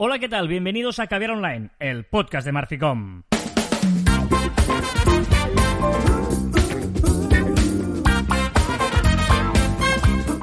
Hola, 0.00 0.20
¿qué 0.20 0.28
tal? 0.28 0.46
Bienvenidos 0.46 1.00
a 1.00 1.08
Caviar 1.08 1.32
Online, 1.32 1.70
el 1.80 2.04
podcast 2.04 2.46
de 2.46 2.52
Marficom. 2.52 3.24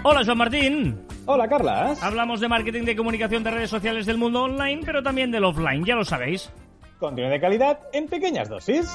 Hola, 0.04 0.26
Joan 0.26 0.38
Martín. 0.38 0.99
Hola, 1.26 1.47
Carlas. 1.47 2.04
Hablamos 2.04 2.41
de 2.41 2.49
marketing 2.49 2.83
de 2.83 2.97
comunicación 2.97 3.46
de 3.46 3.52
redes 3.52 3.70
sociales 3.70 4.05
del 4.05 4.18
mundo 4.18 4.44
online, 4.44 4.81
pero 4.86 5.02
también 5.02 5.31
del 5.31 5.46
offline, 5.46 5.85
ya 5.85 5.96
lo 5.96 6.03
sabéis. 6.03 6.51
Contenido 6.99 7.31
de 7.31 7.40
calidad 7.40 7.79
en 7.94 8.08
pequeñas 8.08 8.49
dosis. 8.49 8.92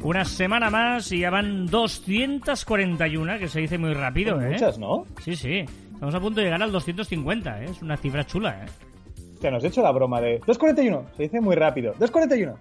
Una 0.00 0.24
semana 0.24 0.70
más 0.70 1.12
y 1.12 1.20
ya 1.20 1.28
van 1.30 1.66
241, 1.66 3.38
que 3.38 3.48
se 3.48 3.60
dice 3.60 3.76
muy 3.76 3.92
rápido, 3.92 4.36
Son 4.36 4.46
¿eh? 4.46 4.52
Muchas, 4.52 4.78
¿no? 4.78 5.04
Sí, 5.22 5.36
sí. 5.36 5.66
Estamos 5.94 6.14
a 6.14 6.20
punto 6.20 6.40
de 6.40 6.46
llegar 6.46 6.62
al 6.62 6.72
250, 6.72 7.62
¿eh? 7.62 7.66
Es 7.70 7.82
una 7.82 7.96
cifra 7.96 8.24
chula, 8.26 8.64
¿eh? 8.64 9.50
Nos 9.50 9.62
he 9.62 9.68
hecho 9.68 9.82
la 9.82 9.90
broma 9.90 10.20
de 10.22 10.40
2.41. 10.40 11.04
Se 11.16 11.24
dice 11.24 11.40
muy 11.40 11.54
rápido. 11.54 11.92
2.41. 11.98 12.54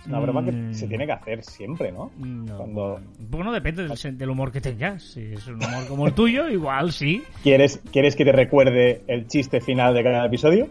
Es 0.00 0.06
una 0.06 0.20
broma 0.20 0.40
Mm. 0.42 0.68
que 0.70 0.74
se 0.74 0.86
tiene 0.88 1.04
que 1.06 1.12
hacer 1.12 1.42
siempre, 1.44 1.92
¿no? 1.92 2.10
No, 2.18 2.56
Cuando 2.56 3.00
Bueno, 3.18 3.52
depende 3.52 3.82
del, 3.82 3.92
sen- 3.92 4.16
del 4.16 4.30
humor 4.30 4.50
que 4.50 4.60
tengas. 4.62 5.02
Si 5.02 5.20
es 5.34 5.46
un 5.46 5.56
humor 5.62 5.86
como 5.86 6.06
el 6.06 6.14
tuyo, 6.14 6.48
igual 6.50 6.92
sí. 6.92 7.22
¿Quieres, 7.42 7.80
¿Quieres 7.92 8.16
que 8.16 8.24
te 8.24 8.32
recuerde 8.32 9.02
el 9.06 9.26
chiste 9.28 9.60
final 9.60 9.92
de 9.94 10.02
cada 10.02 10.24
episodio? 10.26 10.68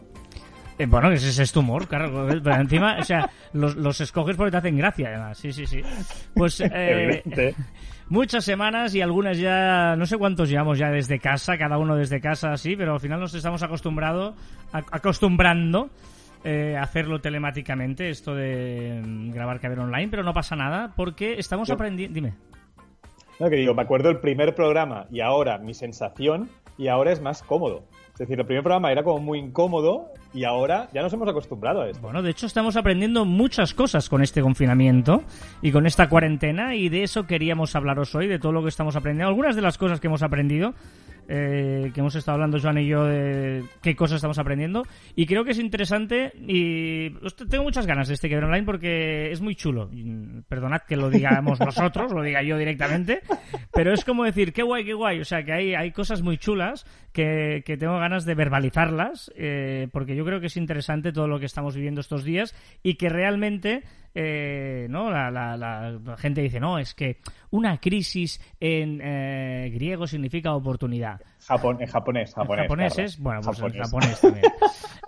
Eh, 0.80 0.88
bueno, 0.88 1.12
ese 1.12 1.30
ese 1.30 1.44
es 1.44 1.52
tu 1.52 1.60
humor, 1.60 1.88
claro. 1.88 2.28
Pero 2.44 2.56
encima, 2.56 2.98
o 3.00 3.04
sea, 3.04 3.30
los, 3.54 3.76
los 3.76 4.02
escoges 4.02 4.36
porque 4.36 4.50
te 4.52 4.58
hacen 4.58 4.76
gracia, 4.76 5.10
además. 5.10 5.38
Sí, 5.38 5.54
sí, 5.54 5.68
sí. 5.68 5.82
Pues 6.34 6.60
eh. 6.66 7.22
Muchas 8.14 8.46
semanas 8.46 8.94
y 8.94 9.02
algunas 9.02 9.40
ya, 9.40 9.96
no 9.96 10.06
sé 10.06 10.18
cuántos 10.18 10.48
llevamos 10.48 10.78
ya 10.78 10.92
desde 10.92 11.20
casa, 11.20 11.58
cada 11.58 11.80
uno 11.80 11.96
desde 11.96 12.22
casa, 12.22 12.56
sí, 12.58 12.76
pero 12.76 12.94
al 12.94 13.00
final 13.00 13.20
nos 13.20 13.34
estamos 13.34 13.64
acostumbrado, 13.64 14.36
acostumbrando 14.72 15.90
eh, 16.44 16.78
a 16.78 16.84
hacerlo 16.84 17.20
telemáticamente, 17.22 18.10
esto 18.10 18.36
de 18.36 19.02
mm, 19.04 19.32
grabar 19.32 19.60
Caber 19.60 19.80
Online, 19.80 20.10
pero 20.10 20.24
no 20.24 20.32
pasa 20.32 20.56
nada 20.56 20.94
porque 20.96 21.40
estamos 21.40 21.72
aprendiendo... 21.72 22.14
Dime. 22.14 22.34
No, 23.40 23.50
que 23.50 23.56
digo, 23.56 23.74
me 23.74 23.82
acuerdo 23.82 24.12
el 24.12 24.20
primer 24.20 24.54
programa 24.54 25.08
y 25.10 25.22
ahora 25.22 25.58
mi 25.58 25.74
sensación 25.74 26.50
y 26.78 26.90
ahora 26.90 27.12
es 27.12 27.20
más 27.20 27.42
cómodo. 27.42 27.84
Es 28.14 28.20
decir, 28.20 28.40
el 28.40 28.46
primer 28.46 28.62
programa 28.62 28.92
era 28.92 29.04
como 29.04 29.18
muy 29.20 29.40
incómodo 29.40 30.12
y 30.34 30.44
ahora 30.44 30.90
ya 30.94 31.02
nos 31.02 31.14
hemos 31.14 31.28
acostumbrado 31.28 31.82
a 31.82 31.90
esto. 31.90 32.02
Bueno, 32.02 32.22
de 32.22 32.32
hecho 32.32 32.46
estamos 32.46 32.76
aprendiendo 32.76 33.26
muchas 33.26 33.74
cosas 33.74 34.10
con 34.10 34.22
este 34.22 34.42
confinamiento 34.42 35.24
y 35.62 35.72
con 35.72 35.86
esta 35.86 36.10
cuarentena 36.10 36.76
y 36.76 36.90
de 36.90 37.04
eso 37.04 37.28
queríamos 37.28 37.76
hablaros 37.76 38.14
hoy, 38.16 38.28
de 38.28 38.40
todo 38.40 38.52
lo 38.52 38.64
que 38.64 38.70
estamos 38.70 38.96
aprendiendo. 38.96 39.30
Algunas 39.30 39.56
de 39.56 39.62
las 39.62 39.78
cosas 39.78 40.00
que 40.00 40.08
hemos 40.08 40.24
aprendido, 40.24 40.74
eh, 41.30 41.92
que 41.94 42.02
hemos 42.02 42.16
estado 42.16 42.36
hablando 42.36 42.60
Joan 42.60 42.80
y 42.80 42.88
yo 42.88 43.06
de 43.06 43.64
qué 43.82 43.96
cosas 43.96 44.18
estamos 44.18 44.40
aprendiendo 44.40 44.84
y 45.16 45.26
creo 45.26 45.46
que 45.46 45.52
es 45.52 45.60
interesante 45.60 46.34
y 46.36 47.12
tengo 47.50 47.64
muchas 47.64 47.88
ganas 47.88 48.10
de 48.10 48.16
este 48.16 48.28
que 48.28 48.38
online 48.38 48.64
porque 48.64 49.32
es 49.32 49.40
muy 49.40 49.56
chulo. 49.56 49.90
Y, 49.94 50.04
Perdonad 50.50 50.82
que 50.82 50.98
lo 50.98 51.10
digamos 51.10 51.60
nosotros, 51.62 52.12
lo 52.12 52.22
diga 52.24 52.44
yo 52.44 52.58
directamente, 52.58 53.22
pero 53.72 53.94
es 53.94 54.04
como 54.04 54.26
decir, 54.26 54.52
qué 54.52 54.64
guay, 54.64 54.84
qué 54.84 54.94
guay. 54.94 55.22
O 55.22 55.26
sea, 55.26 55.44
que 55.44 55.54
hay, 55.54 55.76
hay 55.76 55.92
cosas 55.92 56.22
muy 56.22 56.38
chulas 56.38 56.86
que, 57.14 57.64
que 57.66 57.78
tengo 57.78 57.98
ganas 58.00 58.26
de 58.26 58.36
verbalizarlas 58.36 59.32
eh, 59.36 59.88
porque 59.92 60.16
yo 60.16 60.23
creo 60.26 60.40
que 60.40 60.48
es 60.48 60.58
interesante 60.58 61.12
todo 61.12 61.28
lo 61.28 61.40
que 61.40 61.46
estamos 61.46 61.76
viviendo 61.76 62.02
estos 62.02 62.24
días 62.24 62.56
y 62.84 62.96
que 62.96 63.10
realmente 63.10 63.84
eh, 64.16 64.86
no 64.90 65.10
la, 65.10 65.32
la- 65.32 65.58
la- 65.58 66.18
gente 66.18 66.42
dice 66.42 66.60
no 66.60 66.78
es 66.78 66.94
que 66.94 67.18
una 67.50 67.80
crisis 67.80 68.40
en 68.60 69.00
eh, 69.04 69.72
griego 69.74 70.06
significa 70.08 70.54
oportunidad 70.54 71.20
Japón, 71.46 71.78
en 71.82 71.88
japonés, 71.88 72.34
japonés. 72.34 72.64
japonés 72.68 72.98
es 73.00 73.18
bueno 73.20 73.42
pues 73.42 73.60
en 73.60 73.64
Japonés. 73.74 73.88
japonés 73.90 74.22
también. 74.22 74.46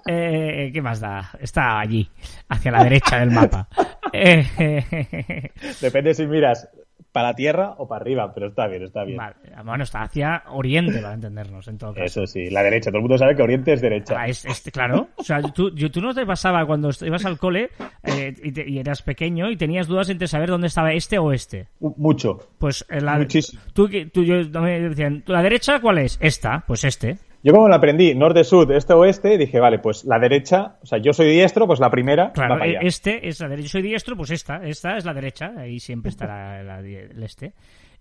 Eh, 0.07 0.69
qué 0.71 0.83
más 0.83 0.99
da 0.99 1.31
está 1.39 1.79
allí 1.79 2.07
hacia 2.49 2.71
la 2.71 2.83
derecha 2.83 3.19
del 3.19 3.31
mapa. 3.31 3.67
Eh, 4.13 5.49
Depende 5.81 6.13
si 6.13 6.25
miras 6.27 6.69
para 7.15 7.29
la 7.29 7.33
tierra 7.33 7.75
o 7.77 7.87
para 7.87 8.01
arriba, 8.01 8.33
pero 8.33 8.47
está 8.47 8.67
bien, 8.67 8.83
está 8.83 9.05
bien. 9.05 9.15
vale, 9.17 9.35
bueno 9.63 9.85
está 9.85 10.01
hacia 10.01 10.43
oriente 10.49 10.99
para 10.99 11.13
entendernos 11.13 11.65
en 11.69 11.77
todo 11.77 11.93
caso 11.93 12.03
Eso 12.03 12.27
sí, 12.27 12.49
la 12.49 12.61
derecha. 12.61 12.89
Todo 12.91 12.97
el 12.97 13.03
mundo 13.03 13.17
sabe 13.17 13.37
que 13.37 13.41
Oriente 13.41 13.71
es 13.71 13.79
derecha. 13.79 14.15
Ah, 14.19 14.27
es- 14.27 14.43
es- 14.43 14.69
claro, 14.73 15.07
o 15.15 15.23
sea, 15.23 15.41
tú, 15.41 15.73
yo- 15.73 15.89
tú 15.89 16.01
no 16.01 16.13
te 16.13 16.25
pasaba 16.25 16.65
cuando 16.65 16.89
ibas 17.05 17.23
al 17.25 17.37
cole 17.37 17.69
eh, 18.03 18.33
y, 18.43 18.51
te- 18.51 18.69
y 18.69 18.79
eras 18.79 19.01
pequeño 19.01 19.49
y 19.49 19.55
tenías 19.55 19.87
dudas 19.87 20.09
entre 20.09 20.27
saber 20.27 20.49
dónde 20.49 20.67
estaba 20.67 20.91
este 20.91 21.17
o 21.17 21.31
este. 21.31 21.67
Mucho. 21.79 22.37
Pues 22.59 22.85
eh, 22.89 22.99
la, 22.99 23.17
Muchísimo. 23.17 23.61
tú, 23.73 23.89
tú, 24.11 24.23
yo, 24.25 24.35
me 24.59 24.81
decían, 24.81 25.23
¿la 25.27 25.41
derecha 25.41 25.79
cuál 25.79 25.99
es? 25.99 26.17
Esta, 26.21 26.65
pues 26.67 26.83
este. 26.83 27.17
Yo 27.45 27.53
como 27.53 27.69
lo 27.69 27.75
aprendí, 27.75 28.15
norte, 28.15 28.43
sur, 28.43 28.71
este, 28.73 28.93
oeste, 28.93 29.37
dije, 29.37 29.59
vale, 29.59 29.77
pues 29.77 30.03
la 30.03 30.17
derecha, 30.17 30.77
o 30.81 30.85
sea, 30.87 30.97
yo 30.97 31.13
soy 31.13 31.27
diestro, 31.31 31.67
pues 31.67 31.79
la 31.79 31.91
primera 31.91 32.31
Claro, 32.33 32.55
va 32.55 32.59
para 32.59 32.71
allá. 32.71 32.79
este 32.81 33.27
es 33.27 33.39
la 33.39 33.47
derecha. 33.47 33.67
Yo 33.67 33.71
soy 33.73 33.81
diestro, 33.83 34.17
pues 34.17 34.31
esta, 34.31 34.57
esta 34.65 34.97
es 34.97 35.05
la 35.05 35.13
derecha, 35.13 35.53
ahí 35.55 35.79
siempre 35.79 36.09
estará 36.09 36.63
la- 36.63 36.79
el 36.79 37.21
este. 37.21 37.53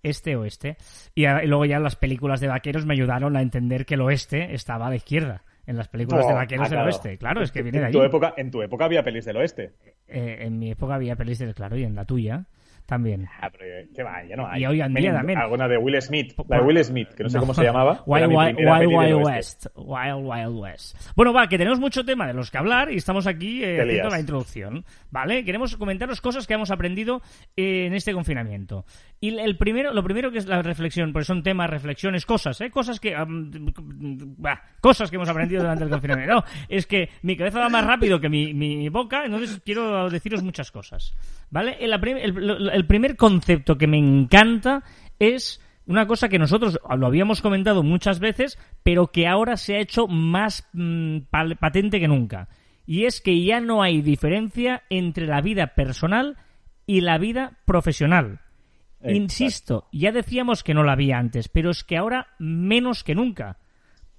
Este 0.02 0.34
o 0.36 0.44
este. 0.46 0.76
Y, 1.14 1.26
a- 1.26 1.44
y 1.44 1.46
luego 1.46 1.66
ya 1.66 1.78
las 1.78 1.94
películas 1.96 2.40
de 2.40 2.48
vaqueros 2.48 2.86
me 2.86 2.94
ayudaron 2.94 3.36
a 3.36 3.42
entender 3.42 3.84
que 3.86 3.94
el 3.94 4.00
oeste 4.00 4.54
estaba 4.54 4.86
a 4.86 4.90
la 4.90 4.96
izquierda. 4.96 5.42
En 5.66 5.76
las 5.78 5.88
películas 5.88 6.24
Oh, 6.24 6.28
de 6.28 6.34
vaqueros 6.34 6.66
ah, 6.66 6.70
del 6.76 6.84
oeste. 6.84 7.16
Claro, 7.18 7.42
es 7.42 7.50
que 7.52 7.62
viene 7.62 7.78
de 7.78 7.84
en 7.84 7.88
allí. 7.88 7.98
tu 7.98 8.02
época, 8.04 8.34
en 8.36 8.50
tu 8.50 8.60
época 8.62 8.84
había 8.84 9.02
pelis 9.02 9.24
del 9.24 9.36
oeste. 9.38 9.72
Eh, 10.08 10.38
en 10.40 10.58
mi 10.58 10.70
época 10.70 10.94
había 10.94 11.16
pelis 11.16 11.38
del 11.38 11.54
claro 11.54 11.76
y 11.78 11.84
en 11.84 11.94
la 11.94 12.04
tuya 12.04 12.44
también. 12.86 13.26
Ah, 13.40 13.48
pero 13.50 13.64
eh, 13.64 13.88
qué 13.94 14.02
va, 14.02 14.22
ya 14.24 14.36
no 14.36 14.46
hay. 14.46 14.62
Y 14.62 14.66
hoy 14.66 14.80
en 14.80 14.92
día 14.94 15.12
también. 15.14 15.38
Alguna 15.38 15.66
de 15.68 15.78
Will 15.78 16.00
Smith, 16.02 16.34
la 16.48 16.58
de 16.58 16.62
Will 16.64 16.84
Smith, 16.84 17.08
que 17.14 17.22
no 17.22 17.28
sé 17.30 17.38
cómo 17.38 17.54
se 17.54 17.62
llamaba. 17.64 18.02
Wild, 18.06 18.28
Wild. 18.32 19.24
West. 19.24 19.66
Wild 19.76 20.22
Wild 20.24 20.56
West. 20.60 20.96
Bueno, 21.16 21.32
va, 21.32 21.48
que 21.48 21.56
tenemos 21.58 21.80
mucho 21.80 22.04
tema 22.04 22.26
de 22.26 22.34
los 22.34 22.50
que 22.50 22.58
hablar 22.58 22.90
y 22.92 22.96
estamos 22.96 23.26
aquí 23.26 23.62
eh, 23.64 23.80
haciendo 23.80 24.10
la 24.10 24.20
introducción. 24.20 24.84
¿Vale? 25.10 25.44
Queremos 25.44 25.76
comentaros 25.76 26.20
cosas 26.20 26.46
que 26.46 26.54
hemos 26.54 26.70
aprendido 26.70 27.22
eh, 27.56 27.86
en 27.86 27.94
este 27.94 28.12
confinamiento. 28.12 28.84
Y 29.20 29.38
el 29.38 29.56
primero, 29.56 29.94
lo 29.94 30.02
primero 30.04 30.30
que 30.30 30.38
es 30.38 30.46
la 30.46 30.60
reflexión, 30.60 31.12
porque 31.12 31.24
son 31.24 31.42
temas, 31.42 31.70
reflexiones, 31.70 32.26
cosas, 32.26 32.60
¿eh? 32.60 32.70
Cosas 32.70 33.00
que. 33.00 33.14
bah, 33.16 34.60
cosas 34.80 35.10
que 35.10 35.16
hemos 35.16 35.28
aprendido 35.28 35.62
durante 35.62 35.84
el 35.84 35.90
confinamiento. 35.90 36.34
No, 36.34 36.44
es 36.68 36.86
que 36.86 37.08
mi 37.22 37.36
cabeza 37.36 37.60
va 37.60 37.68
más 37.68 37.86
rápido 37.86 38.20
que 38.20 38.28
mi, 38.28 38.52
mi 38.52 38.88
boca, 38.88 39.24
entonces 39.24 39.60
quiero 39.64 40.10
deciros 40.10 40.42
muchas 40.42 40.70
cosas. 40.70 41.14
¿Vale? 41.50 41.76
El, 41.80 41.90
la 41.90 42.00
prim- 42.00 42.16
el- 42.18 42.73
el 42.74 42.86
primer 42.86 43.16
concepto 43.16 43.78
que 43.78 43.86
me 43.86 43.98
encanta 43.98 44.82
es 45.18 45.60
una 45.86 46.06
cosa 46.06 46.28
que 46.28 46.38
nosotros 46.38 46.78
lo 46.96 47.06
habíamos 47.06 47.42
comentado 47.42 47.82
muchas 47.82 48.18
veces, 48.18 48.58
pero 48.82 49.08
que 49.08 49.26
ahora 49.26 49.56
se 49.56 49.76
ha 49.76 49.80
hecho 49.80 50.06
más 50.06 50.68
mm, 50.72 51.18
patente 51.60 52.00
que 52.00 52.08
nunca. 52.08 52.48
Y 52.86 53.04
es 53.04 53.20
que 53.20 53.42
ya 53.44 53.60
no 53.60 53.82
hay 53.82 54.02
diferencia 54.02 54.82
entre 54.90 55.26
la 55.26 55.40
vida 55.40 55.74
personal 55.74 56.36
y 56.86 57.00
la 57.00 57.18
vida 57.18 57.58
profesional. 57.64 58.40
Exacto. 59.00 59.16
Insisto, 59.16 59.88
ya 59.92 60.12
decíamos 60.12 60.62
que 60.62 60.74
no 60.74 60.82
la 60.82 60.92
había 60.92 61.18
antes, 61.18 61.48
pero 61.48 61.70
es 61.70 61.84
que 61.84 61.96
ahora 61.96 62.28
menos 62.38 63.04
que 63.04 63.14
nunca. 63.14 63.58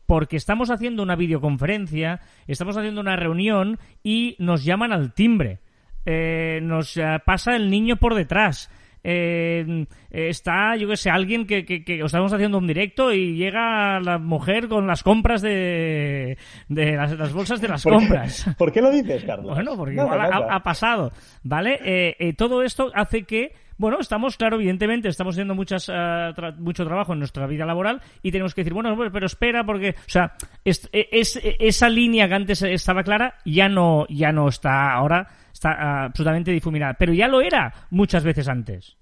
Porque 0.06 0.38
estamos 0.38 0.70
haciendo 0.70 1.02
una 1.02 1.16
videoconferencia, 1.16 2.22
estamos 2.46 2.78
haciendo 2.78 3.02
una 3.02 3.16
reunión 3.16 3.80
y 4.04 4.36
nos 4.38 4.64
llaman 4.64 4.94
al 4.94 5.14
timbre. 5.14 5.62
Eh, 6.06 6.60
nos 6.62 6.96
eh, 6.98 7.20
pasa 7.26 7.56
el 7.56 7.70
niño 7.70 7.98
por 7.98 8.14
detrás. 8.16 8.70
Eh, 9.08 9.86
está, 10.10 10.76
yo 10.78 10.88
que 10.88 10.98
sé, 10.98 11.12
alguien 11.12 11.46
que, 11.46 11.64
que, 11.64 11.84
que 11.84 12.00
estamos 12.00 12.34
haciendo 12.34 12.58
un 12.58 12.66
directo 12.66 13.14
y 13.14 13.36
llega 13.36 14.00
la 14.00 14.18
mujer 14.18 14.68
con 14.68 14.88
las 14.88 15.04
compras 15.04 15.44
de, 15.44 16.38
de 16.70 16.92
las, 16.96 17.12
las 17.18 17.32
bolsas 17.32 17.62
de 17.62 17.68
las 17.68 17.84
¿Por 17.84 17.94
qué- 17.94 18.00
compras. 18.00 18.56
¿Por 18.58 18.72
qué 18.72 18.82
lo 18.82 18.90
dices, 18.90 19.24
Carlos? 19.24 19.54
Bueno, 19.54 19.76
porque 19.78 19.94
igual 19.94 20.20
ha- 20.50 20.64
pasado, 20.64 21.12
¿vale? 21.44 21.80
Eh, 21.86 22.16
eh, 22.18 22.34
todo 22.34 22.64
esto 22.64 22.90
hace 22.96 23.24
que, 23.26 23.52
bueno, 23.78 24.00
estamos, 24.00 24.38
claro, 24.38 24.56
evidentemente, 24.56 25.08
estamos 25.10 25.36
haciendo 25.36 25.54
muchas, 25.56 25.90
tra- 25.90 26.56
mucho 26.58 26.86
trabajo 26.86 27.14
en 27.14 27.20
nuestra 27.20 27.46
vida 27.48 27.66
laboral 27.66 28.02
y 28.22 28.32
tenemos 28.32 28.54
que 28.54 28.62
decir, 28.62 28.74
bueno, 28.74 28.96
pero 29.12 29.26
espera, 29.26 29.66
porque, 29.66 29.90
o 29.98 30.10
sea, 30.10 30.34
es, 30.64 30.90
es- 30.94 31.40
esa 31.44 31.90
línea 31.90 32.28
que 32.28 32.34
antes 32.36 32.62
estaba 32.62 33.04
clara 33.04 33.36
ya 33.46 33.68
no, 33.70 34.06
ya 34.10 34.32
no 34.32 34.48
está 34.48 34.94
ahora, 34.94 35.28
está 35.52 35.72
ah, 35.72 36.06
absolutamente 36.06 36.52
difuminada, 36.52 36.94
pero 36.94 37.14
ya 37.14 37.28
lo 37.28 37.42
era 37.42 37.74
muchas 37.90 38.24
veces 38.24 38.48
antes. 38.48 38.98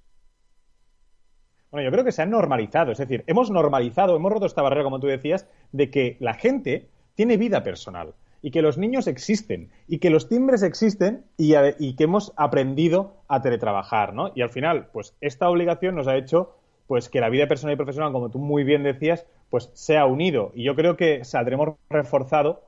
Bueno, 1.72 1.86
yo 1.86 1.92
creo 1.92 2.06
que 2.06 2.12
se 2.12 2.22
ha 2.22 2.26
normalizado, 2.28 2.92
es 2.92 3.00
decir, 3.00 3.24
hemos 3.26 3.50
normalizado, 3.50 4.16
hemos 4.16 4.32
roto 4.32 4.46
esta 4.46 4.62
barrera, 4.62 4.84
como 4.84 5.00
tú 5.00 5.08
decías, 5.08 5.50
de 5.72 5.90
que 5.90 6.18
la 6.20 6.36
gente 6.36 6.90
tiene 7.16 7.38
vida 7.38 7.64
personal 7.64 8.14
y 8.44 8.52
que 8.52 8.62
los 8.62 8.78
niños 8.78 9.08
existen 9.08 9.72
y 9.88 9.98
que 9.98 10.10
los 10.10 10.28
timbres 10.28 10.62
existen 10.64 11.24
y, 11.38 11.96
que 11.96 12.04
hemos 12.04 12.34
aprendido 12.36 13.16
a 13.30 13.42
teletrabajar, 13.42 14.14
¿no? 14.14 14.32
Y 14.36 14.42
al 14.42 14.50
final, 14.50 14.90
pues 14.92 15.16
esta 15.22 15.50
obligación 15.50 15.96
nos 15.96 16.08
ha 16.08 16.18
hecho 16.18 16.54
pues 16.86 17.08
que 17.08 17.22
la 17.22 17.30
vida 17.30 17.48
personal 17.48 17.74
y 17.74 17.78
profesional, 17.78 18.12
como 18.12 18.30
tú 18.30 18.40
muy 18.40 18.66
bien 18.66 18.84
decías, 18.84 19.26
pues 19.50 19.72
sea 19.74 20.06
unido. 20.06 20.52
Y 20.54 20.64
yo 20.64 20.76
creo 20.76 20.98
que 20.98 21.24
saldremos 21.24 21.70
reforzado 21.90 22.64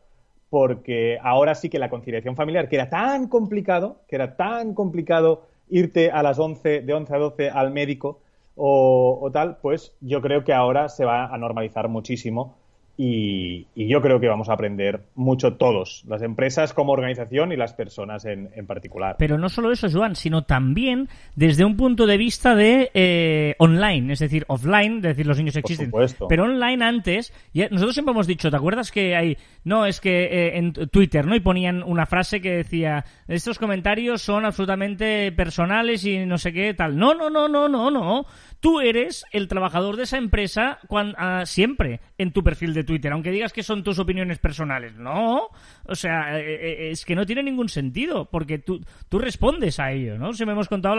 porque 0.49 1.19
ahora 1.21 1.53
sí 1.55 1.69
que 1.69 1.77
la 1.77 1.89
conciliación 1.89 2.37
familiar, 2.37 2.69
que 2.69 2.77
era 2.77 2.89
tan 2.89 3.27
complicado, 3.27 3.97
que 4.07 4.15
era 4.15 4.37
tan 4.37 4.73
complicado 4.73 5.43
irte 5.69 6.09
a 6.09 6.23
las 6.23 6.39
11, 6.39 6.81
de 6.83 6.93
11 6.93 7.13
a 7.13 7.17
12 7.17 7.49
al 7.49 7.71
médico 7.71 8.21
o 8.55 9.29
tal, 9.33 9.57
pues 9.57 9.93
yo 9.99 10.21
creo 10.21 10.45
que 10.45 10.53
ahora 10.53 10.87
se 10.87 11.03
va 11.03 11.25
a 11.25 11.37
normalizar 11.37 11.89
muchísimo 11.89 12.55
y, 12.97 13.67
yo 13.75 14.01
creo 14.01 14.19
que 14.19 14.27
vamos 14.27 14.49
a 14.49 14.53
aprender 14.53 15.01
mucho 15.15 15.55
todos, 15.55 16.03
las 16.07 16.21
empresas 16.21 16.73
como 16.73 16.93
organización 16.93 17.51
y 17.51 17.57
las 17.57 17.73
personas 17.73 18.25
en, 18.25 18.49
particular. 18.65 19.15
Pero 19.19 19.37
no 19.37 19.49
solo 19.49 19.71
eso, 19.71 19.87
Joan, 19.91 20.15
sino 20.15 20.43
también 20.43 21.09
desde 21.35 21.65
un 21.65 21.77
punto 21.77 22.07
de 22.07 22.17
vista 22.17 22.55
de 22.55 22.89
eh, 22.93 23.55
online, 23.59 24.13
es 24.13 24.19
decir, 24.19 24.45
offline, 24.47 24.97
es 24.97 25.03
decir, 25.03 25.27
los 25.27 25.37
niños 25.37 25.55
existen. 25.55 25.91
Pero 26.29 26.45
online 26.45 26.83
antes, 26.83 27.33
nosotros 27.53 27.93
siempre 27.93 28.13
hemos 28.13 28.27
dicho, 28.27 28.49
¿te 28.49 28.57
acuerdas 28.57 28.91
que 28.91 29.15
hay, 29.15 29.37
no, 29.63 29.85
es 29.85 29.99
que 29.99 30.25
eh, 30.25 30.57
en 30.57 30.73
Twitter, 30.73 31.25
¿no? 31.25 31.35
Y 31.35 31.41
ponían 31.41 31.83
una 31.83 32.05
frase 32.05 32.41
que 32.41 32.51
decía, 32.51 33.05
estos 33.27 33.59
comentarios 33.59 34.21
son 34.21 34.45
absolutamente 34.45 35.31
personales 35.31 36.05
y 36.05 36.25
no 36.25 36.37
sé 36.37 36.53
qué 36.53 36.73
tal. 36.73 36.97
No, 36.97 37.13
no, 37.13 37.29
no, 37.29 37.47
no, 37.47 37.67
no, 37.67 37.91
no. 37.91 38.25
Tú 38.65 38.79
eres 38.79 39.27
el 39.31 39.47
trabajador 39.47 39.95
de 39.95 40.05
esa 40.05 40.17
empresa 40.17 40.79
ah, 41.17 41.43
siempre 41.45 41.99
en 42.17 42.31
tu 42.31 42.43
perfil 42.43 42.73
de 42.73 42.83
Twitter, 42.83 43.11
aunque 43.11 43.29
digas 43.29 43.53
que 43.53 43.61
son 43.61 43.83
tus 43.83 43.99
opiniones 43.99 44.39
personales. 44.39 44.95
No, 44.95 45.49
o 45.83 45.93
sea, 45.93 46.39
eh, 46.39 46.55
eh, 46.55 46.89
es 46.89 47.05
que 47.05 47.13
no 47.13 47.27
tiene 47.27 47.43
ningún 47.43 47.69
sentido, 47.69 48.27
porque 48.31 48.57
tú, 48.57 48.83
tú 49.07 49.19
respondes 49.19 49.79
a 49.79 49.91
ello, 49.91 50.17
¿no? 50.17 50.33
Si 50.33 50.47
me 50.47 50.53
hemos 50.53 50.67
contado 50.67 50.95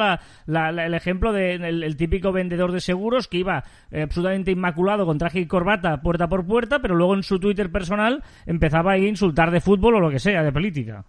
el 0.46 0.94
ejemplo 0.94 1.32
del 1.32 1.96
típico 1.96 2.30
vendedor 2.30 2.70
de 2.70 2.80
seguros 2.80 3.26
que 3.26 3.38
iba 3.38 3.64
eh, 3.90 4.02
absolutamente 4.02 4.52
inmaculado 4.52 5.04
con 5.04 5.18
traje 5.18 5.40
y 5.40 5.46
corbata 5.46 6.02
puerta 6.02 6.28
por 6.28 6.46
puerta, 6.46 6.78
pero 6.78 6.94
luego 6.94 7.16
en 7.16 7.24
su 7.24 7.40
Twitter 7.40 7.72
personal 7.72 8.22
empezaba 8.46 8.92
a 8.92 8.98
insultar 8.98 9.50
de 9.50 9.60
fútbol 9.60 9.96
o 9.96 10.00
lo 10.00 10.10
que 10.10 10.20
sea, 10.20 10.44
de 10.44 10.52
política. 10.52 11.04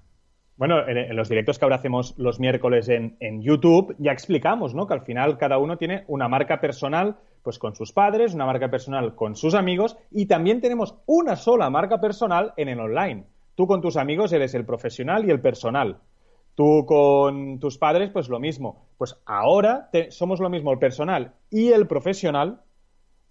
Bueno, 0.57 0.87
en, 0.87 1.15
los 1.15 1.29
directos 1.29 1.59
que 1.59 1.65
ahora 1.65 1.75
hacemos 1.75 2.15
los 2.17 2.39
miércoles 2.39 2.89
en, 2.89 3.41
YouTube 3.41 3.95
ya 3.99 4.11
explicamos, 4.11 4.73
¿no? 4.73 4.87
Que 4.87 4.95
al 4.95 5.01
final 5.01 5.37
cada 5.37 5.59
uno 5.59 5.77
tiene 5.77 6.03
una 6.07 6.27
marca 6.27 6.59
personal, 6.59 7.17
pues 7.43 7.59
con 7.59 7.75
sus 7.75 7.93
padres, 7.93 8.33
una 8.33 8.47
marca 8.47 8.69
personal 8.69 9.13
con 9.13 9.35
sus 9.35 9.53
amigos 9.53 9.97
y 10.09 10.25
también 10.25 10.59
tenemos 10.59 10.95
una 11.05 11.35
sola 11.35 11.69
marca 11.69 12.01
personal 12.01 12.53
en 12.57 12.69
el 12.69 12.79
online. 12.79 13.25
Tú 13.53 13.67
con 13.67 13.81
tus 13.81 13.97
amigos 13.97 14.33
eres 14.33 14.55
el 14.55 14.65
profesional 14.65 15.25
y 15.25 15.31
el 15.31 15.41
personal. 15.41 15.99
Tú 16.55 16.85
con 16.87 17.59
tus 17.59 17.77
padres, 17.77 18.09
pues 18.09 18.27
lo 18.27 18.39
mismo. 18.39 18.87
Pues 18.97 19.15
ahora 19.27 19.91
somos 20.09 20.39
lo 20.39 20.49
mismo 20.49 20.71
el 20.71 20.79
personal 20.79 21.33
y 21.51 21.71
el 21.71 21.85
profesional 21.85 22.61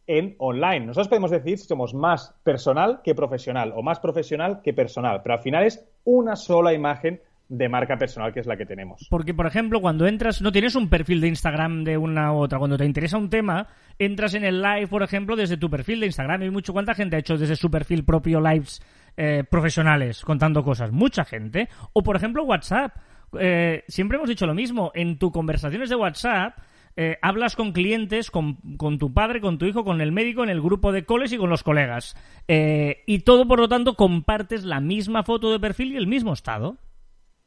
en 0.07 0.35
online. 0.39 0.87
Nosotros 0.87 1.09
podemos 1.09 1.31
decir 1.31 1.59
si 1.59 1.67
somos 1.67 1.95
más 1.95 2.35
personal 2.45 3.01
que 3.03 3.15
profesional 3.15 3.73
o 3.75 3.83
más 3.83 4.01
profesional 4.01 4.61
que 4.63 4.73
personal, 4.73 5.21
pero 5.23 5.35
al 5.35 5.43
final 5.43 5.65
es 5.65 5.85
una 6.05 6.37
sola 6.37 6.73
imagen 6.73 7.21
de 7.49 7.69
marca 7.69 7.97
personal 7.97 8.33
que 8.33 8.41
es 8.41 8.47
la 8.47 8.57
que 8.57 8.67
tenemos. 8.67 9.07
Porque, 9.09 9.35
por 9.35 9.47
ejemplo, 9.47 9.81
cuando 9.81 10.07
entras, 10.07 10.43
no 10.43 10.51
tienes 10.53 10.75
un 10.75 10.89
perfil 10.89 11.21
de 11.21 11.29
Instagram 11.29 11.85
de 11.85 11.97
una 11.97 12.33
u 12.33 12.39
otra. 12.39 12.59
Cuando 12.59 12.77
te 12.77 12.85
interesa 12.85 13.19
un 13.19 13.31
tema, 13.31 13.69
entras 13.99 14.35
en 14.35 14.45
el 14.45 14.61
live, 14.61 14.89
por 14.89 15.03
ejemplo, 15.03 15.37
desde 15.37 15.57
tu 15.57 15.71
perfil 15.71 16.01
de 16.01 16.07
Instagram. 16.07 16.43
Y 16.43 16.51
mucho, 16.51 16.73
¿cuánta 16.73 16.95
gente 16.95 17.17
ha 17.17 17.19
hecho 17.21 17.37
desde 17.37 17.57
su 17.57 17.71
perfil 17.71 18.05
propio 18.05 18.41
lives 18.41 18.83
eh, 19.17 19.45
profesionales 19.49 20.25
contando 20.25 20.65
cosas? 20.65 20.91
Mucha 20.91 21.25
gente. 21.25 21.69
O, 21.93 22.03
por 22.03 22.17
ejemplo, 22.17 22.45
WhatsApp. 22.45 22.97
Eh, 23.39 23.85
siempre 23.87 24.17
hemos 24.17 24.29
dicho 24.29 24.47
lo 24.47 24.55
mismo. 24.55 24.91
En 24.95 25.19
tus 25.19 25.31
conversaciones 25.31 25.89
de 25.89 25.97
WhatsApp 25.97 26.57
eh, 26.97 27.19
hablas 27.21 27.57
con 27.57 27.73
clientes, 27.73 28.31
con, 28.31 28.57
tu 28.99 29.13
padre, 29.13 29.41
con 29.41 29.59
tu 29.59 29.67
hijo, 29.67 29.85
con 29.85 30.01
el 30.01 30.13
médico, 30.13 30.43
en 30.43 30.49
el 30.49 30.63
grupo 30.63 30.93
de 30.93 31.05
coles 31.05 31.33
y 31.33 31.37
con 31.37 31.51
los 31.51 31.63
colegas. 31.63 32.17
Eh, 32.49 33.03
y 33.07 33.21
todo, 33.21 33.47
por 33.47 33.61
lo 33.61 33.69
tanto, 33.69 33.95
compartes 33.95 34.65
la 34.65 34.81
misma 34.81 35.23
foto 35.23 35.53
de 35.53 35.61
perfil 35.61 35.93
y 35.93 35.97
el 35.97 36.07
mismo 36.07 36.33
estado. 36.33 36.79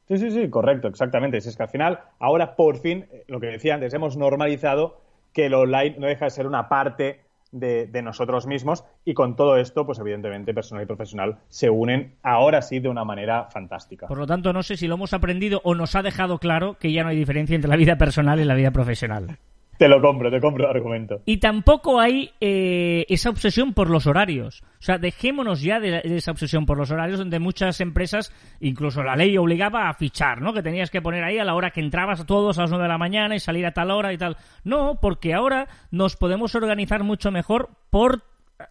Sí, 0.07 0.17
sí, 0.17 0.31
sí, 0.31 0.49
correcto, 0.49 0.87
exactamente. 0.87 1.37
es 1.37 1.55
que 1.55 1.63
al 1.63 1.69
final, 1.69 1.99
ahora 2.19 2.55
por 2.55 2.79
fin, 2.79 3.07
eh, 3.11 3.23
lo 3.27 3.39
que 3.39 3.47
decía 3.47 3.75
antes, 3.75 3.93
hemos 3.93 4.17
normalizado 4.17 5.01
que 5.33 5.47
el 5.47 5.53
online 5.53 5.95
no 5.99 6.07
deja 6.07 6.25
de 6.25 6.31
ser 6.31 6.47
una 6.47 6.69
parte 6.69 7.21
de, 7.51 8.01
nosotros 8.01 8.47
mismos 8.47 8.85
y 9.05 9.13
con 9.13 9.35
todo 9.35 9.57
esto, 9.57 9.85
pues 9.85 9.99
evidentemente 9.99 10.53
personal 10.53 10.83
y 10.83 10.87
profesional 10.87 11.39
se 11.49 11.69
unen 11.69 12.15
ahora 12.23 12.61
sí 12.61 12.79
de 12.79 12.89
una 12.89 13.03
manera 13.03 13.45
fantástica. 13.45 14.07
Por 14.07 14.17
lo 14.17 14.27
tanto, 14.27 14.53
no 14.53 14.63
sé 14.63 14.77
si 14.77 14.87
lo 14.87 14.95
hemos 14.95 15.13
aprendido 15.13 15.61
o 15.63 15.75
nos 15.75 15.95
ha 15.95 16.01
dejado 16.01 16.39
claro 16.39 16.75
que 16.79 16.91
ya 16.91 17.03
no 17.03 17.09
hay 17.09 17.17
diferencia 17.17 17.55
entre 17.55 17.69
la 17.69 17.75
vida 17.75 17.97
personal 17.97 18.39
y 18.39 18.45
la 18.45 18.55
vida 18.55 18.71
profesional. 18.71 19.37
Te 19.79 19.87
lo 19.87 20.01
compro, 20.01 20.29
te 20.29 20.41
compro 20.41 20.65
el 20.65 20.75
argumento. 20.75 21.21
Y 21.23 21.37
tampoco 21.37 22.01
hay 22.01 22.31
eh, 22.41 23.05
esa 23.07 23.29
obsesión 23.29 23.73
por 23.73 23.89
los 23.89 24.07
horarios. 24.07 24.61
O 24.61 24.81
sea, 24.81 24.97
dejémonos 24.97 25.61
ya 25.61 25.79
de, 25.79 26.01
esa 26.03 26.31
obsesión 26.31 26.65
por 26.65 26.77
los 26.77 26.91
horarios, 26.91 27.17
donde 27.17 27.39
muchas 27.39 27.79
empresas, 27.79 28.33
incluso 28.59 29.03
la 29.03 29.15
ley 29.15 29.37
obligaba 29.37 29.87
a 29.87 29.93
fichar, 29.93 30.41
¿no? 30.41 30.51
Que 30.51 30.61
tenías 30.61 30.91
que 30.91 31.01
poner 31.01 31.23
ahí 31.23 31.39
a 31.39 31.45
la 31.45 31.55
hora 31.55 31.71
que 31.71 31.79
entrabas 31.79 32.19
a 32.19 32.25
todos 32.25 32.57
a 32.57 32.63
las 32.63 32.71
nueve 32.71 32.83
de 32.83 32.89
la 32.89 32.97
mañana 32.97 33.35
y 33.35 33.39
salir 33.39 33.65
a 33.65 33.71
tal 33.71 33.91
hora 33.91 34.11
y 34.11 34.17
tal. 34.17 34.35
No, 34.65 34.99
porque 34.99 35.33
ahora 35.33 35.69
nos 35.91 36.17
podemos 36.17 36.53
organizar 36.55 37.05
mucho 37.05 37.31
mejor 37.31 37.69
por 37.89 38.23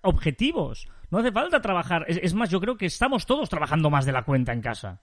objetivos. 0.02 0.88
No 1.11 1.20
hace 1.20 1.32
falta 1.32 1.62
trabajar. 1.62 2.04
Es, 2.06 2.34
más, 2.34 2.50
yo 2.50 2.61
creo 2.61 2.76
que 2.76 2.84
estamos 2.84 3.25
todos 3.25 3.49
trabajando 3.49 3.88
más 3.88 4.04
de 4.04 4.12
la 4.12 4.25
cuenta 4.25 4.52
en 4.52 4.61
casa. 4.61 5.00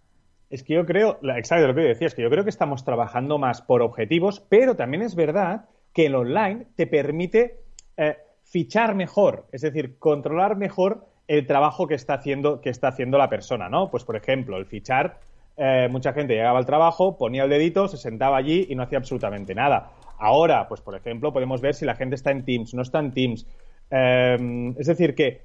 Es 0.51 0.61
que 0.61 0.75
yo 0.75 0.85
creo, 0.85 1.17
exacto 1.35 1.65
lo 1.65 1.73
que 1.73 1.81
decías, 1.81 2.13
que 2.13 2.21
yo 2.21 2.29
creo 2.29 2.43
que 2.43 2.51
estamos 2.51 2.85
trabajando 2.85 3.39
más 3.39 3.63
por 3.63 3.81
objetivos, 3.81 4.45
pero 4.47 4.75
también 4.75 5.01
es 5.01 5.15
verdad 5.15 5.65
que 5.95 6.07
el 6.07 6.15
online 6.15 6.67
te 6.75 6.87
permite 6.87 7.61
eh, 7.95 8.17
fichar 8.43 8.95
mejor, 8.95 9.47
es 9.53 9.61
decir, 9.61 9.97
controlar 9.97 10.57
mejor 10.57 11.07
el 11.25 11.47
trabajo 11.47 11.87
que 11.87 11.95
está 11.95 12.15
haciendo, 12.15 12.59
que 12.59 12.69
está 12.69 12.89
haciendo 12.89 13.17
la 13.17 13.29
persona, 13.29 13.69
¿no? 13.69 13.89
Pues, 13.89 14.03
por 14.03 14.17
ejemplo, 14.17 14.57
el 14.57 14.65
fichar, 14.65 15.21
eh, 15.55 15.87
mucha 15.89 16.11
gente 16.11 16.35
llegaba 16.35 16.59
al 16.59 16.65
trabajo, 16.65 17.17
ponía 17.17 17.45
el 17.45 17.49
dedito, 17.49 17.87
se 17.87 17.95
sentaba 17.95 18.35
allí 18.35 18.67
y 18.69 18.75
no 18.75 18.83
hacía 18.83 18.97
absolutamente 18.97 19.55
nada. 19.55 19.93
Ahora, 20.19 20.67
pues, 20.67 20.81
por 20.81 20.95
ejemplo, 20.95 21.31
podemos 21.31 21.61
ver 21.61 21.73
si 21.73 21.85
la 21.85 21.95
gente 21.95 22.15
está 22.15 22.31
en 22.31 22.43
Teams, 22.43 22.73
no 22.73 22.81
está 22.81 22.99
en 22.99 23.13
Teams. 23.13 23.47
Eh, 23.89 24.73
es 24.77 24.87
decir, 24.87 25.15
que, 25.15 25.43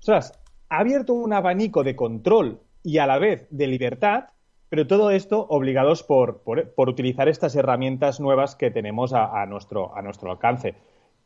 ostras, 0.00 0.36
ha 0.70 0.78
abierto 0.80 1.14
un 1.14 1.32
abanico 1.32 1.84
de 1.84 1.94
control 1.94 2.60
y 2.82 2.98
a 2.98 3.06
la 3.06 3.20
vez 3.20 3.46
de 3.50 3.68
libertad 3.68 4.24
pero 4.74 4.88
todo 4.88 5.12
esto 5.12 5.46
obligados 5.50 6.02
por, 6.02 6.42
por, 6.42 6.88
utilizar 6.88 7.28
estas 7.28 7.54
herramientas 7.54 8.18
nuevas 8.18 8.56
que 8.56 8.72
tenemos 8.72 9.12
a, 9.14 9.46
nuestro, 9.46 9.96
a 9.96 10.02
nuestro 10.02 10.32
alcance. 10.32 10.74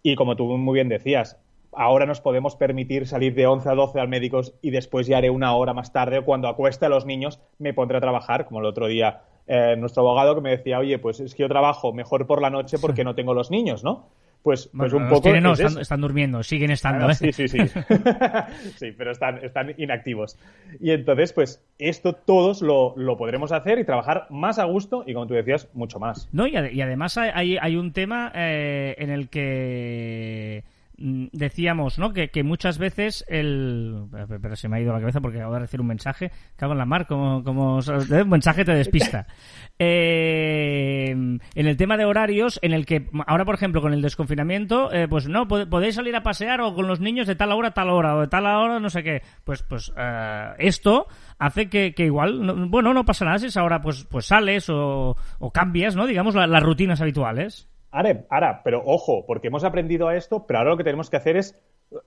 Y 0.03 0.17
como 0.17 0.37
tú 0.37 0.45
muy 0.59 0.75
bien 0.75 0.91
decías, 0.91 1.41
ahora 1.73 2.05
nos 2.05 2.21
podemos 2.21 2.57
permitir 2.57 3.07
salir 3.07 3.35
de 3.35 3.47
11 3.47 3.71
a 3.71 3.75
12 3.75 4.01
al 4.01 4.09
médico 4.09 4.43
y 4.61 4.71
después 4.71 5.07
ya 5.07 5.17
haré 5.17 5.31
una 5.31 5.57
hora 5.57 5.73
más 5.73 5.95
tarde 5.95 6.19
o 6.19 6.27
cuando 6.27 6.47
acueste 6.47 6.85
a 6.85 6.91
los 6.91 7.07
niños 7.07 7.41
me 7.59 7.73
pondré 7.73 7.97
a 7.97 8.03
trabajar, 8.03 8.45
como 8.45 8.61
el 8.61 8.67
otro 8.67 8.87
día 8.87 9.23
eh, 9.47 9.77
nuestro 9.79 10.03
abogado 10.03 10.35
que 10.35 10.43
me 10.43 10.51
decía, 10.51 10.79
oye, 10.79 10.99
pues 10.99 11.19
es 11.19 11.35
que 11.35 11.45
yo 11.45 11.49
trabajo 11.49 11.95
mejor 11.95 12.27
por 12.27 12.43
la 12.43 12.51
noche 12.51 12.77
porque 12.79 13.03
no 13.03 13.15
tengo 13.15 13.33
los 13.33 13.51
niños, 13.51 13.83
¿no? 13.83 14.11
Pues, 14.43 14.71
pues 14.77 14.93
un 14.93 15.09
poco. 15.09 15.29
no, 15.41 15.53
están, 15.53 16.01
durmiendo, 16.01 16.43
siguen 16.43 16.71
estando. 16.71 17.07
Ah, 17.07 17.13
¿eh? 17.13 17.15
Sí, 17.15 17.33
sí, 17.33 17.49
sí. 17.49 17.59
sí, 18.77 18.93
pero 18.97 19.11
están, 19.11 19.45
están 19.45 19.75
inactivos. 19.77 20.39
Y 20.81 20.93
entonces, 20.93 21.33
pues 21.33 21.63
esto 21.79 22.15
todos 22.15 22.63
lo, 22.63 22.95
lo, 22.97 23.17
podremos 23.17 23.53
hacer 23.53 23.79
y 23.79 23.85
trabajar 23.85 24.27
más 24.31 24.59
a 24.59 24.65
gusto 24.65 25.05
y, 25.07 25.15
como 25.15 25.27
tú 25.27 25.35
decías, 25.35 25.69
mucho 25.75 25.99
más. 25.99 26.29
No, 26.33 26.47
y, 26.47 26.57
además 26.57 27.19
hay, 27.19 27.59
hay, 27.61 27.77
un 27.77 27.93
tema 27.93 28.33
eh, 28.35 28.95
en 28.99 29.11
el 29.11 29.29
que 29.29 30.63
decíamos, 30.99 31.99
¿no? 31.99 32.13
Que, 32.13 32.31
muchas 32.43 32.79
veces 32.79 33.25
el... 33.29 34.07
Pero 34.43 34.57
se 34.57 34.69
me 34.69 34.77
ha 34.77 34.81
ido 34.81 34.93
la 34.93 35.01
cabeza 35.01 35.21
porque 35.21 35.39
acabo 35.39 35.55
de 35.55 35.61
recibir 35.61 35.81
un 35.81 35.87
mensaje. 35.87 36.33
Cago 36.57 36.73
en 36.73 36.79
la 36.79 36.85
mar, 36.85 37.07
como, 37.07 37.45
como 37.45 37.77
un 37.79 38.29
mensaje 38.29 38.65
te 38.65 38.75
despista. 38.75 39.27
Eh, 39.81 41.11
en 41.11 41.41
el 41.55 41.77
tema 41.77 41.97
de 41.97 42.05
horarios, 42.05 42.59
en 42.63 42.73
el 42.73 42.85
que 42.85 43.09
ahora, 43.29 43.45
por 43.45 43.55
ejemplo, 43.55 43.81
con 43.81 43.93
el 43.93 44.03
desconfinamiento, 44.03 44.93
eh, 44.93 45.07
pues 45.07 45.29
no, 45.29 45.47
podéis 45.47 45.95
salir 45.95 46.17
a 46.17 46.25
pasear 46.25 46.61
o 46.63 46.75
con 46.75 46.89
los 46.89 46.99
niños 46.99 47.29
de 47.29 47.37
tal 47.37 47.53
hora 47.53 47.69
a 47.69 47.75
tal 47.75 47.91
hora 47.91 48.17
o 48.17 48.23
de 48.23 48.27
tal 48.27 48.45
hora 48.47 48.81
no 48.81 48.91
sé 48.91 49.05
qué. 49.05 49.23
Pues, 49.45 49.63
pues 49.63 49.93
eh, 49.97 50.51
esto 50.59 51.07
hace 51.39 51.69
que, 51.69 51.95
igual, 51.99 52.69
bueno, 52.69 52.93
no 52.93 53.05
pasa 53.05 53.25
nada 53.25 53.39
si 53.39 53.57
ahora 53.57 53.81
pues, 53.81 54.05
pues 54.05 54.27
sales 54.27 54.67
o, 54.69 55.17
cambias, 55.55 55.95
¿no? 55.95 56.09
Digamos, 56.09 56.35
las 56.35 56.63
rutinas 56.63 57.01
habituales. 57.01 57.69
Ahora, 57.91 58.63
pero 58.63 58.83
ojo, 58.85 59.25
porque 59.27 59.49
hemos 59.49 59.65
aprendido 59.65 60.09
a 60.09 60.17
esto, 60.17 60.47
pero 60.47 60.59
ahora 60.59 60.73
lo 60.73 60.77
que 60.77 60.85
tenemos 60.85 61.09
que 61.11 61.17
hacer 61.17 61.37
es 61.37 61.59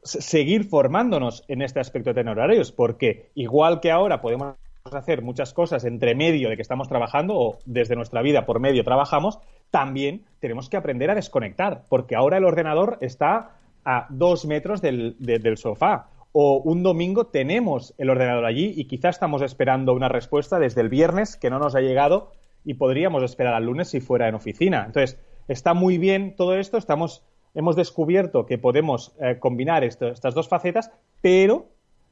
seguir 0.04 0.66
formándonos 0.66 1.44
en 1.48 1.62
este 1.62 1.80
aspecto 1.80 2.12
de 2.12 2.16
tener 2.16 2.38
horarios, 2.38 2.72
porque 2.72 3.32
igual 3.34 3.80
que 3.80 3.92
ahora 3.92 4.22
podemos 4.22 4.56
hacer 4.84 5.22
muchas 5.22 5.54
cosas 5.54 5.86
entre 5.86 6.16
medio 6.16 6.50
de 6.50 6.56
que 6.56 6.62
estamos 6.62 6.88
trabajando 6.88 7.36
o 7.36 7.60
desde 7.66 7.96
nuestra 7.96 8.22
vida 8.22 8.46
por 8.46 8.60
medio 8.60 8.84
trabajamos, 8.84 9.40
también 9.70 10.26
tenemos 10.40 10.70
que 10.70 10.78
aprender 10.78 11.10
a 11.10 11.16
desconectar, 11.16 11.84
porque 11.90 12.16
ahora 12.16 12.38
el 12.38 12.46
ordenador 12.46 12.98
está 13.02 13.52
a 13.86 14.08
dos 14.10 14.46
metros 14.46 14.82
del, 14.82 15.16
del 15.20 15.58
sofá. 15.58 16.10
O 16.34 16.58
un 16.58 16.82
domingo 16.82 17.28
tenemos 17.28 17.94
el 17.98 18.10
ordenador 18.10 18.46
allí 18.46 18.74
y 18.76 18.86
quizás 18.86 19.16
estamos 19.16 19.42
esperando 19.42 19.94
una 19.94 20.08
respuesta 20.08 20.60
desde 20.60 20.82
el 20.82 20.90
viernes 20.90 21.36
que 21.36 21.50
no 21.50 21.60
nos 21.60 21.76
ha 21.76 21.82
llegado 21.82 22.32
y 22.64 22.76
podríamos 22.76 23.24
esperar 23.24 23.54
al 23.54 23.66
lunes 23.66 23.90
si 23.90 24.00
fuera 24.00 24.30
en 24.30 24.36
oficina. 24.36 24.84
Entonces, 24.86 25.20
Está 25.52 25.74
muy 25.74 25.98
bien 25.98 26.34
todo 26.38 26.56
esto, 26.56 26.78
estamos, 26.78 27.26
hemos 27.54 27.76
descubierto 27.76 28.46
que 28.46 28.58
podemos 28.58 29.14
eh, 29.20 29.38
combinar 29.38 29.84
estas 29.84 30.34
dos 30.34 30.48
facetas, 30.48 30.92
pero 31.22 31.68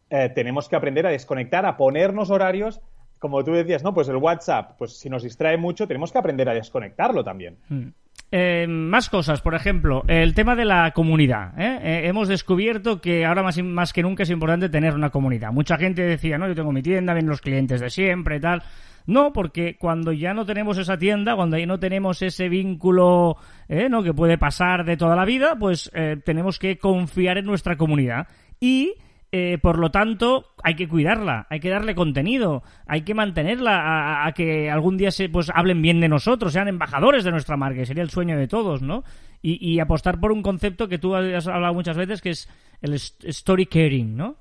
eh, 0.10 0.29
tenemos 0.36 0.67
que 0.67 0.75
aprender 0.75 1.08
a 1.08 1.12
desconectar, 1.12 1.65
a 1.65 1.77
ponernos 1.77 2.31
horarios. 2.31 2.81
Como 3.17 3.41
tú 3.46 3.53
decías, 3.53 3.81
¿no? 3.81 3.93
Pues 3.93 4.10
el 4.10 4.17
WhatsApp, 4.17 4.77
pues 4.77 4.98
si 4.98 5.10
nos 5.10 5.24
distrae 5.24 5.55
mucho, 5.55 5.88
tenemos 5.88 6.12
que 6.12 6.17
aprender 6.17 6.50
a 6.50 6.53
desconectarlo 6.53 7.24
también. 7.24 7.58
Hmm. 7.69 7.88
Eh, 8.31 8.67
más 8.67 9.10
cosas, 9.10 9.41
por 9.41 9.55
ejemplo, 9.55 10.03
el 10.08 10.36
tema 10.36 10.55
de 10.55 10.65
la 10.65 10.91
comunidad. 10.91 11.60
¿eh? 11.60 11.79
Eh, 11.81 12.08
hemos 12.08 12.27
descubierto 12.27 13.01
que 13.01 13.25
ahora 13.25 13.41
más, 13.43 13.93
que 13.93 14.03
nunca 14.03 14.24
es 14.24 14.29
importante 14.29 14.69
tener 14.69 14.93
una 14.93 15.10
comunidad. 15.10 15.51
Mucha 15.51 15.77
gente 15.77 16.03
decía, 16.03 16.38
no, 16.38 16.48
yo 16.48 16.55
tengo 16.55 16.72
mi 16.72 16.84
tienda, 16.84 17.13
ven 17.13 17.25
los 17.25 17.41
clientes 17.41 17.81
de 17.81 17.89
siempre, 17.89 18.39
tal. 18.39 18.62
No, 19.09 19.33
porque 19.33 19.75
cuando 19.77 20.11
ya 20.11 20.33
no 20.33 20.45
tenemos 20.45 20.77
esa 20.77 20.97
tienda, 20.97 21.35
cuando 21.35 21.57
ya 21.57 21.65
no 21.65 21.79
tenemos 21.79 22.21
ese 22.21 22.47
vínculo 22.49 23.37
¿no? 23.67 24.03
que 24.03 24.13
puede 24.13 24.37
pasar 24.37 24.85
de 24.85 24.97
toda 24.97 25.15
la 25.15 25.25
vida, 25.25 25.55
pues 25.59 25.91
tenemos 26.23 26.59
que 26.59 26.77
confiar 26.77 27.37
en 27.37 27.45
nuestra 27.45 27.75
comunidad. 27.75 28.27
Y 28.59 28.93
eh, 29.31 29.59
por 29.61 29.77
lo 29.77 29.91
tanto, 29.91 30.47
hay 30.63 30.73
que 30.73 30.87
cuidarla, 30.87 31.45
hay 31.51 31.59
que 31.59 31.69
darle 31.69 31.93
contenido, 31.93 32.63
hay 32.87 33.01
que 33.01 33.13
mantenerla 33.13 34.25
a, 34.25 34.31
que 34.33 34.71
algún 34.71 34.97
día 34.97 35.11
se 35.11 35.29
pues 35.29 35.51
hablen 35.53 35.83
bien 35.83 35.99
de 35.99 36.09
nosotros, 36.09 36.53
sean 36.53 36.67
embajadores 36.67 37.23
de 37.23 37.29
nuestra 37.29 37.55
marca, 37.55 37.81
que 37.81 37.85
sería 37.85 38.01
el 38.01 38.09
sueño 38.09 38.37
de 38.37 38.47
todos, 38.47 38.81
¿no? 38.81 39.03
Y, 39.41 39.79
apostar 39.79 40.19
por 40.19 40.31
un 40.31 40.41
concepto 40.41 40.89
que 40.89 40.97
tú 40.97 41.15
has 41.15 41.47
hablado 41.47 41.73
muchas 41.73 41.95
veces, 41.95 42.21
que 42.21 42.31
es 42.31 42.49
el 42.81 42.93
story 42.95 43.67
caring, 43.67 44.17
¿no? 44.17 44.35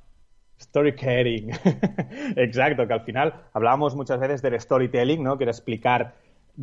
Story 0.59 0.95
caring, 0.95 1.50
exacto, 2.37 2.87
que 2.87 2.93
al 2.93 3.05
final 3.05 3.35
hablábamos 3.53 3.95
muchas 3.95 4.19
veces 4.19 4.43
del 4.43 4.61
storytelling, 4.61 5.23
¿no? 5.23 5.38
Que 5.38 5.45
era 5.45 5.53
explicar 5.53 6.15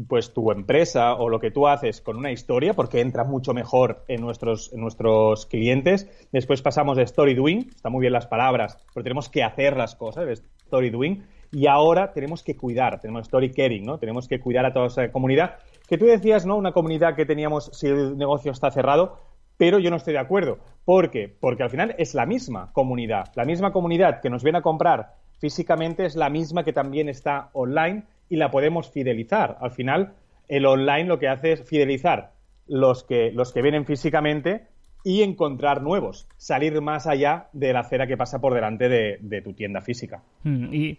pues 0.08 0.34
tu 0.34 0.52
empresa 0.52 1.14
o 1.16 1.30
lo 1.30 1.40
que 1.40 1.52
tú 1.52 1.68
haces 1.68 2.02
con 2.02 2.18
una 2.18 2.32
historia, 2.32 2.74
porque 2.74 3.00
entra 3.00 3.24
mucho 3.24 3.54
mejor 3.54 4.04
en 4.08 4.22
nuestros, 4.22 4.74
en 4.74 4.82
nuestros 4.82 5.46
clientes. 5.46 6.10
Después 6.32 6.62
pasamos 6.62 6.98
de 6.98 7.04
story 7.04 7.34
doing, 7.34 7.70
está 7.74 7.90
muy 7.90 8.02
bien 8.02 8.14
las 8.14 8.28
palabras, 8.28 8.86
pero 8.94 9.04
tenemos 9.04 9.30
que 9.30 9.44
hacer 9.44 9.78
las 9.78 9.96
cosas, 9.96 10.28
story 10.66 10.90
doing. 10.90 11.24
Y 11.52 11.68
ahora 11.68 12.12
tenemos 12.12 12.44
que 12.44 12.58
cuidar, 12.58 13.00
tenemos 13.00 13.28
story 13.28 13.52
caring, 13.52 13.86
¿no? 13.86 13.98
Tenemos 13.98 14.28
que 14.28 14.42
cuidar 14.42 14.66
a 14.66 14.74
toda 14.74 14.88
esa 14.88 15.10
comunidad. 15.12 15.56
Que 15.88 15.98
tú 15.98 16.06
decías, 16.06 16.46
¿no? 16.46 16.58
Una 16.58 16.74
comunidad 16.74 17.16
que 17.16 17.25
teníamos 17.25 17.70
si 17.72 17.88
el 17.88 18.18
negocio 18.18 18.52
está 18.52 18.72
cerrado, 18.72 19.20
pero 19.57 19.79
yo 19.79 19.89
no 19.89 19.97
estoy 19.97 20.13
de 20.13 20.19
acuerdo. 20.19 20.59
¿Por 20.83 21.12
qué? 21.12 21.33
Porque 21.39 21.63
al 21.63 21.69
final 21.69 21.95
es 21.97 22.13
la 22.13 22.25
misma 22.25 22.71
comunidad. 22.74 23.31
La 23.35 23.45
misma 23.45 23.71
comunidad 23.71 24.21
que 24.21 24.29
nos 24.29 24.43
viene 24.43 24.59
a 24.59 24.62
comprar 24.62 25.13
físicamente 25.39 26.05
es 26.05 26.15
la 26.15 26.29
misma 26.29 26.63
que 26.63 26.74
también 26.74 27.09
está 27.09 27.50
online 27.53 28.03
y 28.29 28.38
la 28.38 28.51
podemos 28.51 28.89
fidelizar. 28.89 29.57
Al 29.62 29.71
final, 29.71 30.13
el 30.47 30.65
online 30.65 31.05
lo 31.05 31.19
que 31.19 31.27
hace 31.27 31.53
es 31.53 31.63
fidelizar 31.63 32.31
los 32.67 33.03
que, 33.03 33.31
los 33.31 33.53
que 33.53 33.62
vienen 33.62 33.85
físicamente 33.85 34.67
y 35.03 35.21
encontrar 35.21 35.83
nuevos, 35.83 36.27
salir 36.35 36.81
más 36.81 37.05
allá 37.05 37.47
de 37.53 37.74
la 37.74 37.81
acera 37.81 38.07
que 38.07 38.17
pasa 38.17 38.41
por 38.41 38.55
delante 38.55 38.89
de, 38.89 39.41
tu 39.43 39.53
tienda 39.53 39.81
física. 39.81 40.24
Mm, 40.43 40.74
y 40.74 40.97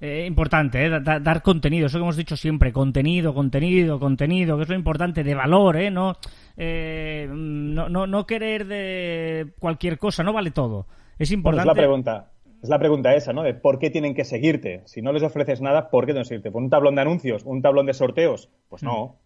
eh, 0.00 0.24
importante, 0.26 0.86
eh, 0.86 1.00
dar 1.00 1.42
contenido, 1.42 1.86
eso 1.86 1.98
que 1.98 2.02
hemos 2.02 2.16
dicho 2.16 2.36
siempre, 2.36 2.72
contenido, 2.72 3.34
contenido, 3.34 3.98
contenido, 3.98 4.56
que 4.56 4.62
es 4.62 4.68
lo 4.68 4.76
importante, 4.76 5.24
de 5.24 5.34
valor, 5.34 5.76
¿eh? 5.76 5.90
No, 5.90 6.16
eh, 6.56 7.28
no, 7.30 7.88
no, 7.88 8.06
no 8.06 8.26
querer 8.26 8.66
de 8.66 9.48
cualquier 9.58 9.98
cosa, 9.98 10.22
no 10.22 10.32
vale 10.32 10.52
todo. 10.52 10.86
Es 11.18 11.32
importante. 11.32 11.66
la 11.66 11.74
pregunta. 11.74 12.30
Es 12.62 12.68
la 12.68 12.78
pregunta 12.78 13.14
esa, 13.14 13.32
¿no? 13.32 13.42
De 13.42 13.54
por 13.54 13.78
qué 13.78 13.90
tienen 13.90 14.14
que 14.14 14.24
seguirte. 14.24 14.82
Si 14.86 15.00
no 15.00 15.12
les 15.12 15.22
ofreces 15.22 15.60
nada, 15.60 15.90
¿por 15.90 16.06
qué 16.06 16.12
tienen 16.12 16.24
que 16.24 16.28
seguirte? 16.28 16.50
¿Por 16.50 16.62
un 16.62 16.70
tablón 16.70 16.96
de 16.96 17.02
anuncios? 17.02 17.44
¿Un 17.44 17.62
tablón 17.62 17.86
de 17.86 17.94
sorteos? 17.94 18.50
Pues 18.68 18.82
no. 18.82 19.16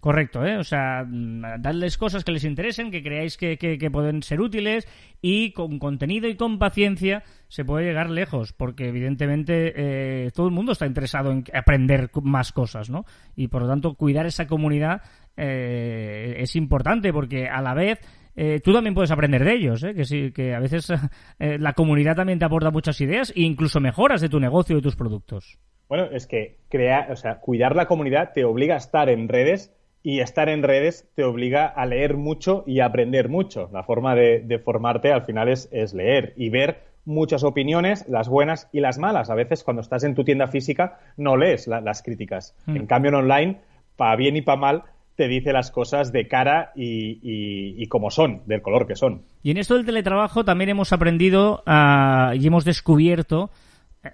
Correcto, 0.00 0.44
¿eh? 0.46 0.56
O 0.56 0.64
sea, 0.64 1.06
dadles 1.06 1.98
cosas 1.98 2.24
que 2.24 2.32
les 2.32 2.44
interesen, 2.44 2.90
que 2.90 3.02
creáis 3.02 3.36
que, 3.36 3.58
que, 3.58 3.90
pueden 3.90 4.22
ser 4.22 4.40
útiles 4.40 4.88
y 5.20 5.52
con 5.52 5.78
contenido 5.78 6.26
y 6.26 6.36
con 6.36 6.58
paciencia 6.58 7.22
se 7.48 7.66
puede 7.66 7.84
llegar 7.84 8.08
lejos, 8.08 8.54
porque 8.54 8.88
evidentemente 8.88 9.74
eh, 9.76 10.30
todo 10.34 10.46
el 10.46 10.54
mundo 10.54 10.72
está 10.72 10.86
interesado 10.86 11.30
en 11.30 11.44
aprender 11.52 12.10
más 12.22 12.50
cosas, 12.52 12.88
¿no? 12.88 13.04
Y 13.36 13.48
por 13.48 13.62
lo 13.62 13.68
tanto, 13.68 13.94
cuidar 13.94 14.24
esa 14.24 14.46
comunidad 14.46 15.02
eh, 15.36 16.36
es 16.38 16.56
importante, 16.56 17.12
porque 17.12 17.48
a 17.48 17.60
la 17.60 17.74
vez 17.74 18.00
eh, 18.36 18.60
tú 18.60 18.72
también 18.72 18.94
puedes 18.94 19.10
aprender 19.10 19.44
de 19.44 19.52
ellos, 19.52 19.82
¿eh? 19.82 19.94
que 19.94 20.04
sí, 20.04 20.32
que 20.32 20.54
a 20.54 20.60
veces 20.60 20.90
eh, 21.38 21.58
la 21.58 21.74
comunidad 21.74 22.16
también 22.16 22.38
te 22.38 22.44
aporta 22.44 22.70
muchas 22.70 23.00
ideas 23.00 23.34
e 23.36 23.42
incluso 23.42 23.80
mejoras 23.80 24.22
de 24.22 24.28
tu 24.28 24.40
negocio 24.40 24.78
y 24.78 24.80
tus 24.80 24.96
productos. 24.96 25.58
Bueno, 25.88 26.04
es 26.12 26.26
que 26.26 26.58
crear, 26.70 27.10
o 27.10 27.16
sea, 27.16 27.40
cuidar 27.40 27.74
la 27.74 27.86
comunidad 27.86 28.32
te 28.32 28.44
obliga 28.44 28.74
a 28.74 28.78
estar 28.78 29.10
en 29.10 29.28
redes 29.28 29.74
y 30.02 30.20
estar 30.20 30.48
en 30.48 30.62
redes 30.62 31.08
te 31.14 31.24
obliga 31.24 31.66
a 31.66 31.86
leer 31.86 32.16
mucho 32.16 32.64
y 32.66 32.80
a 32.80 32.86
aprender 32.86 33.28
mucho. 33.28 33.68
La 33.72 33.82
forma 33.82 34.14
de, 34.14 34.60
formarte 34.64 35.12
al 35.12 35.22
final 35.22 35.48
es, 35.48 35.68
leer 35.94 36.32
y 36.36 36.48
ver 36.48 36.82
muchas 37.04 37.44
opiniones, 37.44 38.08
las 38.08 38.28
buenas 38.28 38.68
y 38.72 38.80
las 38.80 38.98
malas. 38.98 39.30
A 39.30 39.34
veces 39.34 39.64
cuando 39.64 39.82
estás 39.82 40.04
en 40.04 40.14
tu 40.14 40.24
tienda 40.24 40.46
física 40.48 40.98
no 41.16 41.36
lees 41.36 41.66
las 41.66 42.02
críticas. 42.02 42.54
Mm. 42.66 42.76
En 42.76 42.86
cambio 42.86 43.08
en 43.10 43.14
online, 43.16 43.60
para 43.96 44.16
bien 44.16 44.36
y 44.36 44.42
para 44.42 44.60
mal, 44.60 44.82
te 45.16 45.28
dice 45.28 45.52
las 45.52 45.70
cosas 45.70 46.12
de 46.12 46.28
cara 46.28 46.72
y, 46.74 47.86
como 47.88 48.10
son, 48.10 48.40
del 48.46 48.62
color 48.62 48.86
que 48.86 48.96
son. 48.96 49.22
Y 49.42 49.50
en 49.50 49.58
esto 49.58 49.74
del 49.74 49.84
teletrabajo 49.84 50.46
también 50.46 50.70
hemos 50.70 50.94
aprendido 50.94 51.62
ah, 51.66 52.32
y 52.34 52.46
hemos 52.46 52.64
descubierto 52.64 53.50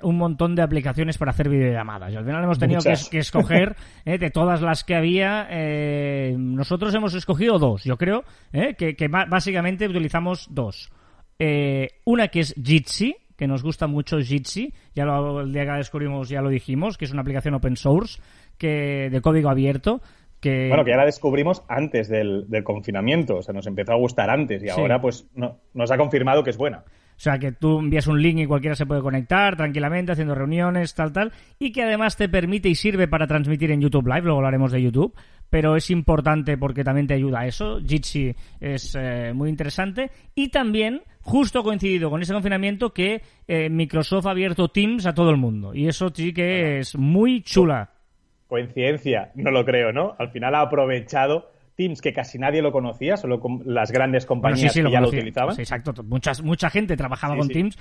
un 0.02 0.16
montón 0.16 0.54
de 0.54 0.62
aplicaciones 0.62 1.18
para 1.18 1.30
hacer 1.30 1.48
videollamadas. 1.48 2.12
Y 2.12 2.16
al 2.16 2.24
final 2.24 2.42
hemos 2.44 2.58
tenido 2.58 2.80
que, 2.80 3.18
escoger 3.18 3.76
eh, 4.04 4.18
de 4.18 4.30
todas 4.30 4.60
las 4.62 4.84
que 4.84 4.94
había. 4.94 5.46
Eh, 5.50 6.34
nosotros 6.38 6.94
hemos 6.94 7.14
escogido 7.14 7.58
dos, 7.58 7.84
yo 7.84 7.96
creo, 7.96 8.24
que, 8.52 8.96
que, 8.96 9.08
básicamente 9.08 9.88
utilizamos 9.88 10.48
dos. 10.50 10.90
una 12.04 12.28
que 12.28 12.40
es 12.40 12.54
Jitsi, 12.54 13.16
que 13.36 13.46
nos 13.46 13.62
gusta 13.62 13.86
mucho 13.86 14.18
Jitsi, 14.18 14.72
ya 14.94 15.04
lo, 15.04 15.40
el 15.40 15.52
día 15.52 15.62
que 15.62 15.70
la 15.72 15.76
descubrimos 15.78 16.28
ya 16.28 16.40
lo 16.40 16.48
dijimos, 16.48 16.96
que 16.98 17.04
es 17.04 17.12
una 17.12 17.20
aplicación 17.20 17.54
open 17.54 17.76
source 17.76 18.20
que 18.58 19.10
de 19.10 19.20
código 19.20 19.50
abierto 19.50 20.00
bueno, 20.68 20.84
que 20.84 20.90
ya 20.90 20.96
la 20.96 21.04
descubrimos 21.04 21.62
antes 21.68 22.08
del, 22.08 22.46
confinamiento, 22.64 23.36
o 23.36 23.42
sea, 23.42 23.54
nos 23.54 23.66
empezó 23.66 23.92
a 23.92 23.96
gustar 23.96 24.30
antes 24.30 24.62
y 24.62 24.68
ahora 24.68 25.00
pues 25.00 25.28
no, 25.34 25.58
nos 25.74 25.90
ha 25.90 25.96
confirmado 25.96 26.44
que 26.44 26.50
es 26.50 26.56
buena. 26.56 26.84
O 27.16 27.18
sea, 27.18 27.38
que 27.38 27.52
tú 27.52 27.78
envías 27.78 28.06
un 28.06 28.20
link 28.20 28.38
y 28.38 28.46
cualquiera 28.46 28.74
se 28.74 28.84
puede 28.84 29.00
conectar 29.00 29.56
tranquilamente, 29.56 30.12
haciendo 30.12 30.34
reuniones, 30.34 30.94
tal, 30.94 31.12
tal, 31.12 31.32
y 31.58 31.72
que 31.72 31.82
además 31.82 32.16
te 32.16 32.28
permite 32.28 32.68
y 32.68 32.74
sirve 32.74 33.08
para 33.08 33.26
transmitir 33.26 33.70
en 33.70 33.80
YouTube 33.80 34.06
Live, 34.06 34.22
luego 34.22 34.38
hablaremos 34.38 34.70
de 34.72 34.82
YouTube, 34.82 35.14
pero 35.48 35.76
es 35.76 35.90
importante 35.90 36.58
porque 36.58 36.84
también 36.84 37.06
te 37.06 37.14
ayuda 37.14 37.40
a 37.40 37.46
eso. 37.46 37.80
Jitsi 37.80 38.34
es 38.60 38.96
eh, 38.98 39.32
muy 39.34 39.48
interesante 39.48 40.10
y 40.34 40.48
también 40.48 41.02
justo 41.22 41.62
coincidido 41.62 42.10
con 42.10 42.20
ese 42.20 42.32
confinamiento 42.32 42.92
que 42.92 43.22
eh, 43.48 43.68
Microsoft 43.70 44.26
ha 44.26 44.30
abierto 44.30 44.68
Teams 44.68 45.06
a 45.06 45.14
todo 45.14 45.30
el 45.30 45.36
mundo 45.36 45.74
y 45.74 45.88
eso 45.88 46.10
sí 46.14 46.32
que 46.32 46.78
es 46.78 46.96
muy 46.96 47.42
chula 47.42 47.90
coincidencia, 48.46 49.32
no 49.34 49.50
lo 49.50 49.64
creo, 49.64 49.92
¿no? 49.92 50.14
Al 50.18 50.30
final 50.30 50.54
ha 50.54 50.60
aprovechado 50.60 51.50
Teams 51.76 52.00
que 52.00 52.12
casi 52.12 52.38
nadie 52.38 52.62
lo 52.62 52.72
conocía, 52.72 53.16
solo 53.16 53.38
con 53.38 53.62
las 53.66 53.92
grandes 53.92 54.26
compañías 54.26 54.72
que 54.72 54.90
ya 54.90 55.00
lo 55.00 55.08
utilizaban. 55.08 55.58
exacto, 55.58 55.92
Muchas, 56.02 56.42
mucha 56.42 56.70
gente 56.70 56.96
trabajaba 56.96 57.36
con 57.36 57.48
Teams. 57.48 57.78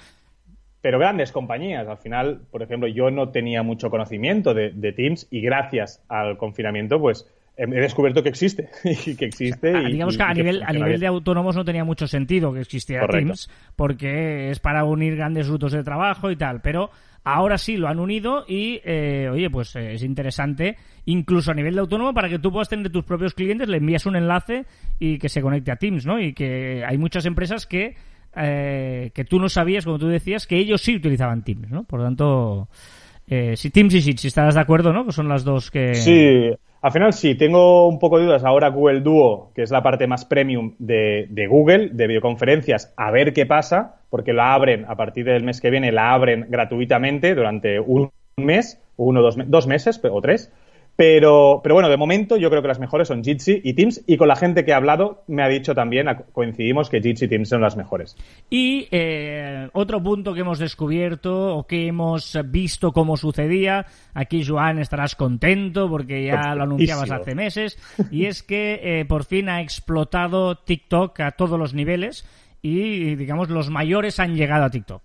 Pero 0.82 1.00
grandes 1.00 1.32
compañías. 1.32 1.88
Al 1.88 1.98
final, 1.98 2.42
por 2.52 2.62
ejemplo, 2.62 2.88
yo 2.88 3.10
no 3.10 3.30
tenía 3.30 3.64
mucho 3.64 3.90
conocimiento 3.90 4.54
de, 4.54 4.94
Teams 4.96 5.28
y 5.32 5.42
gracias 5.42 6.04
al 6.10 6.38
confinamiento, 6.38 7.00
pues 7.00 7.26
he 7.58 7.66
descubierto 7.68 8.22
que 8.22 8.30
existe 8.30 8.70
y 8.84 9.16
que 9.16 9.26
existe. 9.26 9.72
y, 9.72 9.94
digamos 9.94 10.18
que 10.18 10.24
a 10.24 10.34
nivel, 10.34 10.62
a 10.62 10.74
nivel 10.74 11.00
de 11.00 11.08
autónomos 11.08 11.56
no 11.56 11.64
tenía 11.64 11.86
mucho 11.86 12.06
sentido 12.06 12.54
que 12.54 12.60
existiera 12.60 13.08
Teams 13.08 13.50
porque 13.78 14.52
es 14.52 14.60
para 14.60 14.84
unir 14.84 15.16
grandes 15.16 15.48
rutos 15.48 15.72
de 15.72 15.84
trabajo 15.84 16.30
y 16.30 16.36
tal, 16.36 16.62
pero 16.62 16.92
Ahora 17.28 17.58
sí 17.58 17.76
lo 17.76 17.88
han 17.88 18.00
unido 18.00 18.46
y, 18.48 18.80
eh, 18.86 19.28
oye, 19.32 19.50
pues 19.50 19.76
eh, 19.76 19.94
es 19.94 20.04
interesante, 20.04 20.78
incluso 21.06 21.50
a 21.50 21.56
nivel 21.56 21.74
de 21.74 21.82
autónomo, 21.82 22.14
para 22.14 22.30
que 22.30 22.38
tú 22.38 22.52
puedas 22.52 22.70
tener 22.70 22.92
tus 22.92 23.04
propios 23.04 23.34
clientes, 23.34 23.68
le 23.68 23.78
envías 23.78 24.06
un 24.06 24.16
enlace 24.16 24.66
y 25.00 25.18
que 25.18 25.28
se 25.28 25.42
conecte 25.42 25.72
a 25.72 25.76
Teams, 25.76 26.06
¿no? 26.06 26.20
Y 26.20 26.34
que 26.34 26.86
hay 26.86 27.00
muchas 27.00 27.26
empresas 27.26 27.66
que, 27.66 27.96
eh, 28.36 29.10
que 29.12 29.26
tú 29.26 29.40
no 29.40 29.50
sabías, 29.50 29.86
como 29.86 29.98
tú 29.98 30.08
decías, 30.08 30.46
que 30.46 30.58
ellos 30.58 30.82
sí 30.82 30.96
utilizaban 30.96 31.44
Teams, 31.44 31.72
¿no? 31.72 31.84
Por 31.84 32.02
lo 32.02 32.06
tanto, 32.06 32.70
si 33.28 33.72
Teams 33.72 33.96
y 33.96 34.02
Sheets, 34.02 34.22
si 34.22 34.28
estás 34.28 34.54
de 34.54 34.62
acuerdo, 34.62 34.94
¿no? 34.94 35.04
Que 35.04 35.12
son 35.12 35.28
las 35.28 35.44
dos 35.44 35.72
que... 35.72 35.96
Sí, 35.96 36.52
al 36.86 36.92
final 36.92 37.14
sí, 37.14 37.34
tengo 37.34 37.88
un 37.88 37.98
poco 37.98 38.20
de 38.20 38.26
dudas. 38.26 38.44
Ahora 38.44 38.68
Google 38.68 39.02
Duo, 39.02 39.50
que 39.56 39.64
es 39.64 39.72
la 39.72 39.82
parte 39.82 40.06
más 40.06 40.24
premium 40.24 40.76
de, 40.78 41.48
Google, 41.50 41.90
de 41.92 42.06
videoconferencias, 42.06 42.94
a 42.96 43.10
ver 43.10 43.34
qué 43.34 43.48
pasa, 43.48 43.96
porque 44.12 44.34
la 44.34 44.54
abren 44.54 44.86
a 44.88 44.96
partir 44.96 45.26
del 45.26 45.42
mes 45.42 45.62
que 45.62 45.72
viene, 45.72 45.92
la 45.92 46.14
abren 46.14 46.46
gratuitamente 46.48 47.34
durante 47.34 47.80
un 47.80 48.12
mes, 48.38 48.80
uno, 48.98 49.24
dos, 49.24 49.36
dos 49.48 49.66
meses 49.66 50.00
o 50.04 50.22
tres. 50.22 50.52
Pero, 50.98 51.60
pero 51.62 51.76
bueno, 51.76 51.90
de 51.90 51.98
momento 51.98 52.38
yo 52.38 52.50
creo 52.50 52.62
que 52.62 52.70
las 52.70 52.80
mejores 52.80 53.10
son 53.10 53.22
Jitsi 53.22 53.60
y 53.64 53.74
Teams 53.74 54.04
y 54.08 54.16
con 54.16 54.30
la 54.30 54.38
gente 54.38 54.64
que 54.64 54.72
ha 54.72 54.78
hablado 54.78 55.24
me 55.28 55.44
ha 55.44 55.50
dicho 55.50 55.76
también, 55.76 56.08
coincidimos 56.32 56.90
que 56.90 57.02
Jitsi 57.02 57.26
y 57.26 57.28
Teams 57.28 57.50
son 57.50 57.62
las 57.62 57.76
mejores. 57.76 58.16
Y 58.50 58.88
eh, 58.92 59.68
otro 59.74 60.02
punto 60.02 60.34
que 60.34 60.40
hemos 60.40 60.58
descubierto 60.58 61.58
o 61.58 61.68
que 61.68 61.88
hemos 61.88 62.40
visto 62.46 62.94
cómo 62.94 63.18
sucedía, 63.18 63.86
aquí 64.14 64.46
Joan 64.46 64.80
estarás 64.80 65.16
contento 65.16 65.90
porque 65.90 66.26
ya 66.26 66.56
lo 66.56 66.64
anunciabas 66.64 67.12
hace 67.12 67.36
meses, 67.36 67.78
y 68.10 68.26
es 68.26 68.42
que 68.42 68.80
eh, 68.82 69.06
por 69.06 69.26
fin 69.26 69.50
ha 69.50 69.62
explotado 69.62 70.56
TikTok 70.56 71.20
a 71.20 71.32
todos 71.32 71.60
los 71.60 71.74
niveles 71.74 72.26
y 72.62 73.16
digamos 73.16 73.50
los 73.50 73.70
mayores 73.70 74.20
han 74.22 74.36
llegado 74.36 74.64
a 74.64 74.70
TikTok. 74.70 75.04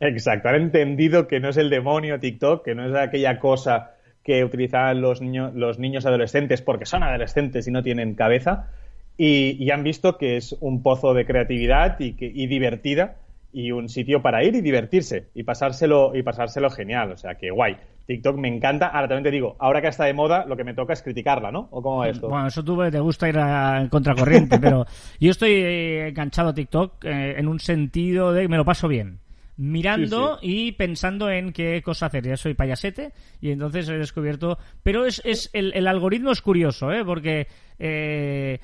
Exacto, 0.00 0.48
han 0.48 0.56
entendido 0.56 1.28
que 1.28 1.40
no 1.40 1.50
es 1.50 1.56
el 1.58 1.70
demonio 1.70 2.20
TikTok, 2.20 2.64
que 2.64 2.74
no 2.74 2.86
es 2.86 2.94
aquella 2.94 3.38
cosa 3.38 3.95
que 4.26 4.44
utilizan 4.44 5.00
los, 5.00 5.22
niños 5.22 5.54
los 5.54 5.78
niños 5.78 6.04
adolescentes 6.04 6.60
porque 6.60 6.84
son 6.84 7.04
adolescentes 7.04 7.68
y 7.68 7.70
no 7.70 7.84
tienen 7.84 8.16
cabeza 8.16 8.70
y, 9.16 9.70
han 9.70 9.84
visto 9.84 10.18
que 10.18 10.36
es 10.36 10.56
un 10.60 10.82
pozo 10.82 11.14
de 11.14 11.24
creatividad 11.24 12.00
y, 12.00 12.14
que, 12.14 12.26
y 12.26 12.48
divertida 12.48 13.18
y 13.52 13.70
un 13.70 13.88
sitio 13.88 14.22
para 14.22 14.42
ir 14.42 14.56
y 14.56 14.62
divertirse 14.62 15.28
y 15.32 15.44
pasárselo 15.44 16.12
y 16.16 16.24
pasárselo 16.24 16.70
genial, 16.70 17.12
o 17.12 17.16
sea 17.16 17.36
que 17.36 17.50
guay. 17.50 17.76
TikTok 18.06 18.36
me 18.36 18.48
encanta. 18.48 18.88
Ahora 18.88 19.08
también 19.08 19.24
te 19.24 19.30
digo, 19.30 19.56
ahora 19.58 19.80
que 19.80 19.88
está 19.88 20.04
de 20.04 20.12
moda, 20.12 20.44
lo 20.44 20.56
que 20.56 20.64
me 20.64 20.74
toca 20.74 20.92
es 20.92 21.02
criticarla, 21.02 21.50
¿no? 21.50 21.68
¿O 21.70 21.82
cómo 21.82 22.04
es 22.04 22.16
esto? 22.16 22.28
Bueno, 22.28 22.48
eso 22.48 22.62
tú 22.64 22.78
te 22.90 23.00
gusta 23.00 23.28
ir 23.28 23.38
a, 23.38 23.80
en 23.80 23.88
contracorriente, 23.88 24.58
pero 24.60 24.86
yo 25.20 25.30
estoy 25.30 25.52
eh, 25.52 26.08
enganchado 26.08 26.50
a 26.50 26.54
TikTok 26.54 27.04
eh, 27.04 27.36
en 27.38 27.48
un 27.48 27.60
sentido 27.60 28.32
de 28.32 28.42
que 28.42 28.48
me 28.48 28.56
lo 28.56 28.64
paso 28.64 28.88
bien 28.88 29.20
mirando 29.56 30.38
y 30.42 30.72
pensando 30.72 31.30
en 31.30 31.52
qué 31.52 31.82
cosa 31.82 32.06
hacer. 32.06 32.26
Ya 32.26 32.36
soy 32.36 32.54
payasete 32.54 33.12
y 33.40 33.50
entonces 33.50 33.88
he 33.88 33.96
descubierto. 33.96 34.58
Pero 34.82 35.06
es, 35.06 35.22
es 35.24 35.50
el, 35.52 35.86
algoritmo 35.86 36.30
es 36.30 36.42
curioso, 36.42 36.92
¿eh? 36.92 37.04
porque 37.04 37.46
eh, 37.78 38.60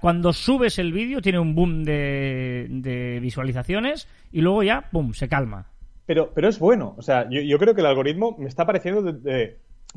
cuando 0.00 0.32
subes 0.32 0.78
el 0.78 0.92
vídeo 0.92 1.20
tiene 1.20 1.38
un 1.38 1.54
boom 1.54 1.84
de, 1.84 3.18
visualizaciones 3.20 4.08
y 4.32 4.40
luego 4.40 4.62
ya, 4.62 4.88
¡pum!, 4.90 5.12
se 5.12 5.28
calma. 5.28 5.66
Pero, 6.06 6.32
pero 6.32 6.48
es 6.48 6.58
bueno. 6.58 6.94
O 6.96 7.02
sea, 7.02 7.28
yo, 7.28 7.58
creo 7.58 7.74
que 7.74 7.80
el 7.80 7.86
algoritmo 7.86 8.36
me 8.38 8.46
está 8.46 8.64
pareciendo 8.64 9.18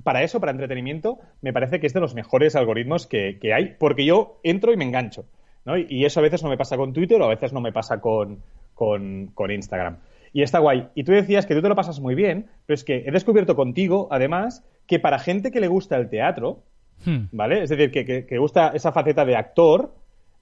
para 0.04 0.24
eso, 0.24 0.40
para 0.40 0.52
entretenimiento, 0.52 1.20
me 1.42 1.54
parece 1.54 1.80
que 1.80 1.88
es 1.88 1.94
de 1.94 2.00
los 2.00 2.16
mejores 2.16 2.56
algoritmos 2.56 3.06
que, 3.06 3.38
hay, 3.54 3.76
porque 3.78 4.06
yo 4.06 4.40
entro 4.44 4.74
y 4.74 4.78
me 4.78 4.86
engancho. 4.86 5.26
¿no? 5.66 5.78
Y, 5.78 6.06
eso 6.06 6.20
a 6.20 6.24
veces 6.24 6.42
no 6.42 6.50
me 6.50 6.58
pasa 6.58 6.78
con 6.78 6.94
Twitter 6.94 7.22
o 7.22 7.26
a 7.26 7.30
veces 7.30 7.54
no 7.54 7.62
me 7.62 7.72
pasa 7.72 8.02
con, 8.02 8.42
con 8.74 9.52
Instagram. 9.52 9.98
Y 10.34 10.42
está 10.44 10.60
guay. 10.60 10.88
Y 10.96 11.04
tú 11.04 11.12
decías 11.12 11.46
que 11.46 11.56
tú 11.56 11.62
te 11.62 11.70
lo 11.70 11.76
pasas 11.76 12.00
muy 12.00 12.16
bien, 12.16 12.48
pero 12.66 12.76
es 12.76 12.84
que 12.84 13.04
he 13.06 13.12
descubierto 13.12 13.56
contigo, 13.56 14.08
además, 14.12 14.64
que 14.88 15.00
para 15.00 15.20
gente 15.20 15.52
que 15.52 15.60
le 15.60 15.68
gusta 15.68 15.98
el 15.98 16.10
teatro, 16.10 16.64
hmm. 17.06 17.26
¿vale? 17.32 17.64
Es 17.64 17.70
decir, 17.70 17.92
que, 17.92 18.26
que, 18.26 18.38
gusta 18.38 18.72
esa 18.74 18.92
faceta 18.92 19.26
de 19.26 19.36
actor, 19.36 19.94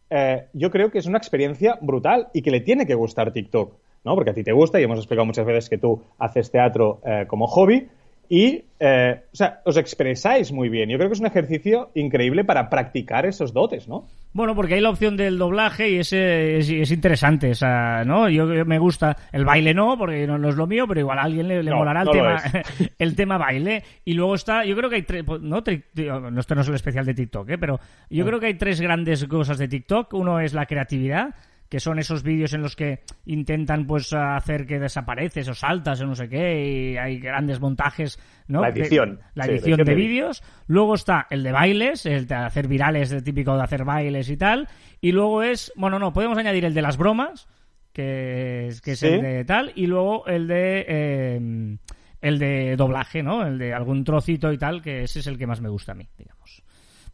eh, 0.10 0.46
yo 0.53 0.72
creo 0.72 0.91
que 0.91 1.00
es 1.00 1.06
una 1.06 1.17
experiencia 1.17 1.77
brutal 1.82 2.27
y 2.34 2.41
que 2.41 2.51
le 2.51 2.62
tiene 2.62 2.86
que 2.86 2.96
gustar 2.96 3.32
TikTok, 3.32 3.74
¿no? 4.03 4.15
Porque 4.15 4.32
a 4.32 4.34
ti 4.34 4.44
te 4.44 4.53
gusta 4.53 4.79
y 4.79 4.84
hemos 4.84 5.00
explicado 5.00 5.25
muchas 5.25 5.46
veces 5.46 5.70
que 5.70 5.77
tú 5.77 6.01
haces 6.17 6.51
teatro 6.51 7.01
eh, 7.06 7.25
como 7.27 7.48
hobby, 7.48 7.88
y, 8.29 8.63
eh, 8.79 9.22
o 9.31 9.36
sea, 9.36 9.62
os 9.63 9.77
expresáis 9.77 10.51
muy 10.51 10.69
bien. 10.69 10.89
Yo 10.89 10.98
creo 10.98 11.10
que 11.10 11.13
es 11.13 11.19
un 11.19 11.27
ejercicio 11.27 11.91
increíble 11.96 12.43
para 12.43 12.69
practicar 12.69 13.25
esos 13.25 13.53
dotes, 13.53 13.88
¿no? 13.88 14.05
Bueno, 14.34 14.53
porque 14.53 14.75
hay 14.75 14.81
la 14.81 14.89
opción 14.89 15.17
del 15.17 15.38
doblaje 15.38 15.89
y 15.89 15.98
ese 15.98 16.57
es, 16.57 16.91
interesante, 16.91 17.51
esa, 17.51 18.03
¿no? 18.03 18.29
Yo, 18.29 18.46
me 18.65 18.77
gusta 18.77 19.17
el 19.31 19.46
baile 19.46 19.74
no, 19.74 19.98
porque 19.98 20.27
no, 20.27 20.48
es 20.48 20.55
lo 20.55 20.67
mío, 20.67 20.86
pero 20.88 21.00
igual 21.00 21.17
a 21.17 21.24
alguien 21.24 21.48
le, 21.48 21.63
molará 21.63 22.03
el 22.03 22.10
tema, 22.10 22.43
el 23.00 23.15
tema 23.15 23.38
baile. 23.38 23.84
Y 24.05 24.13
luego 24.13 24.36
está, 24.36 24.63
yo 24.65 24.75
creo 24.75 24.89
que 24.89 24.98
hay 24.98 25.03
tres, 25.03 25.24
pues, 25.24 25.41
no, 25.41 25.63
no, 25.63 26.39
esto 26.39 26.53
no 26.55 26.62
es 26.62 26.67
el 26.67 26.75
especial 26.75 27.05
de 27.05 27.13
TikTok, 27.13 27.50
¿eh? 27.50 27.57
pero 27.57 27.79
yo 28.10 28.25
creo 28.25 28.39
que 28.39 28.48
hay 28.48 28.55
tres 28.55 28.79
grandes 28.81 29.25
cosas 29.25 29.57
de 29.57 29.67
TikTok. 29.67 30.13
Uno 30.13 30.39
es 30.39 30.53
la 30.53 30.65
creatividad 30.65 31.34
que 31.69 31.79
son 31.79 32.00
esos 32.00 32.24
vídeos 32.24 32.53
en 32.53 32.62
los 32.62 32.75
que 32.75 33.01
intentan 33.25 33.86
pues 33.86 34.13
hacer 34.13 34.65
que 34.65 34.79
desapareces 34.79 35.47
o 35.50 35.53
saltas 35.53 36.00
o 36.01 36.05
no 36.05 36.15
sé 36.15 36.29
qué 36.29 36.93
y 36.93 36.97
hay 36.97 37.19
grandes 37.19 37.59
montajes, 37.59 38.19
¿no? 38.47 38.62
La 38.62 38.69
edición. 38.69 39.19
la 39.33 39.45
edición 39.45 39.83
de, 39.83 39.95
vídeos. 39.95 40.43
Luego 40.67 40.95
está 40.95 41.27
el 41.29 41.43
de 41.43 41.51
bailes, 41.51 42.05
el 42.05 42.27
de 42.27 42.36
hacer 42.36 42.67
virales, 42.67 43.12
el 43.12 43.24
típico 43.24 43.55
de 43.55 43.63
hacer 43.63 43.83
bailes 43.83 44.29
y 44.29 44.38
tal. 44.38 44.67
Y 45.01 45.12
luego 45.12 45.43
es, 45.43 45.71
bueno, 45.75 46.00
no, 46.00 46.13
podemos 46.13 46.38
añadir 46.38 46.65
el 46.65 46.74
de 46.74 46.81
las 46.81 46.97
bromas, 46.97 47.47
que 47.91 48.67
es, 48.67 48.81
que 48.81 48.91
es 48.91 49.03
el 49.03 49.21
de 49.21 49.45
tal, 49.45 49.71
y 49.75 49.88
luego 49.88 50.25
el 50.27 50.47
de... 50.47 50.86
Eh, 50.88 51.77
el 52.19 52.39
de 52.39 52.75
doblaje, 52.75 53.21
¿no? 53.21 53.45
El 53.45 53.59
de 53.59 53.74
algún 53.74 54.03
trocito 54.03 54.51
y 54.51 54.57
tal, 54.57 54.81
que 54.81 55.03
ese 55.03 55.19
es 55.19 55.27
el 55.27 55.38
que 55.38 55.47
más 55.47 55.62
me 55.62 55.69
gusta 55.69 55.91
a 55.91 55.95
mí, 55.95 56.09
digamos. 56.17 56.63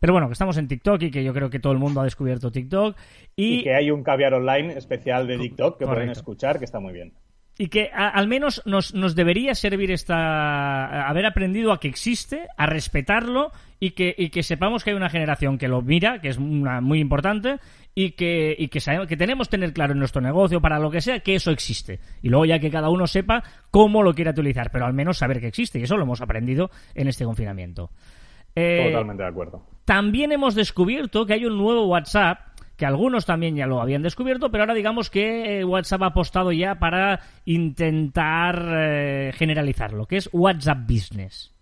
Pero 0.04 0.12
bueno, 0.12 0.28
que 0.28 0.34
estamos 0.34 0.58
en 0.58 0.68
TikTok 0.68 1.02
y 1.04 1.12
que 1.12 1.24
yo 1.24 1.34
creo 1.34 1.50
que 1.50 1.62
todo 1.62 1.72
el 1.72 1.80
mundo 1.80 2.02
ha 2.02 2.04
descubierto 2.04 2.52
TikTok. 2.52 2.98
Y, 3.38 3.64
que 3.64 3.74
hay 3.74 3.90
un 3.90 4.04
caviar 4.04 4.34
online 4.34 4.74
especial 4.74 5.28
de 5.28 5.38
TikTok 5.38 5.80
que 5.80 5.86
pueden 5.86 6.10
escuchar, 6.10 6.60
que 6.60 6.66
está 6.66 6.82
muy 6.82 6.92
bien. 6.92 7.14
Y 7.58 7.70
que 7.70 7.90
al 7.94 8.28
menos 8.28 8.62
nos, 8.66 8.94
nos, 8.94 9.16
debería 9.16 9.56
servir 9.56 9.92
esta 9.92 11.08
haber 11.08 11.26
aprendido 11.26 11.72
a 11.72 11.80
que 11.80 11.88
existe, 11.88 12.48
a 12.58 12.66
respetarlo 12.66 13.54
y 13.80 13.92
que, 13.92 14.14
y 14.18 14.30
que 14.30 14.44
sepamos 14.44 14.84
que 14.84 14.90
hay 14.90 14.98
una 14.98 15.10
generación 15.10 15.58
que 15.58 15.70
lo 15.70 15.82
mira, 15.82 16.20
que 16.20 16.28
es 16.28 16.38
una, 16.38 16.82
muy 16.82 17.00
importante, 17.00 17.60
y 17.96 18.12
que, 18.12 18.54
y 18.60 18.68
que, 18.68 18.82
sabemos, 18.82 19.08
que 19.08 19.16
tenemos 19.16 19.48
que 19.48 19.52
tener 19.52 19.72
claro 19.72 19.94
en 19.94 20.00
nuestro 20.00 20.22
negocio, 20.22 20.60
para 20.60 20.80
lo 20.80 20.92
que 20.92 21.00
sea, 21.00 21.22
que 21.22 21.36
eso 21.36 21.50
existe. 21.50 22.02
Y 22.22 22.28
luego 22.28 22.44
ya 22.44 22.60
que 22.60 22.70
cada 22.70 22.90
uno 22.90 23.08
sepa 23.08 23.42
cómo 23.72 24.04
lo 24.04 24.14
quiere 24.14 24.32
utilizar, 24.32 24.70
pero 24.70 24.86
al 24.86 24.94
menos 24.94 25.20
saber 25.20 25.40
que 25.40 25.48
existe. 25.48 25.80
Y 25.80 25.84
eso 25.84 25.96
lo 25.96 26.04
hemos 26.04 26.20
aprendido 26.20 26.72
en 26.94 27.08
este 27.08 27.24
confinamiento. 27.24 27.90
Eh, 28.56 28.90
Totalmente 28.92 29.24
de 29.24 29.30
acuerdo. 29.30 29.66
También 29.86 30.32
hemos 30.32 30.56
descubierto 30.56 31.26
que 31.26 31.34
hay 31.34 31.46
un 31.46 31.58
nuevo 31.58 31.88
WhatsApp 31.88 32.40
que 32.78 32.86
algunos 32.86 33.26
también 33.26 33.56
ya 33.56 33.68
lo 33.68 33.82
habían 33.82 34.02
descubierto, 34.02 34.50
pero 34.50 34.64
ahora 34.64 34.74
digamos 34.74 35.10
que 35.10 35.60
eh, 35.60 35.64
WhatsApp 35.64 36.04
ha 36.04 36.08
apostado 36.08 36.52
ya 36.52 36.76
para 36.76 37.20
intentar 37.46 38.60
eh, 38.76 39.32
generalizarlo, 39.36 40.06
que 40.06 40.18
es 40.18 40.30
WhatsApp 40.34 40.80
Business. 40.88 41.54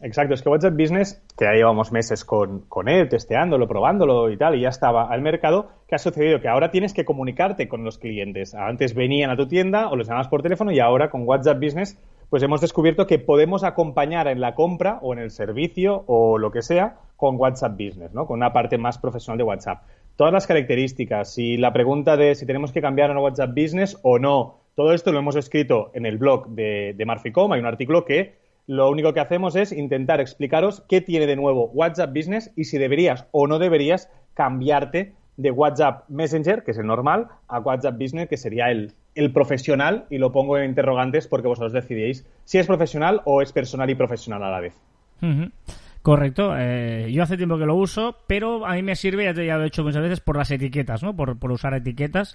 Exacto, 0.00 0.34
es 0.34 0.42
que 0.42 0.48
WhatsApp 0.48 0.74
Business, 0.76 1.22
que 1.38 1.44
ya 1.44 1.52
llevamos 1.52 1.92
meses 1.92 2.24
con, 2.24 2.62
con 2.68 2.88
él, 2.88 3.08
testeándolo, 3.08 3.68
probándolo 3.68 4.30
y 4.30 4.36
tal, 4.36 4.56
y 4.56 4.62
ya 4.62 4.68
estaba 4.68 5.08
al 5.08 5.22
mercado, 5.22 5.70
¿qué 5.86 5.94
ha 5.94 5.98
sucedido? 5.98 6.40
Que 6.40 6.48
ahora 6.48 6.72
tienes 6.72 6.92
que 6.92 7.04
comunicarte 7.04 7.68
con 7.68 7.84
los 7.84 7.98
clientes. 7.98 8.52
Antes 8.54 8.94
venían 8.94 9.30
a 9.30 9.36
tu 9.36 9.46
tienda 9.46 9.88
o 9.90 9.96
les 9.96 10.08
llamabas 10.08 10.28
por 10.28 10.42
teléfono 10.42 10.72
y 10.72 10.80
ahora 10.80 11.08
con 11.08 11.22
WhatsApp 11.22 11.60
Business 11.60 12.02
pues 12.32 12.42
hemos 12.42 12.62
descubierto 12.62 13.06
que 13.06 13.18
podemos 13.18 13.62
acompañar 13.62 14.26
en 14.26 14.40
la 14.40 14.54
compra 14.54 14.98
o 15.02 15.12
en 15.12 15.18
el 15.18 15.30
servicio 15.30 16.02
o 16.06 16.38
lo 16.38 16.50
que 16.50 16.62
sea 16.62 16.96
con 17.14 17.36
WhatsApp 17.36 17.72
Business, 17.72 18.14
¿no? 18.14 18.24
Con 18.24 18.38
una 18.38 18.54
parte 18.54 18.78
más 18.78 18.96
profesional 18.96 19.36
de 19.36 19.44
WhatsApp. 19.44 19.82
Todas 20.16 20.32
las 20.32 20.46
características 20.46 21.36
y 21.36 21.58
la 21.58 21.74
pregunta 21.74 22.16
de 22.16 22.34
si 22.34 22.46
tenemos 22.46 22.72
que 22.72 22.80
cambiar 22.80 23.10
a 23.10 23.20
WhatsApp 23.20 23.50
Business 23.54 23.98
o 24.02 24.18
no, 24.18 24.60
todo 24.74 24.94
esto 24.94 25.12
lo 25.12 25.18
hemos 25.18 25.36
escrito 25.36 25.90
en 25.92 26.06
el 26.06 26.16
blog 26.16 26.48
de, 26.48 26.94
de 26.96 27.04
Marficom. 27.04 27.52
Hay 27.52 27.60
un 27.60 27.66
artículo 27.66 28.06
que 28.06 28.38
lo 28.66 28.88
único 28.88 29.12
que 29.12 29.20
hacemos 29.20 29.54
es 29.54 29.70
intentar 29.70 30.18
explicaros 30.22 30.82
qué 30.88 31.02
tiene 31.02 31.26
de 31.26 31.36
nuevo 31.36 31.66
WhatsApp 31.74 32.14
Business 32.16 32.50
y 32.56 32.64
si 32.64 32.78
deberías 32.78 33.26
o 33.32 33.46
no 33.46 33.58
deberías 33.58 34.10
cambiarte 34.32 35.12
de 35.42 35.50
WhatsApp 35.50 36.08
Messenger, 36.08 36.62
que 36.62 36.70
es 36.70 36.78
el 36.78 36.86
normal, 36.86 37.28
a 37.48 37.58
WhatsApp 37.58 37.98
Business, 37.98 38.28
que 38.28 38.36
sería 38.36 38.70
el, 38.70 38.92
el 39.14 39.32
profesional, 39.32 40.06
y 40.10 40.18
lo 40.18 40.32
pongo 40.32 40.56
en 40.56 40.70
interrogantes 40.70 41.26
porque 41.26 41.48
vosotros 41.48 41.72
decidéis 41.72 42.26
si 42.44 42.58
es 42.58 42.66
profesional 42.66 43.20
o 43.24 43.42
es 43.42 43.52
personal 43.52 43.90
y 43.90 43.94
profesional 43.94 44.42
a 44.42 44.50
la 44.50 44.60
vez. 44.60 44.74
Correcto. 46.02 46.54
Eh, 46.56 47.10
yo 47.12 47.22
hace 47.22 47.36
tiempo 47.36 47.58
que 47.58 47.66
lo 47.66 47.76
uso, 47.76 48.16
pero 48.26 48.66
a 48.66 48.74
mí 48.74 48.82
me 48.82 48.96
sirve, 48.96 49.24
ya, 49.24 49.34
te, 49.34 49.46
ya 49.46 49.56
lo 49.56 49.64
he 49.64 49.68
hecho 49.68 49.84
muchas 49.84 50.02
veces, 50.02 50.20
por 50.20 50.36
las 50.36 50.50
etiquetas, 50.50 51.02
¿no? 51.02 51.14
Por, 51.14 51.38
por 51.38 51.52
usar 51.52 51.74
etiquetas 51.74 52.34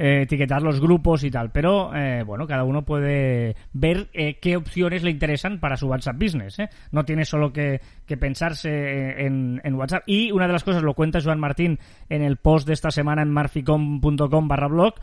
eh, 0.00 0.22
etiquetar 0.22 0.62
los 0.62 0.80
grupos 0.80 1.24
y 1.24 1.30
tal. 1.30 1.50
Pero, 1.50 1.92
eh, 1.92 2.22
bueno, 2.22 2.46
cada 2.46 2.62
uno 2.62 2.84
puede 2.84 3.56
ver 3.72 4.08
eh, 4.12 4.38
qué 4.40 4.56
opciones 4.56 5.02
le 5.02 5.10
interesan 5.10 5.58
para 5.58 5.76
su 5.76 5.88
WhatsApp 5.88 6.16
Business. 6.22 6.58
No 6.92 7.04
tiene 7.04 7.24
solo 7.24 7.52
que, 7.52 7.80
pensarse 8.06 9.26
en, 9.26 9.74
WhatsApp. 9.74 10.04
Y 10.06 10.30
una 10.30 10.46
de 10.46 10.52
las 10.52 10.62
cosas, 10.62 10.84
lo 10.84 10.94
cuenta 10.94 11.20
Joan 11.20 11.40
Martín 11.40 11.80
en 12.08 12.22
el 12.22 12.36
post 12.36 12.68
de 12.68 12.74
esta 12.74 12.92
semana 12.92 13.22
en 13.22 13.30
marficom.com 13.30 14.48
barra 14.48 14.68
blog, 14.68 14.94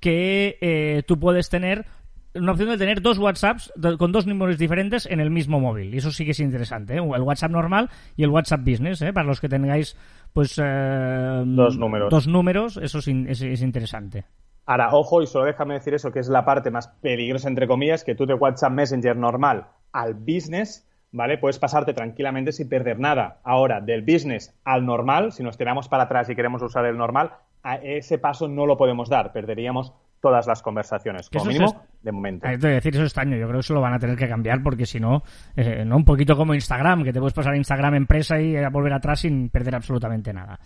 que 0.00 1.04
tú 1.06 1.18
puedes 1.18 1.50
tener 1.50 1.84
una 2.34 2.52
opción 2.52 2.68
de 2.68 2.78
tener 2.78 3.02
dos 3.02 3.18
WhatsApps 3.18 3.72
con 3.98 4.12
dos 4.12 4.26
números 4.26 4.58
diferentes 4.58 5.06
en 5.06 5.20
el 5.20 5.30
mismo 5.30 5.60
móvil. 5.60 5.94
Y 5.94 5.98
eso 5.98 6.10
sí 6.10 6.24
que 6.24 6.32
es 6.32 6.40
interesante, 6.40 6.96
El 6.96 7.02
WhatsApp 7.02 7.50
normal 7.50 7.90
y 8.16 8.22
el 8.22 8.30
WhatsApp 8.30 8.60
Business, 8.60 9.04
Para 9.12 9.26
los 9.26 9.40
que 9.40 9.48
tengáis 9.48 9.96
pues 10.32 10.58
eh, 10.62 11.42
dos 11.46 11.78
números. 11.78 12.10
Dos 12.10 12.26
números, 12.26 12.76
eso 12.76 12.98
es, 12.98 13.08
es, 13.08 13.62
interesante. 13.62 14.24
Ahora, 14.66 14.94
ojo, 14.94 15.22
y 15.22 15.26
solo 15.26 15.46
déjame 15.46 15.74
decir 15.74 15.94
eso, 15.94 16.12
que 16.12 16.20
es 16.20 16.28
la 16.28 16.44
parte 16.44 16.70
más 16.70 16.88
peligrosa, 16.88 17.48
entre 17.48 17.66
comillas, 17.66 18.04
que 18.04 18.14
tú 18.14 18.26
de 18.26 18.34
WhatsApp 18.34 18.72
Messenger 18.72 19.16
normal 19.16 19.66
al 19.92 20.14
business, 20.14 20.86
¿vale? 21.12 21.38
Puedes 21.38 21.58
pasarte 21.58 21.94
tranquilamente 21.94 22.52
sin 22.52 22.68
perder 22.68 22.98
nada. 22.98 23.40
Ahora, 23.44 23.80
del 23.80 24.02
business 24.02 24.54
al 24.64 24.84
normal, 24.84 25.32
si 25.32 25.42
nos 25.42 25.56
tiramos 25.56 25.88
para 25.88 26.04
atrás 26.04 26.28
y 26.28 26.36
queremos 26.36 26.62
usar 26.62 26.84
el 26.84 26.96
normal, 26.96 27.32
a 27.62 27.76
ese 27.76 28.18
paso 28.18 28.48
no 28.48 28.66
lo 28.66 28.76
podemos 28.76 29.08
dar, 29.08 29.32
perderíamos 29.32 29.92
todas 30.20 30.46
las 30.46 30.62
conversaciones, 30.62 31.30
como 31.30 31.46
mínimo, 31.46 31.84
de 32.02 32.12
momento. 32.12 32.46
Hay 32.46 32.58
que 32.58 32.68
decir, 32.68 32.94
eso 32.94 33.02
es 33.02 33.08
extraño. 33.08 33.36
Yo 33.36 33.46
creo 33.46 33.58
que 33.58 33.60
eso 33.60 33.74
lo 33.74 33.80
van 33.80 33.94
a 33.94 33.98
tener 33.98 34.16
que 34.16 34.28
cambiar 34.28 34.62
porque 34.62 34.86
si 34.86 35.00
no, 35.00 35.22
eh, 35.56 35.84
no 35.84 35.96
un 35.96 36.04
poquito 36.04 36.36
como 36.36 36.54
Instagram, 36.54 37.04
que 37.04 37.12
te 37.12 37.20
puedes 37.20 37.34
pasar 37.34 37.54
a 37.54 37.56
Instagram 37.56 37.94
empresa 37.94 38.40
y 38.40 38.56
a 38.56 38.68
volver 38.68 38.92
atrás 38.92 39.20
sin 39.20 39.48
perder 39.48 39.76
absolutamente 39.76 40.32
nada. 40.32 40.58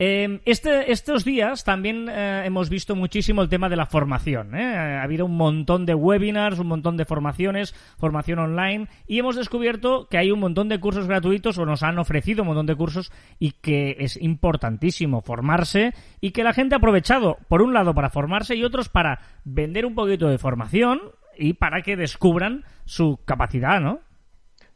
Em, 0.00 0.38
este, 0.44 0.92
estos 0.92 1.24
días 1.24 1.64
también 1.64 2.08
eh, 2.08 2.44
hemos 2.44 2.70
visto 2.70 2.94
muchísimo 2.94 3.42
el 3.42 3.48
tema 3.48 3.68
de 3.68 3.74
la 3.74 3.86
formación. 3.86 4.54
¿eh? 4.54 4.76
Ha 4.76 5.02
habido 5.02 5.26
un 5.26 5.36
montón 5.36 5.86
de 5.86 5.94
webinars, 5.94 6.60
un 6.60 6.68
montón 6.68 6.96
de 6.96 7.04
formaciones, 7.04 7.74
formación 7.98 8.38
online, 8.38 8.86
y 9.08 9.18
hemos 9.18 9.34
descubierto 9.34 10.06
que 10.08 10.16
hay 10.16 10.30
un 10.30 10.38
montón 10.38 10.68
de 10.68 10.78
cursos 10.78 11.08
gratuitos 11.08 11.58
o 11.58 11.66
nos 11.66 11.82
han 11.82 11.98
ofrecido 11.98 12.42
un 12.42 12.48
montón 12.48 12.66
de 12.66 12.76
cursos 12.76 13.10
y 13.40 13.52
que 13.60 13.96
es 13.98 14.16
importantísimo 14.22 15.20
formarse 15.20 15.94
y 16.20 16.30
que 16.30 16.44
la 16.44 16.54
gente 16.54 16.76
ha 16.76 16.78
aprovechado, 16.78 17.36
por 17.48 17.60
un 17.60 17.74
lado, 17.74 17.92
para 17.92 18.10
formarse 18.10 18.54
y 18.54 18.62
otros 18.62 18.88
para 18.88 19.18
vender 19.44 19.84
un 19.84 19.96
poquito 19.96 20.28
de 20.28 20.38
formación 20.38 21.00
y 21.36 21.54
para 21.54 21.82
que 21.82 21.96
descubran 21.96 22.64
su 22.84 23.18
capacidad, 23.24 23.80
¿no? 23.80 23.98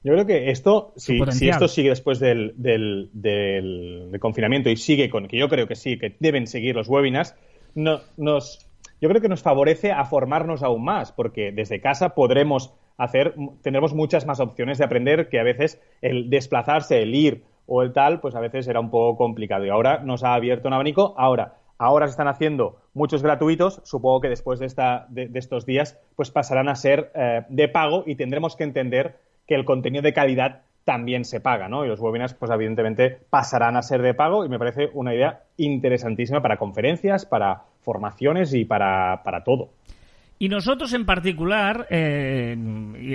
Yo 0.05 0.13
creo 0.15 0.27
que 0.27 0.51
esto, 0.51 0.93
si, 0.97 1.21
esto 1.49 1.69
sigue 1.69 1.91
después 1.91 2.19
del, 2.19 2.55
del, 2.57 4.17
confinamiento 4.21 4.69
y 4.69 4.77
sigue 4.77 5.09
con, 5.09 5.29
que 5.29 5.39
yo 5.39 5.49
creo 5.49 5.69
que 5.69 5.77
sí, 5.77 5.97
que 5.97 6.17
deben 6.19 6.49
seguir 6.49 6.75
los 6.75 6.89
webinars, 6.89 7.37
no, 7.75 8.01
nos, 8.17 8.67
yo 9.01 9.09
creo 9.09 9.21
que 9.21 9.29
nos 9.29 9.43
favorece 9.43 9.93
a 9.93 10.05
formarnos 10.05 10.63
aún 10.63 10.85
más, 10.85 11.13
porque 11.13 11.53
desde 11.53 11.81
casa 11.81 12.17
podremos 12.17 12.75
hacer, 12.97 13.35
tendremos 13.63 13.95
muchas 13.95 14.27
más 14.27 14.41
opciones 14.41 14.79
de 14.79 14.85
aprender 14.85 15.29
que 15.29 15.39
a 15.41 15.45
veces 15.45 15.81
el 16.01 16.31
desplazarse, 16.31 17.03
el 17.03 17.15
ir 17.15 17.45
o 17.67 17.83
el 17.83 17.93
tal, 17.93 18.21
pues 18.21 18.35
a 18.35 18.41
veces 18.41 18.67
era 18.69 18.81
un 18.81 18.91
poco 18.91 19.17
complicado. 19.17 19.65
Y 19.65 19.71
ahora 19.71 20.01
nos 20.05 20.25
ha 20.25 20.35
abierto 20.35 20.69
un 20.69 20.75
abanico. 20.75 21.15
Ahora, 21.17 21.55
ahora 21.79 22.07
se 22.07 22.13
están 22.13 22.29
haciendo 22.29 22.81
muchos 22.95 23.23
gratuitos. 23.23 23.81
Supongo 23.85 24.21
que 24.21 24.29
después 24.29 24.61
de, 24.61 24.67
esta, 24.67 25.07
de, 25.11 25.31
estos 25.35 25.67
días, 25.67 25.99
pues 26.17 26.31
pasarán 26.31 26.69
a 26.69 26.75
ser 26.75 27.11
eh, 27.15 27.43
de 27.49 27.69
pago 27.69 28.05
y 28.07 28.17
tendremos 28.17 28.57
que 28.57 28.65
entender 28.65 29.17
que 29.47 29.55
el 29.55 29.65
contenido 29.65 30.03
de 30.03 30.13
calidad 30.13 30.63
también 30.85 31.25
se 31.25 31.41
paga, 31.41 31.69
¿no? 31.69 31.85
Y 31.85 31.89
los 31.89 32.01
webinars, 32.01 32.35
pues 32.35 32.51
evidentemente 32.51 33.19
pasarán 33.31 33.77
a 33.77 33.83
ser 33.83 34.03
de 34.03 34.15
pago 34.15 34.45
y 34.45 34.49
me 34.49 34.59
parece 34.59 34.91
una 34.95 35.15
idea 35.15 35.45
interesantísima 35.57 36.43
para 36.43 36.57
conferencias, 36.57 37.25
para 37.25 37.63
formaciones 37.83 38.53
y 38.55 38.65
para, 38.65 39.23
para 39.25 39.45
todo. 39.45 39.71
Y 40.43 40.49
nosotros 40.49 40.93
en 40.93 41.07
particular 41.07 41.87
eh, 41.89 42.57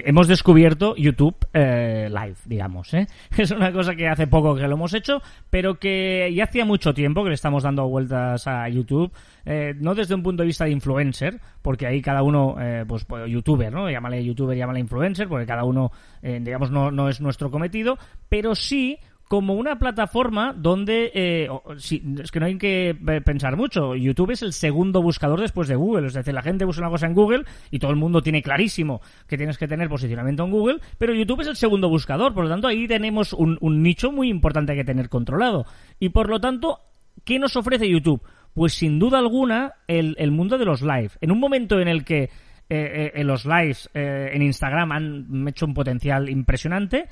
hemos 0.06 0.30
descubierto 0.30 0.96
YouTube 0.96 1.36
eh, 1.54 2.08
Live, 2.10 2.38
digamos. 2.46 2.94
¿eh? 2.94 3.06
Es 3.38 3.52
una 3.52 3.74
cosa 3.74 3.96
que 3.96 4.08
hace 4.08 4.28
poco 4.28 4.56
que 4.56 4.66
lo 4.66 4.76
hemos 4.76 4.94
hecho, 4.94 5.22
pero 5.50 5.78
que 5.78 6.32
ya 6.34 6.46
hacía 6.46 6.64
mucho 6.64 6.94
tiempo 6.94 7.24
que 7.24 7.32
le 7.32 7.36
estamos 7.36 7.64
dando 7.64 7.86
vueltas 7.90 8.48
a 8.48 8.70
YouTube. 8.70 9.12
Eh, 9.46 9.74
no 9.78 9.94
desde 9.94 10.16
un 10.16 10.24
punto 10.24 10.44
de 10.44 10.48
vista 10.48 10.64
de 10.64 10.72
influencer, 10.72 11.42
porque 11.62 11.86
ahí 11.86 12.02
cada 12.02 12.24
uno, 12.24 12.56
eh, 12.62 12.86
pues, 12.88 13.04
pues 13.04 13.30
youtuber, 13.30 13.74
¿no? 13.74 13.92
Llámale 13.92 14.24
youtuber, 14.24 14.58
llámale 14.58 14.80
influencer, 14.80 15.28
porque 15.28 15.46
cada 15.46 15.66
uno, 15.66 15.92
digamos, 16.22 16.72
no, 16.72 16.92
no 16.92 17.10
es 17.10 17.20
nuestro 17.20 17.52
cometido, 17.52 17.98
pero 18.30 18.56
sí 18.56 19.00
como 19.28 19.56
una 19.56 19.78
plataforma 19.78 20.54
donde 20.54 21.12
eh, 21.14 21.50
es 21.78 22.32
que 22.32 22.40
no 22.40 22.46
hay 22.46 22.58
que 22.58 22.96
pensar 23.26 23.58
mucho. 23.58 23.96
YouTube 23.96 24.32
es 24.32 24.42
el 24.42 24.54
segundo 24.54 25.02
buscador 25.02 25.42
después 25.42 25.68
de 25.68 25.76
Google. 25.76 26.08
Es 26.08 26.14
decir, 26.14 26.34
la 26.34 26.42
gente 26.42 26.66
busca 26.66 26.82
una 26.82 26.90
cosa 26.90 27.08
en 27.08 27.14
Google 27.14 27.44
y 27.70 27.80
todo 27.80 27.92
el 27.92 27.98
mundo 27.98 28.22
tiene 28.22 28.42
clarísimo 28.42 29.02
que 29.28 29.38
tienes 29.38 29.58
que 29.58 29.68
tener 29.68 29.90
posicionamiento 29.90 30.46
en 30.46 30.52
Google, 30.52 30.80
pero 30.98 31.14
YouTube 31.14 31.42
es 31.42 31.48
el 31.48 31.58
segundo 31.58 31.90
buscador. 31.90 32.34
Por 32.34 32.46
lo 32.46 32.50
tanto, 32.50 32.68
ahí 32.68 32.88
tenemos 32.88 33.34
un, 33.34 33.58
nicho 33.84 34.12
muy 34.12 34.30
importante 34.30 34.76
que 34.76 34.86
tener 34.86 35.10
controlado. 35.10 35.66
Y 36.00 36.10
por 36.10 36.30
lo 36.30 36.40
tanto, 36.40 36.80
¿qué 37.26 37.38
nos 37.38 37.58
ofrece 37.58 37.90
YouTube? 37.90 38.22
Pues 38.54 38.74
sin 38.74 38.98
duda 38.98 39.20
alguna 39.20 39.74
el, 39.88 40.32
mundo 40.32 40.58
de 40.58 40.66
los 40.66 40.82
live. 40.82 41.12
En 41.20 41.32
un 41.32 41.40
momento 41.40 41.80
en 41.80 41.90
el 41.90 42.06
que 42.06 42.30
eh, 42.70 43.12
eh, 43.14 43.24
los 43.24 43.46
lives 43.46 43.90
en 43.94 44.42
Instagram 44.42 44.92
han 44.92 45.48
hecho 45.48 45.66
un 45.66 45.74
potencial 45.74 46.30
impresionante, 46.30 47.08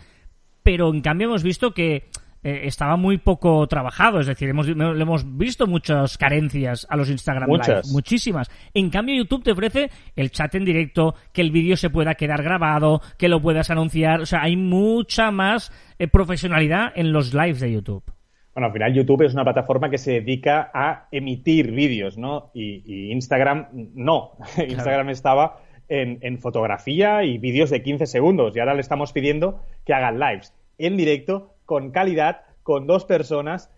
pero 0.65 0.91
en 0.91 1.01
cambio 1.01 1.27
hemos 1.27 1.43
visto 1.43 1.75
que 1.75 2.09
eh, 2.43 2.61
estaba 2.63 2.97
muy 2.97 3.19
poco 3.19 3.67
trabajado, 3.67 4.19
es 4.19 4.25
decir, 4.25 4.49
hemos, 4.49 4.67
le 4.67 4.73
hemos 4.83 5.37
visto 5.37 5.67
muchas 5.67 6.17
carencias 6.17 6.87
a 6.89 6.97
los 6.97 7.07
Instagram 7.07 7.47
Live, 7.51 7.81
muchísimas. 7.91 8.49
En 8.73 8.89
cambio, 8.89 9.15
YouTube 9.15 9.43
te 9.43 9.51
ofrece 9.51 9.91
el 10.15 10.31
chat 10.31 10.55
en 10.55 10.65
directo, 10.65 11.13
que 11.31 11.41
el 11.41 11.51
vídeo 11.51 11.77
se 11.77 11.91
pueda 11.91 12.15
quedar 12.15 12.41
grabado, 12.41 12.99
que 13.19 13.29
lo 13.29 13.39
puedas 13.43 13.69
anunciar, 13.69 14.21
o 14.21 14.25
sea, 14.25 14.41
hay 14.41 14.57
mucha 14.57 15.29
más 15.29 15.71
eh, 15.99 16.07
profesionalidad 16.07 16.93
en 16.95 17.11
los 17.11 17.35
lives 17.35 17.59
de 17.59 17.71
YouTube. 17.71 18.03
Bueno, 18.55 18.67
al 18.67 18.73
final 18.73 18.91
YouTube 18.91 19.21
es 19.21 19.35
una 19.35 19.43
plataforma 19.43 19.91
que 19.91 19.99
se 19.99 20.13
dedica 20.13 20.71
a 20.73 21.09
emitir 21.11 21.73
vídeos, 21.73 22.17
¿no? 22.17 22.49
Y, 22.55 23.11
Instagram 23.11 23.67
no. 23.93 24.31
Instagram 24.67 25.09
estaba 25.09 25.59
en, 25.89 26.39
fotografía 26.39 27.23
y 27.23 27.37
vídeos 27.37 27.69
de 27.69 27.81
15 27.81 28.05
segundos 28.05 28.55
y 28.55 28.59
ahora 28.59 28.73
le 28.73 28.81
estamos 28.81 29.13
pidiendo 29.13 29.61
que 29.85 29.93
hagan 29.93 30.19
lives 30.19 30.53
en 30.77 30.97
directo, 30.97 31.53
con 31.65 31.91
calidad, 31.91 32.41
con 32.63 32.87
dos 32.87 33.05
personas 33.05 33.71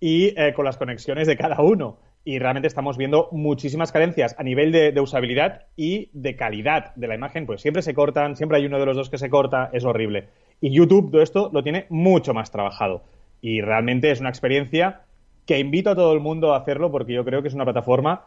y 0.00 0.38
eh, 0.40 0.52
con 0.54 0.64
las 0.64 0.76
conexiones 0.76 1.26
de 1.26 1.36
cada 1.36 1.60
uno. 1.60 1.98
Y 2.24 2.38
realmente 2.38 2.68
estamos 2.68 2.96
viendo 2.96 3.28
muchísimas 3.32 3.90
carencias 3.90 4.36
a 4.38 4.44
nivel 4.44 4.70
de, 4.70 5.00
usabilidad 5.00 5.62
y 5.76 6.08
de 6.12 6.36
calidad 6.36 6.94
de 6.94 7.08
la 7.08 7.16
imagen. 7.16 7.46
Pues 7.46 7.60
siempre 7.60 7.82
se 7.82 7.94
cortan, 7.94 8.36
siempre 8.36 8.58
hay 8.58 8.66
uno 8.66 8.78
de 8.78 8.86
los 8.86 8.96
dos 8.96 9.10
que 9.10 9.18
se 9.18 9.28
corta, 9.28 9.70
es 9.72 9.84
horrible. 9.84 10.28
Y 10.60 10.70
YouTube 10.70 11.10
todo 11.10 11.22
esto 11.22 11.50
lo 11.52 11.64
tiene 11.64 11.86
mucho 11.88 12.32
más 12.32 12.52
trabajado. 12.52 13.02
Y 13.40 13.60
realmente 13.60 14.12
es 14.12 14.20
una 14.20 14.28
experiencia 14.28 15.00
que 15.46 15.58
invito 15.58 15.90
a 15.90 15.96
todo 15.96 16.12
el 16.12 16.20
mundo 16.20 16.54
a 16.54 16.58
hacerlo 16.58 16.92
porque 16.92 17.12
yo 17.12 17.24
creo 17.24 17.42
que 17.42 17.48
es 17.48 17.54
una 17.54 17.64
plataforma 17.64 18.26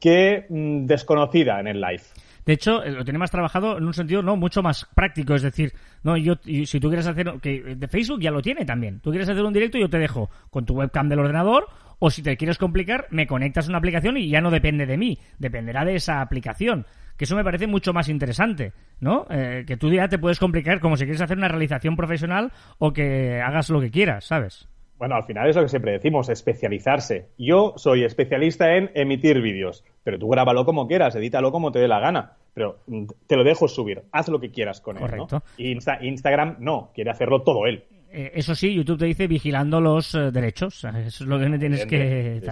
que 0.00 0.46
mm, 0.48 0.86
desconocida 0.86 1.60
en 1.60 1.68
el 1.68 1.80
live. 1.80 2.02
De 2.50 2.54
hecho, 2.54 2.82
eh, 2.82 2.90
lo 2.90 3.04
tiene 3.04 3.20
más 3.20 3.30
trabajado 3.30 3.78
en 3.78 3.84
un 3.84 3.94
sentido 3.94 4.22
no 4.22 4.34
mucho 4.34 4.60
más 4.60 4.84
práctico, 4.92 5.36
es 5.36 5.42
decir, 5.42 5.72
no 6.02 6.16
yo 6.16 6.34
si 6.42 6.80
tú 6.80 6.88
quieres 6.88 7.06
hacer 7.06 7.34
que 7.40 7.76
de 7.76 7.86
Facebook 7.86 8.20
ya 8.20 8.32
lo 8.32 8.42
tiene 8.42 8.64
también. 8.64 8.98
Tú 8.98 9.10
quieres 9.10 9.28
hacer 9.28 9.44
un 9.44 9.52
directo, 9.52 9.78
yo 9.78 9.88
te 9.88 9.98
dejo 9.98 10.28
con 10.50 10.66
tu 10.66 10.74
webcam 10.74 11.08
del 11.08 11.20
ordenador 11.20 11.68
o 12.00 12.10
si 12.10 12.24
te 12.24 12.36
quieres 12.36 12.58
complicar, 12.58 13.06
me 13.10 13.28
conectas 13.28 13.66
a 13.66 13.68
una 13.68 13.78
aplicación 13.78 14.16
y 14.16 14.28
ya 14.28 14.40
no 14.40 14.50
depende 14.50 14.84
de 14.84 14.96
mí, 14.96 15.16
dependerá 15.38 15.84
de 15.84 15.94
esa 15.94 16.22
aplicación. 16.22 16.86
Que 17.16 17.22
eso 17.22 17.36
me 17.36 17.44
parece 17.44 17.68
mucho 17.68 17.92
más 17.92 18.08
interesante, 18.08 18.72
¿no? 18.98 19.28
Eh, 19.30 19.62
que 19.64 19.76
tú 19.76 19.88
ya 19.88 20.08
te 20.08 20.18
puedes 20.18 20.40
complicar 20.40 20.80
como 20.80 20.96
si 20.96 21.04
quieres 21.04 21.20
hacer 21.20 21.38
una 21.38 21.46
realización 21.46 21.94
profesional 21.94 22.50
o 22.78 22.92
que 22.92 23.40
hagas 23.40 23.70
lo 23.70 23.80
que 23.80 23.92
quieras, 23.92 24.24
¿sabes? 24.24 24.68
Bueno, 25.00 25.14
al 25.14 25.24
final 25.24 25.48
es 25.48 25.56
lo 25.56 25.62
que 25.62 25.68
siempre 25.70 25.92
decimos, 25.92 26.28
especializarse. 26.28 27.30
Yo 27.38 27.72
soy 27.76 28.04
especialista 28.04 28.76
en 28.76 28.90
emitir 28.94 29.40
vídeos, 29.40 29.82
pero 30.04 30.18
tú 30.18 30.28
grábalo 30.28 30.66
como 30.66 30.86
quieras, 30.88 31.16
edítalo 31.16 31.52
como 31.52 31.72
te 31.72 31.78
dé 31.78 31.88
la 31.88 32.00
gana, 32.00 32.36
pero 32.54 32.80
mm, 32.86 33.06
te 33.26 33.36
lo 33.36 33.44
dejo 33.44 33.68
subir, 33.68 34.02
haz 34.12 34.28
lo 34.28 34.40
que 34.40 34.50
quieras 34.50 34.80
con 34.80 34.98
él. 34.98 35.10
¿no? 35.16 35.42
Y 35.56 35.76
Instagram 36.02 36.56
no, 36.60 36.90
quiere 36.94 37.10
hacerlo 37.10 37.42
todo 37.42 37.66
él. 37.66 37.84
Eh, 38.12 38.32
eso 38.34 38.54
sí, 38.54 38.74
YouTube 38.74 38.98
te 38.98 39.04
dice 39.04 39.26
vigilando 39.28 39.80
los 39.80 40.14
eh, 40.14 40.30
derechos, 40.30 40.84
eso 41.06 41.24
es 41.24 41.28
lo 41.28 41.38
que 41.38 41.48
me 41.48 41.58
tienes 41.58 41.86
que... 41.86 42.42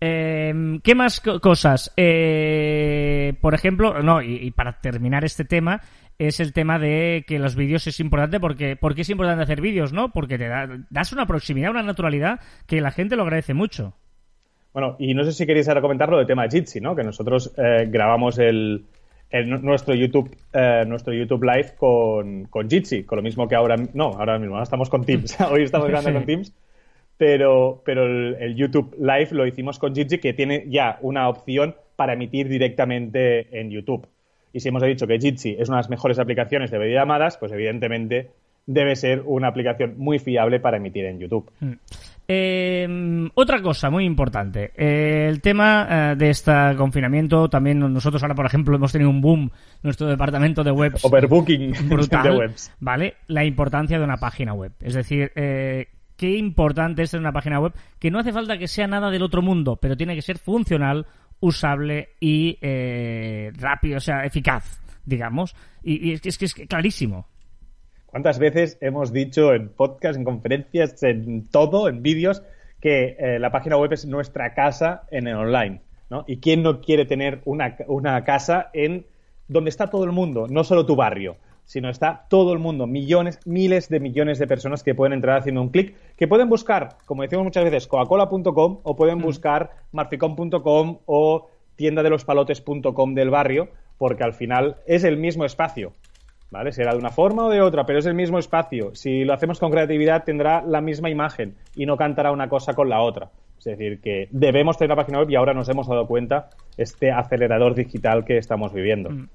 Em, 0.00 0.80
¿Qué 0.80 0.94
más 0.94 1.20
cosas? 1.20 1.92
Eh, 1.96 3.34
por 3.40 3.54
ejemplo, 3.54 4.02
no, 4.02 4.20
y, 4.20 4.50
para 4.50 4.80
terminar 4.80 5.24
este 5.24 5.44
tema, 5.44 5.80
es 6.18 6.40
el 6.40 6.52
tema 6.52 6.78
de 6.78 7.24
que 7.26 7.38
los 7.38 7.56
vídeos 7.56 7.86
es 7.86 8.00
importante 8.00 8.38
porque 8.38 8.76
porque 8.76 9.02
es 9.02 9.08
importante 9.08 9.44
hacer 9.44 9.60
vídeos, 9.62 9.92
¿no? 9.92 10.10
Porque 10.10 10.36
te 10.36 10.48
das 10.90 11.12
una 11.12 11.26
proximidad, 11.26 11.70
una 11.70 11.82
naturalidad 11.82 12.40
que 12.66 12.82
la 12.82 12.90
gente 12.90 13.16
lo 13.16 13.22
agradece 13.22 13.54
mucho. 13.54 13.96
Bueno, 14.74 14.96
y 14.98 15.14
no 15.14 15.22
sé 15.24 15.32
si 15.32 15.46
queréis 15.46 15.68
ahora 15.68 15.80
comentar 15.80 16.08
lo 16.08 16.18
del 16.18 16.26
tema 16.26 16.42
de 16.42 16.50
Jitsi, 16.50 16.80
¿no? 16.80 16.96
Que 16.96 17.04
nosotros 17.04 17.54
eh, 17.56 17.86
grabamos 17.88 18.38
el, 18.38 18.84
nuestro 19.62 19.94
YouTube 19.94 20.36
eh, 20.52 20.82
nuestro 20.84 21.14
YouTube 21.14 21.44
Live 21.44 21.74
con, 21.78 22.46
con 22.46 22.68
Jitsi, 22.68 23.04
con 23.04 23.16
lo 23.16 23.22
mismo 23.22 23.46
que 23.46 23.54
ahora 23.54 23.76
no, 23.94 24.06
ahora 24.18 24.36
mismo, 24.36 24.56
ahora 24.56 24.64
estamos 24.64 24.90
con 24.90 25.04
Teams, 25.04 25.40
hoy 25.50 25.62
estamos 25.62 25.86
grabando 25.86 26.12
con 26.12 26.26
Teams, 26.26 26.52
pero, 27.16 27.82
pero 27.84 28.04
el, 28.04 28.56
YouTube 28.56 28.96
Live 28.98 29.28
lo 29.30 29.46
hicimos 29.46 29.78
con 29.78 29.94
Jitsi 29.94 30.18
que 30.18 30.32
tiene 30.32 30.64
ya 30.68 30.98
una 31.02 31.28
opción 31.28 31.76
para 31.94 32.14
emitir 32.14 32.48
directamente 32.48 33.60
en 33.60 33.70
YouTube. 33.70 34.08
Y 34.52 34.58
si 34.58 34.68
hemos 34.70 34.82
dicho 34.82 35.06
que 35.06 35.20
Jitsi 35.20 35.56
es 35.56 35.68
una 35.68 35.78
de 35.78 35.82
las 35.82 35.90
mejores 35.90 36.18
aplicaciones 36.18 36.72
de 36.72 36.78
videollamadas, 36.78 37.36
pues 37.36 37.52
evidentemente 37.52 38.30
debe 38.66 38.96
ser 38.96 39.22
una 39.24 39.48
aplicación 39.48 39.94
muy 39.98 40.18
fiable 40.18 40.58
para 40.58 40.78
emitir 40.78 41.04
en 41.04 41.20
YouTube. 41.20 41.48
Mm. 41.60 41.74
Eh, 42.26 43.28
otra 43.34 43.60
cosa 43.60 43.90
muy 43.90 44.04
importante, 44.04 44.72
eh, 44.76 45.26
el 45.28 45.40
tema 45.42 45.86
eh, 45.90 46.14
de 46.16 46.30
este 46.30 46.52
confinamiento, 46.76 47.48
también 47.48 47.78
nosotros 47.80 48.22
ahora, 48.22 48.34
por 48.34 48.46
ejemplo, 48.46 48.76
hemos 48.76 48.92
tenido 48.92 49.10
un 49.10 49.20
boom 49.20 49.50
nuestro 49.82 50.06
departamento 50.06 50.64
de 50.64 50.70
webs. 50.70 51.04
Overbooking 51.04 51.74
brutal, 51.88 52.22
de 52.22 52.30
webs. 52.30 52.72
¿Vale? 52.80 53.16
La 53.26 53.44
importancia 53.44 53.98
de 53.98 54.04
una 54.04 54.16
página 54.16 54.54
web. 54.54 54.72
Es 54.80 54.94
decir, 54.94 55.32
qué 55.34 56.36
importante 56.36 57.02
es 57.02 57.14
una 57.14 57.32
página 57.32 57.60
web 57.60 57.72
que 57.98 58.10
no 58.10 58.18
hace 58.18 58.32
falta 58.32 58.58
que 58.58 58.68
sea 58.68 58.86
nada 58.86 59.10
del 59.10 59.22
otro 59.22 59.42
mundo, 59.42 59.76
pero 59.76 59.96
tiene 59.96 60.14
que 60.14 60.22
ser 60.22 60.38
funcional, 60.38 61.06
usable 61.40 62.10
y 62.20 62.58
eh, 62.60 63.52
rápido, 63.56 63.98
o 63.98 64.00
sea, 64.00 64.24
eficaz, 64.24 64.80
digamos. 65.04 65.54
Y, 65.82 66.12
es, 66.12 66.20
que, 66.20 66.28
es, 66.30 66.38
que 66.38 66.44
es 66.46 66.54
clarísimo. 66.54 67.28
¿Cuántas 68.14 68.38
veces 68.38 68.78
hemos 68.80 69.12
dicho 69.12 69.52
en 69.54 69.70
podcast, 69.70 70.16
en 70.16 70.22
conferencias, 70.22 71.02
en 71.02 71.48
todo, 71.48 71.88
en 71.88 72.00
vídeos, 72.00 72.44
que 72.80 73.16
eh, 73.18 73.40
la 73.40 73.50
página 73.50 73.76
web 73.76 73.92
es 73.92 74.06
nuestra 74.06 74.54
casa 74.54 75.02
en 75.10 75.26
el 75.26 75.34
online? 75.34 75.80
¿no? 76.10 76.22
¿Y 76.28 76.36
quién 76.36 76.62
no 76.62 76.80
quiere 76.80 77.06
tener 77.06 77.40
una, 77.44 77.76
una 77.88 78.22
casa 78.22 78.70
en 78.72 79.04
donde 79.48 79.70
está 79.70 79.90
todo 79.90 80.04
el 80.04 80.12
mundo, 80.12 80.46
no 80.48 80.62
solo 80.62 80.86
tu 80.86 80.94
barrio? 80.94 81.38
sino 81.64 81.88
está 81.88 82.26
todo 82.28 82.52
el 82.52 82.60
mundo, 82.60 82.86
millones, 82.86 83.40
miles 83.46 83.88
de 83.88 83.98
millones 83.98 84.38
de 84.38 84.46
personas 84.46 84.84
que 84.84 84.94
pueden 84.94 85.14
entrar 85.14 85.38
haciendo 85.38 85.62
un 85.62 85.70
clic, 85.70 85.96
que 86.16 86.28
pueden 86.28 86.48
buscar, 86.48 86.98
como 87.06 87.22
decimos 87.22 87.44
muchas 87.44 87.64
veces, 87.64 87.88
coca-cola.com 87.88 88.80
o 88.82 88.96
pueden 88.96 89.18
buscar 89.18 89.70
marficom.com 89.90 90.98
o 91.06 91.48
tiendadelospalotes.com 91.76 93.14
del 93.14 93.30
barrio, 93.30 93.70
porque 93.98 94.22
al 94.22 94.34
final 94.34 94.76
es 94.86 95.02
el 95.02 95.16
mismo 95.16 95.46
espacio. 95.46 95.94
¿Vale? 96.50 96.72
Será 96.72 96.92
de 96.92 96.98
una 96.98 97.10
forma 97.10 97.46
o 97.46 97.50
de 97.50 97.60
otra, 97.60 97.84
pero 97.84 97.98
es 97.98 98.06
el 98.06 98.14
mismo 98.14 98.38
espacio. 98.38 98.94
Si 98.94 99.24
lo 99.24 99.34
hacemos 99.34 99.58
con 99.58 99.72
creatividad, 99.72 100.24
tendrá 100.24 100.62
la 100.62 100.80
misma 100.80 101.10
imagen 101.10 101.56
y 101.74 101.84
no 101.84 101.96
cantará 101.96 102.30
una 102.30 102.48
cosa 102.48 102.74
con 102.74 102.88
la 102.88 103.00
otra. 103.00 103.30
Es 103.58 103.64
decir, 103.64 104.00
que 104.00 104.28
debemos 104.30 104.76
tener 104.76 104.92
una 104.92 105.02
página 105.02 105.20
web 105.20 105.30
y 105.30 105.36
ahora 105.36 105.54
nos 105.54 105.68
hemos 105.68 105.88
dado 105.88 106.06
cuenta 106.06 106.50
este 106.76 107.10
acelerador 107.10 107.74
digital 107.74 108.24
que 108.24 108.36
estamos 108.36 108.72
viviendo. 108.72 109.10
Mm. 109.10 109.28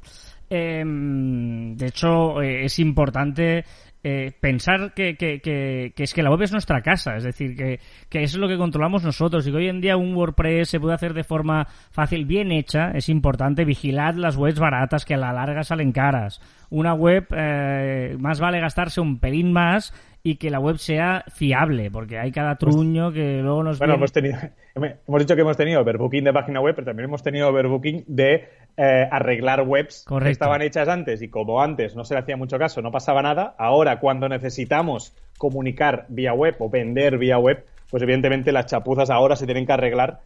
Em, 0.52 1.76
de 1.76 1.88
hecho, 1.88 2.42
eh, 2.42 2.66
es 2.66 2.80
importante 2.80 3.66
eh, 4.04 4.32
pensar 4.40 4.94
que, 4.94 5.18
que, 5.18 5.42
que, 5.42 5.92
que, 5.94 6.04
es 6.04 6.14
que 6.14 6.24
la 6.24 6.30
web 6.30 6.42
es 6.42 6.54
nuestra 6.54 6.82
casa, 6.82 7.18
es 7.18 7.24
decir, 7.24 7.56
que, 7.58 7.80
que 8.08 8.24
eso 8.24 8.38
es 8.38 8.42
lo 8.42 8.48
que 8.48 8.58
controlamos 8.58 9.04
nosotros 9.04 9.46
y 9.46 9.52
que 9.52 9.58
hoy 9.58 9.68
en 9.68 9.82
día 9.82 9.98
un 9.98 10.16
WordPress 10.16 10.70
se 10.70 10.80
puede 10.80 10.96
hacer 10.96 11.14
de 11.14 11.26
forma 11.26 11.68
fácil, 11.92 12.26
bien 12.26 12.52
hecha, 12.52 12.92
es 12.92 13.10
importante 13.10 13.66
vigilar 13.66 14.16
las 14.16 14.38
webs 14.38 14.60
baratas 14.60 15.04
que 15.04 15.16
a 15.16 15.18
la 15.18 15.34
larga 15.34 15.64
salen 15.64 15.92
caras. 15.92 16.42
Una 16.70 16.94
web 16.94 17.28
eh, 17.36 18.16
más 18.20 18.40
vale 18.40 18.62
gastarse 18.62 19.02
un 19.02 19.20
pelín 19.20 19.52
más 19.52 19.94
y 20.24 20.36
que 20.36 20.50
la 20.50 20.60
web 20.60 20.78
sea 20.78 21.26
fiable, 21.34 21.92
porque 21.92 22.20
hay 22.20 22.32
cada 22.32 22.56
pues 22.56 22.74
truño 22.74 23.12
que 23.12 23.42
luego 23.42 23.64
nos... 23.64 23.80
Bueno, 23.80 23.96
hemos, 23.96 24.12
tenido, 24.12 24.38
hemos 24.76 25.20
dicho 25.20 25.36
que 25.36 25.42
hemos 25.42 25.58
tenido 25.58 25.82
overbooking 25.82 26.24
de 26.24 26.34
página 26.34 26.62
web, 26.62 26.76
pero 26.76 26.86
también 26.86 27.10
hemos 27.10 27.24
tenido 27.24 27.50
overbooking 27.50 28.04
de 28.08 28.48
eh, 28.78 29.08
arreglar 29.12 29.62
webs 29.62 30.06
que 30.08 30.30
estaban 30.30 30.62
hechas 30.62 30.88
antes 30.88 31.22
y 31.22 31.30
como 31.30 31.62
antes 31.62 31.96
no 31.96 32.04
se 32.04 32.14
le 32.14 32.22
hacía 32.22 32.38
mucho 32.38 32.58
caso, 32.58 32.82
no 32.82 32.92
pasaba 32.92 33.22
nada, 33.22 33.56
ahora 33.58 34.00
cuando 34.00 34.30
necesitamos 34.30 35.14
comunicar 35.38 36.06
vía 36.10 36.34
web 36.34 36.56
o 36.60 36.70
vender 36.70 37.18
vía 37.18 37.38
web, 37.38 37.66
pues 37.90 38.04
evidentemente 38.04 38.52
las 38.52 38.68
chapuzas 38.68 39.10
ahora 39.10 39.36
se 39.36 39.46
tienen 39.46 39.66
que 39.66 39.74
arreglar 39.74 40.20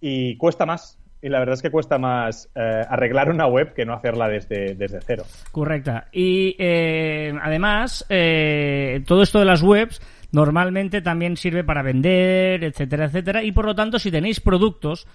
y 0.00 0.36
cuesta 0.36 0.66
más 0.66 0.98
y 1.22 1.28
la 1.28 1.38
verdad 1.38 1.54
es 1.54 1.62
que 1.62 1.70
cuesta 1.70 1.98
más 1.98 2.48
eh, 2.54 2.60
arreglar 2.88 3.30
una 3.30 3.46
web 3.46 3.72
que 3.74 3.84
no 3.84 3.94
hacerla 3.94 4.28
desde, 4.28 4.74
desde 4.74 5.00
cero. 5.00 5.24
Correcta. 5.50 6.08
Y 6.12 6.54
eh, 6.58 7.32
además, 7.42 8.06
eh, 8.08 9.02
todo 9.06 9.22
esto 9.22 9.38
de 9.38 9.46
las 9.46 9.62
webs 9.62 10.00
normalmente 10.30 11.00
también 11.00 11.36
sirve 11.36 11.64
para 11.64 11.82
vender, 11.82 12.62
etcétera, 12.62 13.06
etcétera. 13.06 13.42
Y 13.42 13.52
por 13.52 13.64
lo 13.64 13.74
tanto, 13.74 13.98
si 13.98 14.10
tenéis 14.10 14.40
productos, 14.40 15.06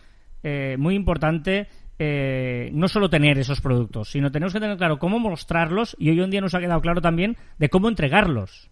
muy 0.43 0.95
importante 0.95 1.67
no 2.73 2.87
solo 2.87 3.09
tener 3.09 3.37
esos 3.37 3.61
productos, 3.61 4.09
sino 4.09 4.31
tenemos 4.31 4.53
que 4.53 4.59
tener 4.59 4.77
claro 4.77 4.99
cómo 4.99 5.19
mostrarlos 5.19 5.95
y 5.99 6.09
hoy 6.09 6.21
en 6.21 6.31
día 6.31 6.41
nos 6.41 6.55
ha 6.55 6.59
quedado 6.59 6.81
claro 6.81 7.01
también 7.01 7.37
de 7.59 7.69
cómo 7.69 7.89
entregarlos. 7.89 8.69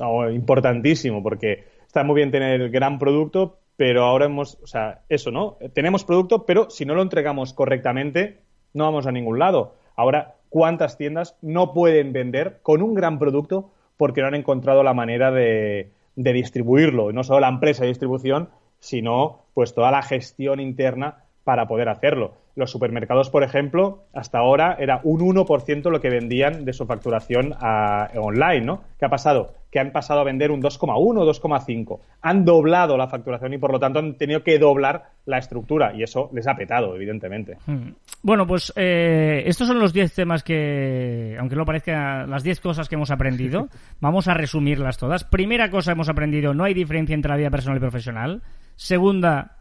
Oh, 0.00 0.28
importantísimo, 0.28 1.22
porque 1.22 1.64
está 1.86 2.04
muy 2.04 2.16
bien 2.16 2.30
tener 2.30 2.60
el 2.60 2.70
gran 2.70 2.98
producto, 2.98 3.58
pero 3.76 4.04
ahora 4.04 4.26
hemos, 4.26 4.58
o 4.62 4.66
sea, 4.66 5.02
eso, 5.08 5.30
¿no? 5.30 5.56
Tenemos 5.72 6.04
producto, 6.04 6.44
pero 6.46 6.70
si 6.70 6.84
no 6.84 6.94
lo 6.94 7.02
entregamos 7.02 7.52
correctamente, 7.52 8.40
no 8.74 8.84
vamos 8.84 9.06
a 9.06 9.12
ningún 9.12 9.38
lado. 9.38 9.74
Ahora, 9.96 10.36
¿cuántas 10.48 10.96
tiendas 10.96 11.36
no 11.42 11.72
pueden 11.72 12.12
vender 12.12 12.60
con 12.62 12.82
un 12.82 12.94
gran 12.94 13.18
producto 13.18 13.70
porque 13.96 14.20
no 14.20 14.28
han 14.28 14.34
encontrado 14.34 14.82
la 14.82 14.94
manera 14.94 15.30
de, 15.30 15.92
distribuirlo? 16.14 17.12
No 17.12 17.24
solo 17.24 17.40
la 17.40 17.48
empresa 17.48 17.82
de 17.82 17.88
distribución, 17.88 18.50
sino 18.78 19.46
pues 19.54 19.74
toda 19.74 19.90
la 19.90 20.02
gestión 20.02 20.60
interna 20.60 21.24
para 21.44 21.66
poder 21.66 21.88
hacerlo. 21.88 22.34
Los 22.56 22.70
supermercados, 22.70 23.30
por 23.30 23.42
ejemplo, 23.42 24.04
hasta 24.12 24.38
ahora 24.38 24.76
era 24.78 25.00
un 25.04 25.20
1% 25.20 25.90
lo 25.90 26.00
que 26.00 26.10
vendían 26.10 26.64
de 26.64 26.72
su 26.72 26.84
facturación 26.84 27.54
a, 27.58 28.10
online, 28.16 28.60
¿no? 28.60 28.82
¿Qué 28.98 29.06
ha 29.06 29.08
pasado? 29.08 29.54
Que 29.70 29.78
han 29.78 29.92
pasado 29.92 30.20
a 30.20 30.24
vender 30.24 30.50
un 30.50 30.60
2,1 30.60 30.92
o 30.92 31.32
2,5. 31.32 32.00
Han 32.22 32.44
doblado 32.44 32.96
la 32.96 33.06
facturación 33.06 33.54
y 33.54 33.58
por 33.58 33.72
lo 33.72 33.78
tanto 33.78 34.00
han 34.00 34.14
tenido 34.14 34.42
que 34.42 34.58
doblar 34.58 35.10
la 35.26 35.38
estructura 35.38 35.94
y 35.94 36.02
eso 36.02 36.28
les 36.34 36.46
ha 36.48 36.54
petado, 36.54 36.94
evidentemente. 36.96 37.56
Hmm. 37.66 37.92
Bueno, 38.22 38.46
pues 38.46 38.72
eh, 38.76 39.44
estos 39.46 39.68
son 39.68 39.78
los 39.78 39.92
10 39.92 40.12
temas 40.12 40.42
que, 40.42 41.36
aunque 41.38 41.56
no 41.56 41.64
parezca, 41.64 42.26
las 42.26 42.42
10 42.42 42.60
cosas 42.60 42.88
que 42.88 42.96
hemos 42.96 43.10
aprendido. 43.10 43.68
Vamos 44.00 44.28
a 44.28 44.34
resumirlas 44.34 44.98
todas. 44.98 45.24
Primera 45.24 45.70
cosa 45.70 45.92
hemos 45.92 46.08
aprendido, 46.08 46.52
no 46.52 46.64
hay 46.64 46.74
diferencia 46.74 47.14
entre 47.14 47.30
la 47.30 47.38
vida 47.38 47.50
personal 47.50 47.78
y 47.78 47.80
profesional. 47.80 48.42
Segunda, 48.74 49.59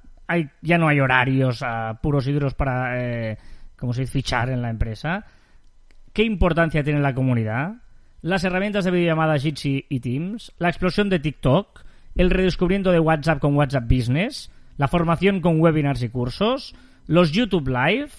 ya 0.62 0.78
no 0.78 0.88
hay 0.88 1.00
horarios 1.00 1.64
puros 2.02 2.28
y 2.28 2.34
duros 2.34 2.54
para, 2.54 3.02
eh, 3.02 3.38
como 3.78 3.94
se 3.94 4.02
dice, 4.02 4.14
fichar 4.14 4.50
en 4.50 4.62
la 4.62 4.70
empresa. 4.70 5.26
¿Qué 6.14 6.24
importancia 6.24 6.84
tiene 6.84 7.00
la 7.00 7.14
comunidad? 7.14 7.76
Las 8.22 8.44
herramientas 8.44 8.86
de 8.86 8.92
videollamada 8.92 9.38
Jitsi 9.38 9.86
y 9.90 10.00
Teams, 10.00 10.52
la 10.58 10.70
explosión 10.70 11.10
de 11.10 11.20
TikTok, 11.20 11.84
el 12.16 12.30
redescubrimiento 12.30 12.92
de 12.92 13.00
WhatsApp 13.00 13.40
con 13.40 13.56
WhatsApp 13.56 13.90
Business, 13.90 14.52
la 14.78 14.88
formación 14.88 15.42
con 15.42 15.60
webinars 15.62 16.04
y 16.04 16.10
cursos, 16.10 16.76
los 17.08 17.32
YouTube 17.32 17.70
Live, 17.70 18.12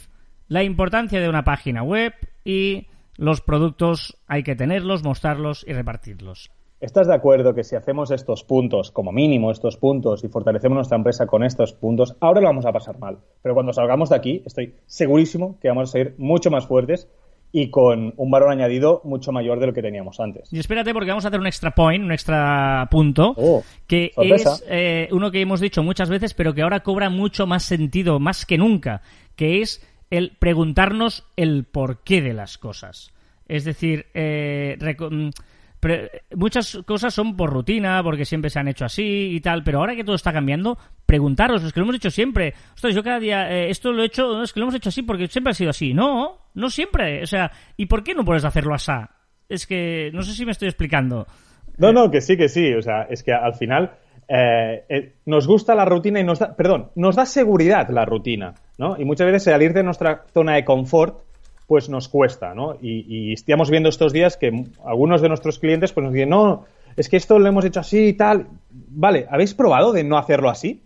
la 0.49 0.63
importancia 0.63 1.21
de 1.21 1.29
una 1.29 1.45
página 1.45 1.83
web 1.83 2.15
y 2.45 2.87
los 3.17 3.41
productos 3.41 4.17
hay 4.27 4.43
que 4.43 4.57
tenerlos, 4.57 5.05
mostrarlos 5.05 5.65
y 5.69 5.73
repartirlos. 5.73 6.51
¿Estás 6.81 7.07
de 7.07 7.15
acuerdo 7.15 7.55
que 7.55 7.63
si 7.63 7.77
hacemos 7.77 8.11
estos 8.11 8.43
puntos, 8.43 8.91
como 8.91 9.13
mínimo 9.13 9.51
estos 9.51 9.77
puntos, 9.77 10.25
y 10.25 10.29
fortalecemos 10.29 10.77
nuestra 10.77 10.97
empresa 10.97 11.27
con 11.27 11.45
estos 11.45 11.75
puntos, 11.75 12.17
ahora 12.21 12.41
lo 12.41 12.47
vamos 12.47 12.65
a 12.65 12.73
pasar 12.73 12.99
mal? 12.99 13.19
Pero 13.43 13.55
cuando 13.55 13.75
salgamos 13.75 14.09
de 14.09 14.17
aquí, 14.17 14.43
estoy 14.47 14.75
segurísimo 14.87 15.59
que 15.61 15.69
vamos 15.69 15.95
a 15.95 15.99
ir 15.99 16.15
mucho 16.17 16.51
más 16.51 16.67
fuertes 16.67 17.07
y 17.53 17.69
con 17.69 18.15
un 18.17 18.31
valor 18.31 18.51
añadido 18.51 19.03
mucho 19.05 19.31
mayor 19.31 19.61
de 19.61 19.67
lo 19.67 19.75
que 19.75 19.83
teníamos 19.83 20.21
antes. 20.21 20.51
Y 20.51 20.59
espérate 20.59 20.95
porque 20.95 21.11
vamos 21.11 21.27
a 21.27 21.29
hacer 21.29 21.41
un 21.41 21.47
extra 21.47 21.73
point, 21.73 22.03
un 22.03 22.13
extra 22.13 22.89
punto, 22.91 23.35
oh, 23.37 23.63
que 23.87 24.13
es 24.17 24.65
eh, 24.67 25.09
uno 25.13 25.31
que 25.31 25.43
hemos 25.43 25.61
dicho 25.61 25.83
muchas 25.83 26.09
veces, 26.09 26.33
pero 26.33 26.55
que 26.55 26.63
ahora 26.63 26.81
cobra 26.81 27.11
mucho 27.11 27.47
más 27.47 27.63
sentido, 27.63 28.21
más 28.21 28.47
que 28.47 28.57
nunca, 28.57 29.03
que 29.37 29.61
es 29.61 29.87
el 30.09 30.35
preguntarnos 30.39 31.27
el 31.37 31.65
porqué 31.65 32.23
de 32.23 32.33
las 32.33 32.57
cosas. 32.57 33.13
Es 33.49 33.65
decir, 33.65 34.07
eh, 34.15 34.79
pero 34.79 35.31
muchas 36.37 36.79
cosas 36.87 37.15
son 37.15 37.37
por 37.37 37.51
rutina, 37.51 38.03
porque 38.03 38.25
siempre 38.25 38.51
se 38.51 38.59
han 38.59 38.69
hecho 38.69 38.85
así 38.85 39.31
y 39.33 39.41
tal, 39.41 39.63
pero 39.65 39.79
ahora 39.79 39.97
que 39.97 40.05
todo 40.05 40.17
está 40.17 40.33
cambiando, 40.33 40.79
preguntaros, 41.07 41.65
es 41.65 41.73
que 41.73 41.81
lo 41.81 41.85
hemos 41.85 41.97
hecho 41.97 42.11
siempre. 42.11 42.55
Ostras, 42.75 42.95
yo 42.95 43.03
cada 43.03 43.19
día, 43.19 43.51
eh, 43.51 43.71
esto 43.71 43.93
lo 43.93 44.03
he 44.03 44.07
hecho, 44.07 44.43
es 44.43 44.53
que 44.53 44.61
lo 44.61 44.65
hemos 44.65 44.75
hecho 44.75 44.91
así 44.91 45.03
porque 45.03 45.27
siempre 45.29 45.53
ha 45.53 45.55
sido 45.55 45.71
así. 45.71 45.95
No, 45.95 46.39
no 46.55 46.71
siempre. 46.71 47.23
O 47.23 47.27
sea, 47.27 47.51
¿y 47.77 47.87
por 47.87 48.03
qué 48.03 48.15
no 48.15 48.25
puedes 48.25 48.45
hacerlo 48.45 48.75
así? 48.75 48.93
Es 49.49 49.67
que 49.67 50.11
no 50.13 50.23
sé 50.23 50.33
si 50.33 50.45
me 50.45 50.53
estoy 50.53 50.69
explicando. 50.69 51.27
No, 51.79 51.93
no, 51.93 52.11
que 52.11 52.21
sí, 52.21 52.37
que 52.37 52.49
sí. 52.49 52.73
O 52.75 52.83
sea, 52.83 53.03
es 53.03 53.23
que 53.23 53.33
al 53.33 53.55
final 53.55 53.93
eh, 54.29 54.85
eh, 54.89 55.15
nos 55.27 55.47
gusta 55.47 55.75
la 55.75 55.85
rutina 55.85 56.21
y 56.21 56.25
nos 56.25 56.39
da, 56.39 56.55
perdón, 56.55 56.91
nos 56.95 57.17
da 57.17 57.27
seguridad 57.27 57.89
la 57.89 58.05
rutina, 58.05 58.55
¿no? 58.79 58.97
Y 58.97 59.05
muchas 59.05 59.27
veces 59.27 59.45
salir 59.45 59.73
de 59.73 59.83
nuestra 59.83 60.25
zona 60.33 60.55
de 60.55 60.65
confort 60.65 61.25
pues 61.71 61.89
nos 61.89 62.09
cuesta, 62.09 62.53
¿no? 62.53 62.77
Y, 62.83 63.33
estamos 63.33 63.71
viendo 63.71 63.91
estos 63.91 64.13
días 64.13 64.37
que 64.37 64.65
algunos 64.85 65.23
de 65.23 65.29
nuestros 65.29 65.61
clientes 65.61 65.93
pues 65.93 66.03
nos 66.03 66.13
dicen, 66.13 66.31
no, 66.31 66.65
es 66.97 67.09
que 67.09 67.17
esto 67.17 67.39
lo 67.39 67.47
hemos 67.47 67.65
hecho 67.65 67.79
así 67.79 68.09
y 68.09 68.13
tal. 68.15 68.49
Vale, 68.71 69.29
¿habéis 69.31 69.55
probado 69.55 69.93
de 69.93 70.03
no 70.03 70.19
hacerlo 70.19 70.51
así? 70.51 70.83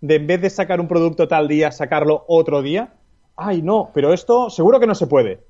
De 0.00 0.14
en 0.14 0.28
vez 0.28 0.40
de 0.40 0.48
sacar 0.48 0.80
un 0.80 0.86
producto 0.86 1.26
tal 1.26 1.48
día, 1.48 1.72
sacarlo 1.72 2.24
otro 2.28 2.62
día. 2.62 2.90
Ay, 3.34 3.62
no, 3.62 3.90
pero 3.92 4.12
esto 4.12 4.48
seguro 4.48 4.78
que 4.78 4.86
no 4.86 4.94
se 4.94 5.08
puede. 5.08 5.40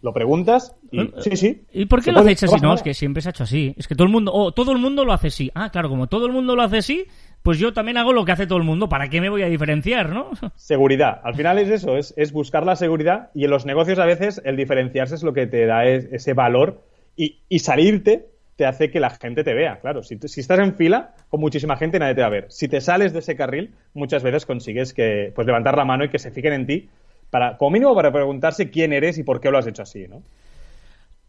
Lo 0.00 0.12
preguntas 0.12 0.76
y 0.92 1.10
sí, 1.18 1.36
sí. 1.36 1.62
¿Y 1.72 1.86
por 1.86 2.00
qué 2.00 2.12
lo 2.12 2.20
hacéis 2.20 2.44
así? 2.44 2.60
No, 2.62 2.74
es 2.74 2.82
que 2.82 2.94
siempre 2.94 3.22
se 3.22 3.30
ha 3.30 3.32
hecho 3.32 3.42
así. 3.42 3.74
Es 3.76 3.88
que 3.88 3.96
todo 3.96 4.06
el 4.06 4.12
mundo, 4.12 4.30
oh, 4.32 4.52
todo 4.52 4.70
el 4.70 4.78
mundo 4.78 5.04
lo 5.04 5.12
hace 5.12 5.26
así. 5.26 5.50
Ah, 5.56 5.70
claro, 5.70 5.88
como 5.88 6.06
todo 6.06 6.26
el 6.26 6.32
mundo 6.32 6.54
lo 6.54 6.62
hace 6.62 6.78
así, 6.78 7.04
pues 7.42 7.58
yo 7.58 7.72
también 7.72 7.96
hago 7.96 8.12
lo 8.12 8.24
que 8.24 8.32
hace 8.32 8.46
todo 8.46 8.58
el 8.58 8.64
mundo. 8.64 8.88
¿Para 8.88 9.08
qué 9.08 9.20
me 9.20 9.30
voy 9.30 9.42
a 9.42 9.48
diferenciar, 9.48 10.10
no? 10.10 10.30
Seguridad. 10.56 11.20
Al 11.24 11.34
final 11.34 11.58
es 11.58 11.68
eso, 11.68 11.96
es, 11.96 12.14
es 12.16 12.32
buscar 12.32 12.64
la 12.64 12.76
seguridad 12.76 13.30
y 13.34 13.44
en 13.44 13.50
los 13.50 13.66
negocios 13.66 13.98
a 13.98 14.06
veces 14.06 14.40
el 14.44 14.56
diferenciarse 14.56 15.14
es 15.14 15.22
lo 15.22 15.32
que 15.32 15.46
te 15.46 15.66
da 15.66 15.84
ese 15.86 16.34
valor 16.34 16.82
y, 17.16 17.40
y 17.48 17.60
salirte 17.60 18.26
te 18.56 18.66
hace 18.66 18.90
que 18.90 19.00
la 19.00 19.08
gente 19.08 19.42
te 19.42 19.54
vea. 19.54 19.80
Claro, 19.80 20.02
si, 20.02 20.18
si, 20.18 20.40
estás 20.40 20.58
en 20.58 20.74
fila 20.74 21.14
con 21.30 21.40
muchísima 21.40 21.78
gente 21.78 21.98
nadie 21.98 22.14
te 22.14 22.20
va 22.20 22.26
a 22.26 22.30
ver. 22.30 22.46
Si 22.50 22.68
te 22.68 22.82
sales 22.82 23.14
de 23.14 23.20
ese 23.20 23.34
carril, 23.34 23.74
muchas 23.94 24.22
veces 24.22 24.44
consigues 24.44 24.92
que 24.92 25.32
pues 25.34 25.46
levantar 25.46 25.78
la 25.78 25.86
mano 25.86 26.04
y 26.04 26.10
que 26.10 26.18
se 26.18 26.30
fijen 26.30 26.52
en 26.52 26.66
ti 26.66 26.90
para 27.30 27.56
como 27.56 27.70
mínimo 27.70 27.94
para 27.94 28.12
preguntarse 28.12 28.70
quién 28.70 28.92
eres 28.92 29.16
y 29.16 29.22
por 29.22 29.40
qué 29.40 29.50
lo 29.50 29.56
has 29.56 29.66
hecho 29.66 29.82
así, 29.82 30.06
¿no? 30.08 30.22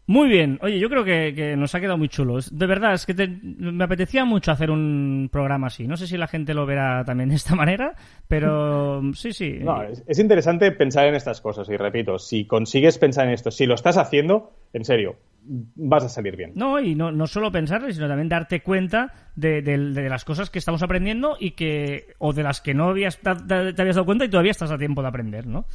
Muy 0.06 0.28
bien. 0.28 0.58
Oye, 0.62 0.78
yo 0.80 0.88
creo 0.88 1.04
que, 1.04 1.54
nos 1.56 1.74
ha 1.74 1.80
quedado 1.80 1.96
muy 1.96 2.08
chulo. 2.08 2.38
De 2.50 2.66
verdad, 2.66 2.94
es 2.94 3.06
que 3.06 3.14
me 3.14 3.84
apetecía 3.84 4.24
mucho 4.24 4.50
hacer 4.50 4.70
un 4.70 5.28
programa 5.30 5.68
así. 5.68 5.86
No 5.86 5.96
sé 5.96 6.06
si 6.06 6.16
la 6.16 6.26
gente 6.26 6.54
lo 6.54 6.66
verá 6.66 7.04
también 7.04 7.28
de 7.28 7.36
esta 7.36 7.54
manera, 7.54 7.94
pero 8.26 9.00
sí, 9.14 9.32
sí. 9.32 9.58
No, 9.60 9.82
es, 9.82 10.18
interesante 10.18 10.72
pensar 10.72 11.06
en 11.06 11.14
estas 11.14 11.40
cosas 11.40 11.68
y 11.68 11.76
repito, 11.76 12.18
si 12.18 12.46
consigues 12.46 12.98
pensar 12.98 13.26
en 13.26 13.34
esto, 13.34 13.50
si 13.50 13.66
lo 13.66 13.74
estás 13.74 13.96
haciendo, 13.96 14.52
en 14.72 14.84
serio, 14.84 15.16
vas 15.44 16.04
a 16.04 16.08
salir 16.08 16.36
bien. 16.36 16.52
No, 16.56 16.80
y 16.80 16.94
no, 16.94 17.12
no 17.12 17.26
solo 17.26 17.52
pensar, 17.52 17.92
sino 17.92 18.08
también 18.08 18.28
darte 18.28 18.60
cuenta 18.60 19.12
de, 19.36 19.62
las 20.08 20.24
cosas 20.24 20.50
que 20.50 20.58
estamos 20.58 20.82
aprendiendo 20.82 21.36
y 21.38 21.52
que, 21.52 22.14
o 22.18 22.32
de 22.32 22.42
las 22.42 22.60
que 22.60 22.74
no 22.74 22.88
habías, 22.88 23.18
te 23.18 23.30
habías 23.30 23.96
dado 23.96 24.04
cuenta 24.04 24.24
y 24.24 24.28
todavía 24.28 24.50
estás 24.50 24.70
a 24.70 24.78
tiempo 24.78 25.02
de 25.02 25.08
aprender, 25.08 25.46
¿no? 25.46 25.66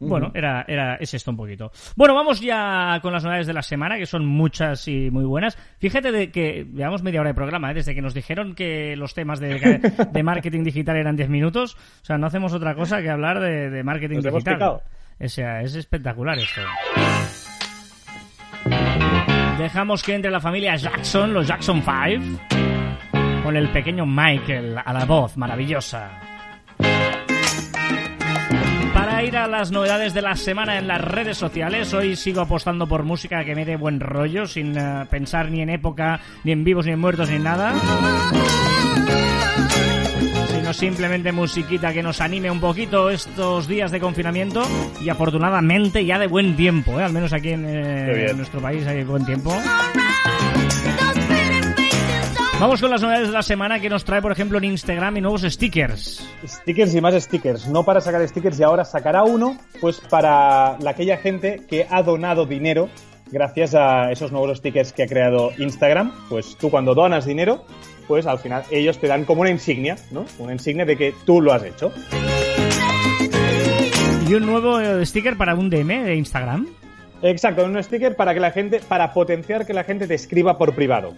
Bueno, 0.00 0.30
era, 0.34 0.64
era, 0.68 0.94
es 0.96 1.12
esto 1.14 1.30
un 1.30 1.36
poquito. 1.36 1.72
Bueno, 1.96 2.14
vamos 2.14 2.40
ya 2.40 2.98
con 3.02 3.12
las 3.12 3.24
novedades 3.24 3.46
de 3.46 3.52
la 3.52 3.62
semana, 3.62 3.98
que 3.98 4.06
son 4.06 4.24
muchas 4.24 4.86
y 4.86 5.10
muy 5.10 5.24
buenas. 5.24 5.58
Fíjate 5.78 6.12
de 6.12 6.30
que 6.30 6.66
llevamos 6.72 7.02
media 7.02 7.20
hora 7.20 7.30
de 7.30 7.34
programa, 7.34 7.70
¿eh? 7.70 7.74
desde 7.74 7.94
que 7.94 8.02
nos 8.02 8.14
dijeron 8.14 8.54
que 8.54 8.94
los 8.96 9.14
temas 9.14 9.40
de, 9.40 9.80
de 10.12 10.22
marketing 10.22 10.62
digital 10.62 10.96
eran 10.96 11.16
10 11.16 11.28
minutos. 11.28 11.74
O 11.74 12.04
sea, 12.04 12.16
no 12.18 12.26
hacemos 12.26 12.52
otra 12.52 12.74
cosa 12.74 13.02
que 13.02 13.10
hablar 13.10 13.40
de, 13.40 13.70
de 13.70 13.82
marketing 13.82 14.20
digital. 14.20 14.80
O 15.20 15.28
sea, 15.28 15.62
es 15.62 15.74
espectacular 15.74 16.38
esto. 16.38 16.60
Dejamos 19.58 20.04
que 20.04 20.14
entre 20.14 20.30
la 20.30 20.40
familia 20.40 20.76
Jackson, 20.76 21.34
los 21.34 21.48
Jackson 21.48 21.82
5, 21.82 22.44
con 23.42 23.56
el 23.56 23.68
pequeño 23.70 24.06
Michael 24.06 24.76
a 24.84 24.92
la 24.92 25.04
voz 25.04 25.36
maravillosa. 25.36 26.27
Ir 29.28 29.36
a 29.36 29.46
las 29.46 29.70
novedades 29.70 30.14
de 30.14 30.22
la 30.22 30.36
semana 30.36 30.78
en 30.78 30.88
las 30.88 31.02
redes 31.02 31.36
sociales. 31.36 31.92
Hoy 31.92 32.16
sigo 32.16 32.40
apostando 32.40 32.86
por 32.86 33.02
música 33.02 33.44
que 33.44 33.54
me 33.54 33.66
dé 33.66 33.76
buen 33.76 34.00
rollo, 34.00 34.46
sin 34.46 34.74
eh, 34.76 35.04
pensar 35.10 35.50
ni 35.50 35.60
en 35.60 35.68
época, 35.68 36.20
ni 36.44 36.52
en 36.52 36.64
vivos, 36.64 36.86
ni 36.86 36.92
en 36.92 36.98
muertos, 36.98 37.28
ni 37.28 37.36
en 37.36 37.42
nada. 37.42 37.74
Sino 40.50 40.72
simplemente 40.72 41.30
musiquita 41.32 41.92
que 41.92 42.02
nos 42.02 42.22
anime 42.22 42.50
un 42.50 42.60
poquito 42.60 43.10
estos 43.10 43.68
días 43.68 43.90
de 43.90 44.00
confinamiento 44.00 44.62
y 45.02 45.10
afortunadamente 45.10 46.06
ya 46.06 46.18
de 46.18 46.26
buen 46.26 46.56
tiempo, 46.56 46.98
¿eh? 46.98 47.04
al 47.04 47.12
menos 47.12 47.34
aquí 47.34 47.50
en, 47.50 47.66
eh, 47.66 48.30
en 48.30 48.36
nuestro 48.38 48.60
país 48.60 48.86
hay 48.86 49.04
buen 49.04 49.26
tiempo. 49.26 49.54
Vamos 52.60 52.80
con 52.80 52.90
las 52.90 53.00
novedades 53.00 53.28
de 53.28 53.34
la 53.34 53.42
semana 53.42 53.78
que 53.78 53.88
nos 53.88 54.04
trae, 54.04 54.20
por 54.20 54.32
ejemplo, 54.32 54.58
en 54.58 54.64
Instagram 54.64 55.16
y 55.16 55.20
nuevos 55.20 55.42
stickers. 55.42 56.28
Stickers 56.44 56.92
y 56.92 57.00
más 57.00 57.14
stickers. 57.14 57.68
No 57.68 57.84
para 57.84 58.00
sacar 58.00 58.26
stickers 58.26 58.58
y 58.58 58.64
ahora 58.64 58.84
sacará 58.84 59.22
uno, 59.22 59.56
pues 59.80 60.00
para 60.00 60.76
la, 60.80 60.90
aquella 60.90 61.18
gente 61.18 61.60
que 61.68 61.86
ha 61.88 62.02
donado 62.02 62.46
dinero 62.46 62.88
gracias 63.30 63.76
a 63.76 64.10
esos 64.10 64.32
nuevos 64.32 64.58
stickers 64.58 64.92
que 64.92 65.04
ha 65.04 65.06
creado 65.06 65.52
Instagram. 65.56 66.12
Pues 66.28 66.56
tú 66.56 66.68
cuando 66.68 66.96
donas 66.96 67.26
dinero, 67.26 67.64
pues 68.08 68.26
al 68.26 68.40
final 68.40 68.64
ellos 68.72 68.98
te 68.98 69.06
dan 69.06 69.24
como 69.24 69.42
una 69.42 69.50
insignia, 69.50 69.96
¿no? 70.10 70.24
Una 70.40 70.52
insignia 70.52 70.84
de 70.84 70.96
que 70.96 71.14
tú 71.24 71.40
lo 71.40 71.52
has 71.52 71.62
hecho. 71.62 71.92
Y 74.28 74.34
un 74.34 74.46
nuevo 74.46 74.80
eh, 74.80 75.06
sticker 75.06 75.36
para 75.36 75.54
un 75.54 75.70
DM 75.70 76.02
de 76.04 76.16
Instagram. 76.16 76.66
Exacto, 77.22 77.64
un 77.64 77.80
sticker 77.82 78.16
para 78.16 78.34
que 78.34 78.40
la 78.40 78.50
gente, 78.50 78.80
para 78.80 79.12
potenciar 79.12 79.64
que 79.64 79.74
la 79.74 79.84
gente 79.84 80.08
te 80.08 80.14
escriba 80.14 80.58
por 80.58 80.74
privado. 80.74 81.14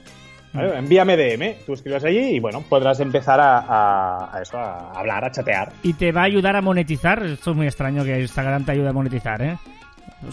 Envíame 0.52 1.16
DM, 1.16 1.64
tú 1.64 1.74
escribes 1.74 2.04
allí 2.04 2.36
y 2.36 2.40
bueno, 2.40 2.62
podrás 2.68 2.98
empezar 3.00 3.38
a, 3.40 4.38
eso, 4.42 4.58
a 4.58 4.92
hablar, 4.92 5.24
a 5.24 5.30
chatear. 5.30 5.72
Y 5.82 5.92
te 5.92 6.10
va 6.10 6.22
a 6.22 6.24
ayudar 6.24 6.56
a 6.56 6.60
monetizar. 6.60 7.22
Esto 7.22 7.50
es 7.50 7.56
muy 7.56 7.66
extraño 7.66 8.04
que 8.04 8.20
Instagram 8.20 8.64
te 8.64 8.72
ayude 8.72 8.88
a 8.88 8.92
monetizar, 8.92 9.40
¿eh? 9.42 9.56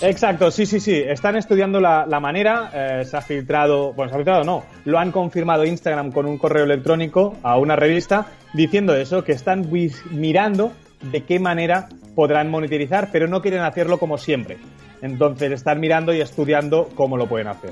Exacto, 0.02 0.52
sí, 0.52 0.66
sí, 0.66 0.80
sí. 0.80 0.96
Están 0.96 1.38
estudiando 1.38 1.80
la, 1.80 2.06
manera. 2.20 2.72
Eh, 2.74 3.06
se 3.06 3.16
ha 3.16 3.22
filtrado, 3.22 3.94
bueno, 3.94 4.10
se 4.10 4.16
ha 4.16 4.18
filtrado, 4.18 4.44
no. 4.44 4.64
Lo 4.86 5.00
han 5.00 5.12
confirmado 5.12 5.66
Instagram 5.66 6.12
con 6.12 6.26
un 6.26 6.38
correo 6.38 6.66
electrónico 6.66 7.38
a 7.44 7.58
una 7.58 7.76
revista 7.76 8.26
diciendo 8.54 8.96
eso, 8.96 9.24
que 9.24 9.32
están 9.32 9.70
mirando 10.12 10.74
de 11.02 11.24
qué 11.24 11.40
manera 11.40 11.88
podrán 12.16 12.50
monetizar, 12.50 13.10
pero 13.12 13.28
no 13.28 13.42
quieren 13.42 13.62
hacerlo 13.62 13.98
como 14.00 14.18
siempre. 14.18 14.58
Entonces 15.02 15.52
están 15.52 15.80
mirando 15.80 16.14
y 16.14 16.22
estudiando 16.22 16.90
cómo 16.96 17.18
lo 17.18 17.28
pueden 17.28 17.48
hacer. 17.48 17.72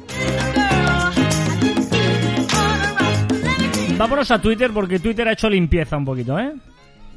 Vámonos 3.98 4.30
a 4.30 4.42
Twitter 4.42 4.72
porque 4.74 5.00
Twitter 5.00 5.26
ha 5.28 5.32
hecho 5.32 5.50
limpieza 5.50 5.96
un 5.96 6.04
poquito, 6.04 6.38
¿eh? 6.38 6.52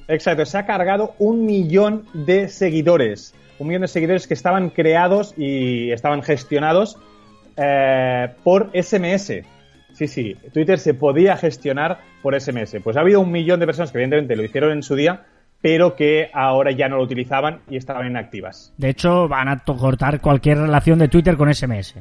Exacto, 0.06 0.46
se 0.46 0.58
ha 0.58 0.64
cargado 0.64 1.14
un 1.18 1.44
millón 1.44 2.04
de 2.14 2.48
seguidores. 2.48 3.34
Un 3.58 3.66
millón 3.66 3.82
de 3.82 3.88
seguidores 3.88 4.28
que 4.28 4.34
estaban 4.34 4.70
creados 4.70 5.34
y 5.36 5.90
estaban 5.90 6.22
gestionados 6.22 6.96
eh, 7.56 8.28
por 8.44 8.70
SMS. 8.72 9.42
Sí, 9.92 10.06
sí, 10.06 10.36
Twitter 10.52 10.78
se 10.78 10.94
podía 10.94 11.36
gestionar 11.36 11.98
por 12.22 12.40
SMS. 12.40 12.76
Pues 12.82 12.96
ha 12.96 13.00
habido 13.00 13.20
un 13.20 13.32
millón 13.32 13.58
de 13.58 13.66
personas 13.66 13.90
que 13.90 13.98
evidentemente 13.98 14.36
lo 14.36 14.44
hicieron 14.44 14.70
en 14.70 14.84
su 14.84 14.94
día, 14.94 15.24
pero 15.60 15.96
que 15.96 16.30
ahora 16.32 16.70
ya 16.70 16.88
no 16.88 16.96
lo 16.96 17.02
utilizaban 17.02 17.58
y 17.68 17.76
estaban 17.76 18.06
inactivas. 18.06 18.72
De 18.76 18.90
hecho, 18.90 19.26
van 19.26 19.48
a 19.48 19.58
cortar 19.64 20.20
cualquier 20.20 20.58
relación 20.58 21.00
de 21.00 21.08
Twitter 21.08 21.36
con 21.36 21.52
SMS. 21.52 21.96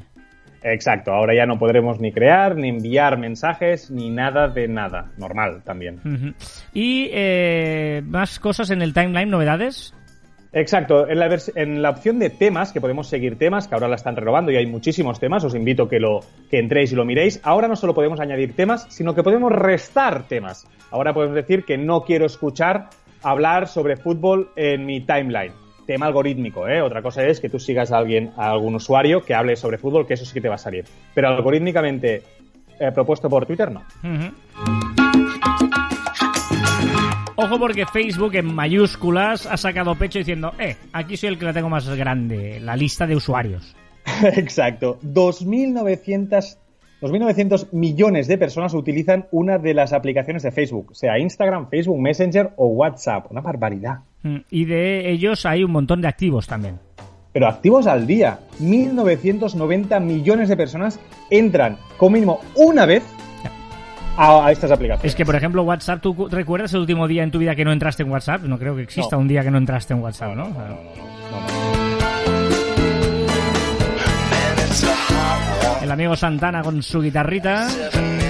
Exacto, 0.64 1.12
ahora 1.12 1.36
ya 1.36 1.46
no 1.46 1.60
podremos 1.60 2.00
ni 2.00 2.12
crear, 2.12 2.56
ni 2.56 2.70
enviar 2.70 3.18
mensajes, 3.18 3.92
ni 3.92 4.10
nada 4.10 4.48
de 4.48 4.68
nada. 4.68 5.12
Normal 5.18 5.62
también. 5.64 6.36
¿Y 6.74 7.10
eh, 7.12 8.02
más 8.06 8.40
cosas 8.40 8.70
en 8.72 8.82
el 8.82 8.94
timeline, 8.94 9.30
novedades? 9.30 9.94
Exacto, 10.54 11.08
en 11.08 11.20
la, 11.20 11.38
en 11.56 11.82
la 11.82 11.90
opción 11.92 12.20
de 12.20 12.30
temas, 12.30 12.72
que 12.72 12.82
podemos 12.82 13.08
seguir 13.08 13.38
temas, 13.38 13.68
que 13.68 13.76
ahora 13.76 13.88
la 13.88 13.96
están 13.96 14.16
renovando 14.16 14.52
y 14.52 14.56
hay 14.56 14.66
muchísimos 14.66 15.20
temas, 15.20 15.44
os 15.44 15.54
invito 15.54 15.84
a 15.84 15.90
que, 15.90 16.00
lo, 16.00 16.22
que 16.50 16.58
entréis 16.58 16.92
y 16.92 16.96
lo 16.96 17.06
miréis. 17.06 17.40
Ahora 17.44 17.68
no 17.68 17.76
solo 17.76 17.94
podemos 17.94 18.20
añadir 18.20 18.56
temas, 18.56 18.88
sino 18.90 19.14
que 19.14 19.24
podemos 19.24 19.52
restar 19.52 20.28
temas. 20.28 20.68
Ahora 20.90 21.14
podemos 21.14 21.36
decir 21.36 21.64
que 21.66 21.78
no 21.78 22.02
quiero 22.02 22.26
escuchar 22.26 22.90
hablar 23.22 23.68
sobre 23.68 23.98
fútbol 23.98 24.50
en 24.56 24.86
mi 24.86 25.02
timeline 25.02 25.67
tema 25.88 26.06
algorítmico, 26.06 26.68
¿eh? 26.68 26.82
Otra 26.82 27.02
cosa 27.02 27.26
es 27.26 27.40
que 27.40 27.50
tú 27.50 27.58
sigas 27.58 27.92
a 27.92 27.98
alguien, 27.98 28.32
a 28.38 28.52
algún 28.52 28.76
usuario 28.76 29.24
que 29.24 29.34
hable 29.34 29.56
sobre 29.56 29.80
fútbol, 29.80 30.06
que 30.06 30.14
eso 30.14 30.26
sí 30.26 30.34
que 30.34 30.42
te 30.42 30.50
va 30.50 30.56
a 30.56 30.60
salir. 30.60 30.86
Pero 31.16 31.30
algorítmicamente 31.30 32.22
eh, 32.80 32.92
propuesto 32.92 33.30
por 33.30 33.46
Twitter, 33.46 33.72
no. 33.72 33.82
Ojo 37.36 37.60
porque 37.60 37.86
Facebook 37.86 38.36
en 38.36 38.54
mayúsculas 38.54 39.46
ha 39.46 39.58
sacado 39.58 39.96
pecho 39.96 40.20
diciendo, 40.20 40.54
eh, 40.60 40.76
aquí 40.92 41.18
soy 41.18 41.30
el 41.30 41.40
que 41.40 41.46
la 41.46 41.54
tengo 41.54 41.70
más 41.70 41.88
grande, 41.96 42.60
la 42.60 42.76
lista 42.76 43.08
de 43.08 43.16
usuarios. 43.16 43.76
Exacto. 44.36 45.00
2.900 45.04 46.58
2.900 47.00 47.74
millones 47.74 48.28
de 48.28 48.40
personas 48.40 48.74
utilizan 48.74 49.28
una 49.30 49.60
de 49.60 49.76
las 49.76 49.94
aplicaciones 49.94 50.42
de 50.42 50.52
Facebook, 50.52 50.96
sea 50.96 51.20
Instagram, 51.20 51.70
Facebook 51.70 52.00
Messenger 52.00 52.54
o 52.56 52.68
WhatsApp. 52.70 53.32
Una 53.32 53.42
barbaridad. 53.42 54.00
Mm, 54.24 54.38
y 54.50 54.66
de 54.66 55.12
ellos 55.12 55.46
hay 55.46 55.64
un 55.64 55.72
montón 55.72 56.02
de 56.02 56.08
activos 56.08 56.48
también. 56.48 56.80
Pero 57.34 57.48
activos 57.48 57.88
al 57.88 58.08
día. 58.08 58.40
1.990 58.60 60.00
millones 60.02 60.50
de 60.50 60.58
personas 60.58 61.00
entran 61.30 61.78
como 61.98 62.14
mínimo 62.14 62.40
una 62.56 62.86
vez 62.86 63.04
a, 64.18 64.52
estas 64.52 64.72
aplicaciones. 64.72 65.12
Es 65.12 65.16
que, 65.16 65.26
por 65.26 65.36
ejemplo, 65.36 65.62
WhatsApp, 65.64 66.02
¿tú 66.02 66.28
recuerdas 66.30 66.74
el 66.74 66.80
último 66.80 67.08
día 67.08 67.24
en 67.24 67.32
tu 67.32 67.38
vida 67.38 67.56
que 67.56 67.64
no 67.64 67.72
entraste 67.72 68.04
en 68.04 68.10
WhatsApp? 68.10 68.42
No 68.44 68.58
creo 68.58 68.76
que 68.76 68.84
exista 68.84 69.18
un 69.18 69.28
día 69.28 69.44
que 69.44 69.52
no 69.52 69.60
entraste 69.60 69.94
en 69.94 70.02
WhatsApp, 70.02 70.36
¿no? 70.36 70.50
no, 70.50 70.60
no 70.60 71.78
el 75.88 75.92
amigo 75.92 76.18
Santana 76.18 76.62
con 76.62 76.84
su 76.84 77.02
guitarrita. 77.02 77.66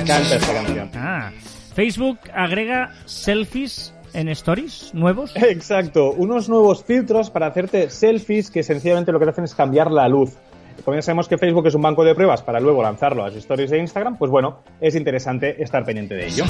Canta 0.06 0.36
esta 0.36 0.54
canción. 0.54 0.92
Ah, 0.94 1.32
Facebook 1.74 2.20
agrega 2.34 2.92
selfies 3.06 3.94
en 4.18 4.30
stories 4.30 4.94
nuevos. 4.94 5.32
Exacto, 5.36 6.12
unos 6.12 6.50
nuevos 6.50 6.84
filtros 6.84 7.30
para 7.30 7.48
hacerte 7.48 7.90
selfies 7.90 8.50
que 8.50 8.64
sencillamente 8.64 9.12
lo 9.12 9.20
que 9.20 9.30
hacen 9.30 9.44
es 9.44 9.54
cambiar 9.54 9.92
la 9.92 10.10
luz. 10.10 10.36
Como 10.84 10.96
ya 10.96 11.02
sabemos 11.02 11.28
que 11.28 11.38
Facebook 11.38 11.68
es 11.68 11.76
un 11.76 11.82
banco 11.82 12.04
de 12.04 12.16
pruebas 12.16 12.42
para 12.42 12.60
luego 12.60 12.82
lanzarlo 12.84 13.24
a 13.24 13.28
las 13.28 13.36
stories 13.36 13.70
de 13.70 13.80
Instagram, 13.80 14.18
pues 14.18 14.32
bueno, 14.32 14.60
es 14.82 14.96
interesante 14.96 15.62
estar 15.62 15.86
pendiente 15.86 16.16
de 16.16 16.28
ello. 16.28 16.44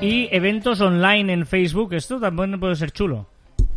Y 0.00 0.28
eventos 0.34 0.80
online 0.80 1.32
en 1.32 1.46
Facebook, 1.46 1.92
esto 1.94 2.18
también 2.20 2.58
puede 2.58 2.76
ser 2.76 2.92
chulo 2.92 3.26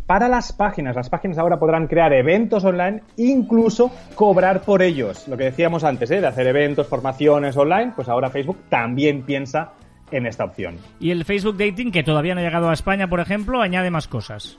para 0.06 0.28
las 0.28 0.52
páginas. 0.52 0.94
Las 0.94 1.08
páginas 1.08 1.38
ahora 1.38 1.58
podrán 1.58 1.86
crear 1.86 2.12
eventos 2.12 2.62
online, 2.62 3.02
incluso 3.16 3.90
cobrar 4.14 4.60
por 4.60 4.82
ellos. 4.82 5.26
Lo 5.28 5.36
que 5.38 5.44
decíamos 5.44 5.82
antes, 5.82 6.10
¿eh? 6.10 6.20
de 6.20 6.26
hacer 6.26 6.46
eventos, 6.46 6.86
formaciones 6.86 7.56
online, 7.56 7.92
pues 7.96 8.08
ahora 8.08 8.28
Facebook 8.28 8.58
también 8.68 9.22
piensa 9.22 9.72
en 10.14 10.26
esta 10.26 10.44
opción. 10.44 10.78
Y 11.00 11.10
el 11.10 11.24
Facebook 11.24 11.56
Dating, 11.56 11.90
que 11.90 12.02
todavía 12.02 12.34
no 12.34 12.40
ha 12.40 12.44
llegado 12.44 12.70
a 12.70 12.72
España, 12.72 13.08
por 13.08 13.20
ejemplo, 13.20 13.60
añade 13.60 13.90
más 13.90 14.08
cosas. 14.08 14.56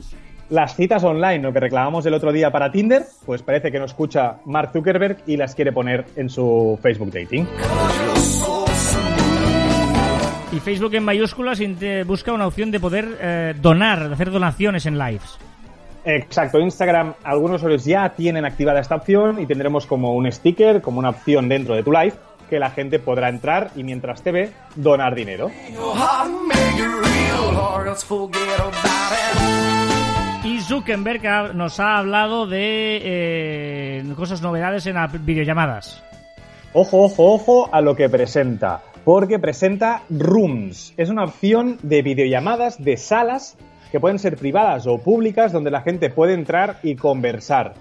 Las 0.49 0.75
citas 0.75 1.03
online, 1.03 1.39
lo 1.39 1.51
que 1.51 1.59
reclamamos 1.59 2.05
el 2.05 2.13
otro 2.13 2.31
día 2.31 2.51
para 2.51 2.71
Tinder, 2.71 3.03
pues 3.25 3.41
parece 3.41 3.71
que 3.71 3.79
no 3.79 3.85
escucha 3.85 4.37
Mark 4.45 4.71
Zuckerberg 4.73 5.17
y 5.25 5.37
las 5.37 5.55
quiere 5.55 5.71
poner 5.71 6.05
en 6.15 6.29
su 6.29 6.77
Facebook 6.83 7.11
Dating. 7.11 7.47
Y 10.51 10.59
Facebook 10.59 10.93
en 10.93 11.03
mayúsculas 11.03 11.59
busca 12.05 12.31
una 12.31 12.47
opción 12.47 12.69
de 12.69 12.79
poder 12.79 13.17
eh, 13.19 13.53
donar, 13.59 14.07
de 14.07 14.13
hacer 14.13 14.29
donaciones 14.29 14.85
en 14.85 14.99
lives. 14.99 15.39
Exacto, 16.05 16.59
Instagram, 16.59 17.15
algunos 17.23 17.57
usuarios 17.57 17.83
ya 17.83 18.09
tienen 18.09 18.45
activada 18.45 18.79
esta 18.79 18.95
opción 18.95 19.41
y 19.41 19.47
tendremos 19.47 19.87
como 19.87 20.13
un 20.13 20.31
sticker, 20.31 20.81
como 20.81 20.99
una 20.99 21.09
opción 21.09 21.49
dentro 21.49 21.73
de 21.73 21.81
tu 21.81 21.91
live 21.91 22.13
que 22.49 22.59
la 22.59 22.71
gente 22.71 22.99
podrá 22.99 23.29
entrar 23.29 23.71
y 23.75 23.83
mientras 23.83 24.21
te 24.21 24.31
ve, 24.31 24.51
donar 24.75 25.15
dinero. 25.15 25.51
Y 30.43 30.59
Zuckerberg 30.61 31.55
nos 31.55 31.79
ha 31.79 31.97
hablado 31.97 32.47
de 32.47 33.01
eh, 33.03 34.03
cosas 34.15 34.41
novedades 34.41 34.85
en 34.85 34.95
videollamadas. 35.25 36.03
Ojo, 36.73 37.03
ojo, 37.03 37.33
ojo 37.33 37.69
a 37.73 37.81
lo 37.81 37.95
que 37.95 38.09
presenta 38.09 38.81
porque 39.05 39.37
presenta 39.39 40.01
Rooms. 40.09 40.93
Es 40.97 41.09
una 41.09 41.23
opción 41.23 41.77
de 41.83 42.01
videollamadas 42.01 42.83
de 42.83 42.97
salas 42.97 43.55
que 43.91 43.99
pueden 43.99 44.19
ser 44.19 44.35
privadas 44.35 44.87
o 44.87 44.97
públicas 44.97 45.53
donde 45.53 45.71
la 45.71 45.81
gente 45.81 46.09
puede 46.09 46.33
entrar 46.33 46.79
y 46.83 46.95
conversar. 46.95 47.75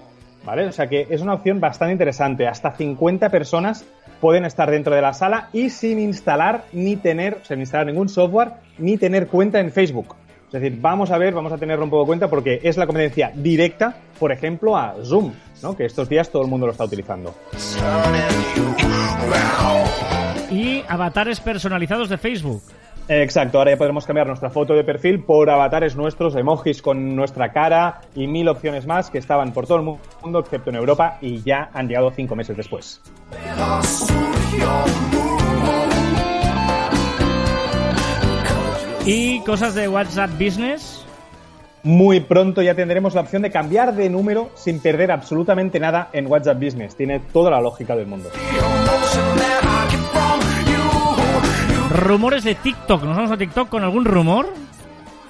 ¿Vale? 0.44 0.66
O 0.66 0.72
sea 0.72 0.88
que 0.88 1.06
es 1.08 1.22
una 1.22 1.32
opción 1.32 1.58
bastante 1.58 1.92
interesante. 1.92 2.46
Hasta 2.46 2.72
50 2.72 3.30
personas 3.30 3.86
pueden 4.24 4.46
estar 4.46 4.70
dentro 4.70 4.94
de 4.94 5.02
la 5.02 5.12
sala 5.12 5.50
y 5.52 5.68
sin 5.68 6.00
instalar 6.00 6.64
ni 6.72 6.96
tener, 6.96 7.40
sin 7.46 7.60
instalar 7.60 7.88
ningún 7.88 8.08
software, 8.08 8.52
ni 8.78 8.96
tener 8.96 9.26
cuenta 9.26 9.60
en 9.60 9.70
Facebook. 9.70 10.16
Es 10.46 10.62
decir, 10.62 10.78
vamos 10.80 11.10
a 11.10 11.18
ver, 11.18 11.34
vamos 11.34 11.52
a 11.52 11.58
tenerlo 11.58 11.84
un 11.84 11.90
poco 11.90 12.04
en 12.04 12.06
cuenta 12.06 12.28
porque 12.28 12.58
es 12.62 12.78
la 12.78 12.86
competencia 12.86 13.32
directa, 13.34 13.94
por 14.18 14.32
ejemplo, 14.32 14.78
a 14.78 14.94
Zoom, 15.04 15.30
¿no? 15.62 15.76
que 15.76 15.84
estos 15.84 16.08
días 16.08 16.30
todo 16.30 16.40
el 16.40 16.48
mundo 16.48 16.64
lo 16.64 16.72
está 16.72 16.84
utilizando 16.84 17.34
y 20.50 20.84
avatares 20.88 21.40
personalizados 21.40 22.08
de 22.08 22.16
Facebook. 22.16 22.62
Exacto, 23.08 23.58
ahora 23.58 23.72
ya 23.72 23.76
podremos 23.76 24.06
cambiar 24.06 24.26
nuestra 24.26 24.48
foto 24.48 24.72
de 24.72 24.82
perfil 24.82 25.22
por 25.22 25.50
avatares 25.50 25.94
nuestros, 25.94 26.34
emojis 26.36 26.80
con 26.80 27.14
nuestra 27.14 27.52
cara 27.52 28.00
y 28.14 28.26
mil 28.26 28.48
opciones 28.48 28.86
más 28.86 29.10
que 29.10 29.18
estaban 29.18 29.52
por 29.52 29.66
todo 29.66 29.78
el 29.78 29.84
mundo, 29.84 30.38
excepto 30.38 30.70
en 30.70 30.76
Europa, 30.76 31.18
y 31.20 31.42
ya 31.42 31.68
han 31.74 31.86
llegado 31.86 32.10
cinco 32.10 32.34
meses 32.34 32.56
después. 32.56 33.02
¿Y 39.04 39.40
cosas 39.40 39.74
de 39.74 39.86
WhatsApp 39.86 40.30
Business? 40.38 41.04
Muy 41.82 42.20
pronto 42.20 42.62
ya 42.62 42.74
tendremos 42.74 43.14
la 43.14 43.20
opción 43.20 43.42
de 43.42 43.50
cambiar 43.50 43.94
de 43.94 44.08
número 44.08 44.48
sin 44.54 44.80
perder 44.80 45.12
absolutamente 45.12 45.78
nada 45.78 46.08
en 46.14 46.26
WhatsApp 46.26 46.58
Business. 46.58 46.96
Tiene 46.96 47.20
toda 47.20 47.50
la 47.50 47.60
lógica 47.60 47.94
del 47.94 48.06
mundo. 48.06 48.30
Rumores 51.94 52.42
de 52.42 52.56
TikTok. 52.56 53.04
¿Nos 53.04 53.16
vamos 53.16 53.30
a 53.30 53.36
TikTok 53.36 53.68
con 53.68 53.84
algún 53.84 54.04
rumor? 54.04 54.48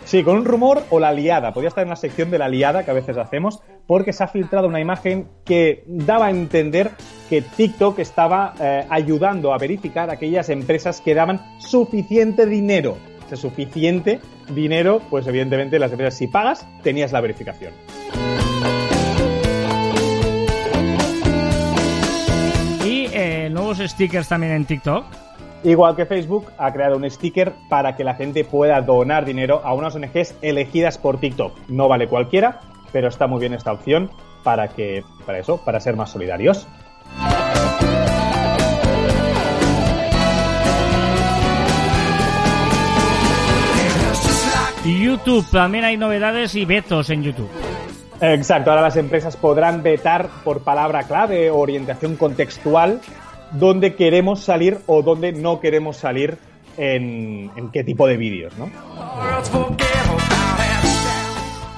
Sí, 0.06 0.24
con 0.24 0.38
un 0.38 0.46
rumor 0.46 0.82
o 0.88 0.98
la 0.98 1.12
liada. 1.12 1.52
Podría 1.52 1.68
estar 1.68 1.82
en 1.82 1.90
la 1.90 1.96
sección 1.96 2.30
de 2.30 2.38
la 2.38 2.48
liada 2.48 2.86
que 2.86 2.90
a 2.90 2.94
veces 2.94 3.18
hacemos, 3.18 3.60
porque 3.86 4.14
se 4.14 4.24
ha 4.24 4.28
filtrado 4.28 4.66
una 4.66 4.80
imagen 4.80 5.28
que 5.44 5.84
daba 5.86 6.26
a 6.26 6.30
entender 6.30 6.92
que 7.28 7.42
TikTok 7.42 7.98
estaba 7.98 8.54
eh, 8.58 8.86
ayudando 8.88 9.52
a 9.52 9.58
verificar 9.58 10.08
aquellas 10.08 10.48
empresas 10.48 11.02
que 11.02 11.14
daban 11.14 11.42
suficiente 11.58 12.46
dinero. 12.46 12.96
O 13.26 13.28
sea, 13.28 13.36
suficiente 13.36 14.20
dinero, 14.48 15.02
pues 15.10 15.26
evidentemente 15.26 15.78
las 15.78 15.90
empresas, 15.90 16.16
si 16.16 16.28
pagas, 16.28 16.66
tenías 16.82 17.12
la 17.12 17.20
verificación. 17.20 17.74
Y 22.82 23.06
eh, 23.12 23.50
nuevos 23.52 23.76
stickers 23.80 24.28
también 24.28 24.54
en 24.54 24.64
TikTok. 24.64 25.23
Igual 25.64 25.96
que 25.96 26.04
Facebook, 26.04 26.52
ha 26.58 26.70
creado 26.74 26.98
un 26.98 27.10
sticker 27.10 27.54
para 27.70 27.96
que 27.96 28.04
la 28.04 28.14
gente 28.14 28.44
pueda 28.44 28.82
donar 28.82 29.24
dinero 29.24 29.62
a 29.64 29.72
unas 29.72 29.94
ONGs 29.96 30.34
elegidas 30.42 30.98
por 30.98 31.18
TikTok. 31.18 31.56
No 31.68 31.88
vale 31.88 32.06
cualquiera, 32.06 32.60
pero 32.92 33.08
está 33.08 33.26
muy 33.26 33.40
bien 33.40 33.54
esta 33.54 33.72
opción 33.72 34.10
para 34.42 34.68
que, 34.68 35.02
para 35.24 35.38
eso, 35.38 35.56
para 35.64 35.80
ser 35.80 35.96
más 35.96 36.10
solidarios. 36.10 36.68
YouTube, 44.84 45.50
también 45.50 45.84
hay 45.84 45.96
novedades 45.96 46.54
y 46.56 46.66
vetos 46.66 47.08
en 47.08 47.22
YouTube. 47.22 47.48
Exacto, 48.20 48.70
ahora 48.70 48.82
las 48.82 48.96
empresas 48.96 49.34
podrán 49.38 49.82
vetar 49.82 50.28
por 50.44 50.60
palabra 50.60 51.04
clave 51.04 51.50
o 51.50 51.56
orientación 51.56 52.16
contextual 52.16 53.00
dónde 53.52 53.94
queremos 53.94 54.40
salir 54.40 54.78
o 54.86 55.02
dónde 55.02 55.32
no 55.32 55.60
queremos 55.60 55.96
salir 55.96 56.38
en, 56.76 57.50
en 57.56 57.70
qué 57.70 57.84
tipo 57.84 58.06
de 58.06 58.16
vídeos, 58.16 58.52
¿no? 58.58 58.70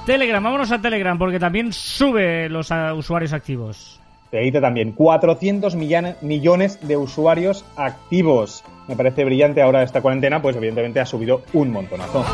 Telegram, 0.05 0.41
vámonos 0.41 0.71
a 0.71 0.81
Telegram 0.81 1.17
porque 1.17 1.37
también 1.37 1.73
sube 1.73 2.47
los 2.47 2.71
uh, 2.71 2.93
usuarios 2.95 3.33
activos. 3.33 3.99
Te 4.31 4.39
dice 4.39 4.61
también 4.61 4.93
400 4.93 5.75
millones 5.75 6.79
de 6.87 6.97
usuarios 6.97 7.65
activos. 7.75 8.63
Me 8.87 8.95
parece 8.95 9.25
brillante 9.25 9.61
ahora 9.61 9.83
esta 9.83 10.01
cuarentena, 10.01 10.41
pues 10.41 10.55
evidentemente 10.55 10.99
ha 11.01 11.05
subido 11.05 11.43
un 11.53 11.71
montonazo. 11.71 12.25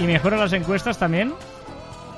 ¿Y 0.00 0.04
mejora 0.04 0.36
las 0.36 0.52
encuestas 0.52 0.98
también? 0.98 1.32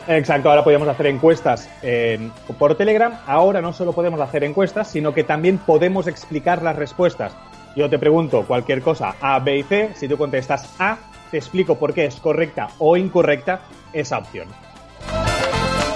Exacto, 0.09 0.49
ahora 0.49 0.65
podemos 0.65 0.89
hacer 0.89 1.07
encuestas 1.07 1.69
en, 1.83 2.33
por 2.59 2.75
Telegram. 2.77 3.13
Ahora 3.27 3.61
no 3.61 3.75
solo 3.75 3.93
podemos 3.93 4.19
hacer 4.21 4.43
encuestas, 4.43 4.91
sino 4.91 5.13
que 5.13 5.23
también 5.23 5.59
podemos 5.59 6.07
explicar 6.07 6.63
las 6.63 6.77
respuestas. 6.77 7.37
Yo 7.77 7.91
te 7.91 7.99
pregunto 7.99 8.45
cualquier 8.47 8.81
cosa 8.81 9.17
A, 9.21 9.39
B 9.39 9.59
y 9.59 9.63
C. 9.65 9.91
Si 9.95 10.09
tú 10.09 10.17
contestas 10.17 10.75
A, 10.79 10.97
te 11.31 11.37
explico 11.37 11.79
por 11.79 11.93
qué 11.93 12.07
es 12.07 12.17
correcta 12.17 12.69
o 12.79 12.97
incorrecta 12.97 13.61
esa 13.93 14.17
opción. 14.17 14.49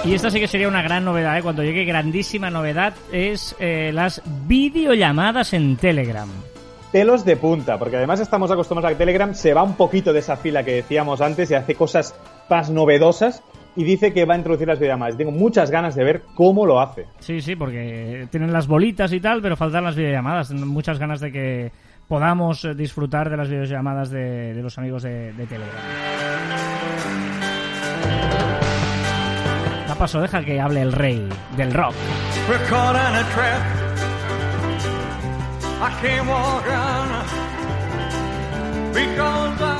Y 0.05 0.13
esta 0.13 0.29
sí 0.29 0.39
que 0.39 0.47
sería 0.47 0.67
una 0.67 0.83
gran 0.83 1.03
novedad, 1.03 1.35
¿eh? 1.35 1.41
cuando 1.41 1.63
llegue 1.63 1.83
grandísima 1.83 2.51
novedad, 2.51 2.93
es 3.11 3.55
eh, 3.59 3.89
las 3.93 4.21
videollamadas 4.47 5.53
en 5.53 5.75
Telegram. 5.75 6.29
Pelos 6.91 7.25
de 7.25 7.35
punta, 7.35 7.79
porque 7.79 7.97
además 7.97 8.19
estamos 8.19 8.51
acostumbrados 8.51 8.91
a 8.91 8.93
que 8.93 8.99
Telegram 8.99 9.33
se 9.33 9.55
va 9.55 9.63
un 9.63 9.75
poquito 9.75 10.13
de 10.13 10.19
esa 10.19 10.37
fila 10.37 10.63
que 10.63 10.73
decíamos 10.73 11.21
antes 11.21 11.49
y 11.49 11.55
hace 11.55 11.73
cosas 11.73 12.13
más 12.47 12.69
novedosas 12.69 13.41
y 13.75 13.83
dice 13.83 14.13
que 14.13 14.25
va 14.25 14.35
a 14.35 14.37
introducir 14.37 14.67
las 14.67 14.79
videollamadas. 14.79 15.17
Tengo 15.17 15.31
muchas 15.31 15.71
ganas 15.71 15.95
de 15.95 16.03
ver 16.03 16.23
cómo 16.35 16.65
lo 16.65 16.79
hace. 16.79 17.05
Sí, 17.19 17.41
sí, 17.41 17.55
porque 17.55 18.27
tienen 18.29 18.53
las 18.53 18.67
bolitas 18.67 19.11
y 19.13 19.19
tal, 19.19 19.41
pero 19.41 19.55
faltan 19.55 19.83
las 19.83 19.95
videollamadas. 19.95 20.49
Tengo 20.49 20.65
muchas 20.65 20.99
ganas 20.99 21.19
de 21.19 21.31
que 21.31 21.71
podamos 22.07 22.65
eh, 22.65 22.75
disfrutar 22.75 23.29
de 23.29 23.37
las 23.37 23.49
videollamadas 23.49 24.09
de, 24.09 24.53
de 24.53 24.61
los 24.61 24.77
amigos 24.77 25.03
de, 25.03 25.33
de 25.33 25.45
Telegram. 25.47 25.81
Da 29.87 29.95
paso, 29.95 30.21
deja 30.21 30.43
que 30.43 30.59
hable 30.59 30.81
el 30.81 30.91
rey 30.91 31.27
del 31.57 31.73
rock. 31.73 31.93
We're 32.49 32.59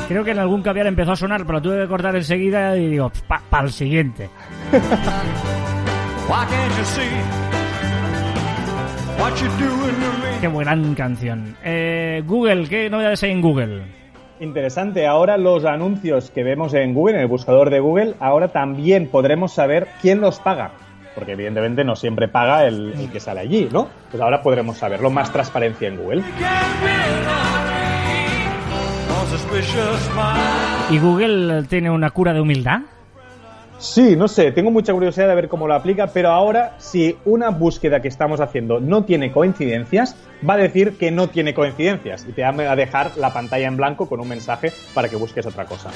Creo 0.07 0.23
que 0.23 0.31
en 0.31 0.39
algún 0.39 0.61
caviar 0.61 0.87
empezó 0.87 1.13
a 1.13 1.15
sonar, 1.15 1.45
pero 1.45 1.61
tuve 1.61 1.81
que 1.81 1.87
cortar 1.87 2.15
enseguida 2.15 2.75
y 2.77 2.87
digo, 2.89 3.11
para 3.27 3.65
el 3.65 3.71
siguiente. 3.71 4.29
why 6.27 6.45
can't 6.45 6.77
you 6.77 6.85
see 6.85 7.01
what 9.19 9.33
you're 9.39 9.57
doing 9.57 9.95
to 9.95 10.17
me? 10.19 10.39
Qué 10.41 10.47
gran 10.49 10.95
canción. 10.95 11.55
Eh, 11.63 12.21
Google, 12.25 12.67
¿qué 12.67 12.89
novedades 12.89 13.23
hay 13.23 13.31
en 13.31 13.41
Google? 13.41 13.83
Interesante, 14.39 15.07
ahora 15.07 15.37
los 15.37 15.63
anuncios 15.63 16.29
que 16.31 16.43
vemos 16.43 16.73
en 16.73 16.93
Google, 16.93 17.15
en 17.15 17.21
el 17.21 17.27
buscador 17.27 17.69
de 17.69 17.79
Google, 17.79 18.15
ahora 18.19 18.49
también 18.49 19.07
podremos 19.07 19.53
saber 19.53 19.87
quién 20.01 20.19
los 20.21 20.39
paga. 20.39 20.71
Porque 21.15 21.33
evidentemente 21.33 21.83
no 21.83 21.95
siempre 21.95 22.27
paga 22.27 22.65
el, 22.65 22.93
el 22.93 23.11
que 23.11 23.19
sale 23.19 23.41
allí, 23.41 23.69
¿no? 23.71 23.87
Pues 24.09 24.21
ahora 24.21 24.41
podremos 24.41 24.77
saberlo, 24.77 25.09
más 25.11 25.31
transparencia 25.31 25.87
en 25.87 25.97
Google. 25.97 26.23
¿Y 30.89 30.99
Google 30.99 31.63
tiene 31.63 31.89
una 31.89 32.09
cura 32.11 32.33
de 32.33 32.41
humildad? 32.41 32.81
Sí, 33.79 34.15
no 34.15 34.27
sé, 34.29 34.51
tengo 34.53 34.71
mucha 34.71 34.93
curiosidad 34.93 35.27
de 35.27 35.35
ver 35.35 35.49
cómo 35.49 35.67
lo 35.67 35.73
aplica, 35.73 36.07
pero 36.07 36.29
ahora 36.29 36.75
si 36.77 37.17
una 37.25 37.49
búsqueda 37.49 38.01
que 38.01 38.07
estamos 38.07 38.39
haciendo 38.39 38.79
no 38.79 39.03
tiene 39.03 39.31
coincidencias, 39.31 40.15
va 40.47 40.53
a 40.53 40.57
decir 40.57 40.97
que 40.97 41.11
no 41.11 41.27
tiene 41.27 41.53
coincidencias 41.53 42.25
y 42.29 42.31
te 42.31 42.43
va 42.43 42.71
a 42.71 42.75
dejar 42.77 43.17
la 43.17 43.33
pantalla 43.33 43.67
en 43.67 43.75
blanco 43.75 44.07
con 44.07 44.21
un 44.21 44.29
mensaje 44.29 44.71
para 44.93 45.09
que 45.09 45.17
busques 45.17 45.45
otra 45.45 45.65
cosa. 45.65 45.89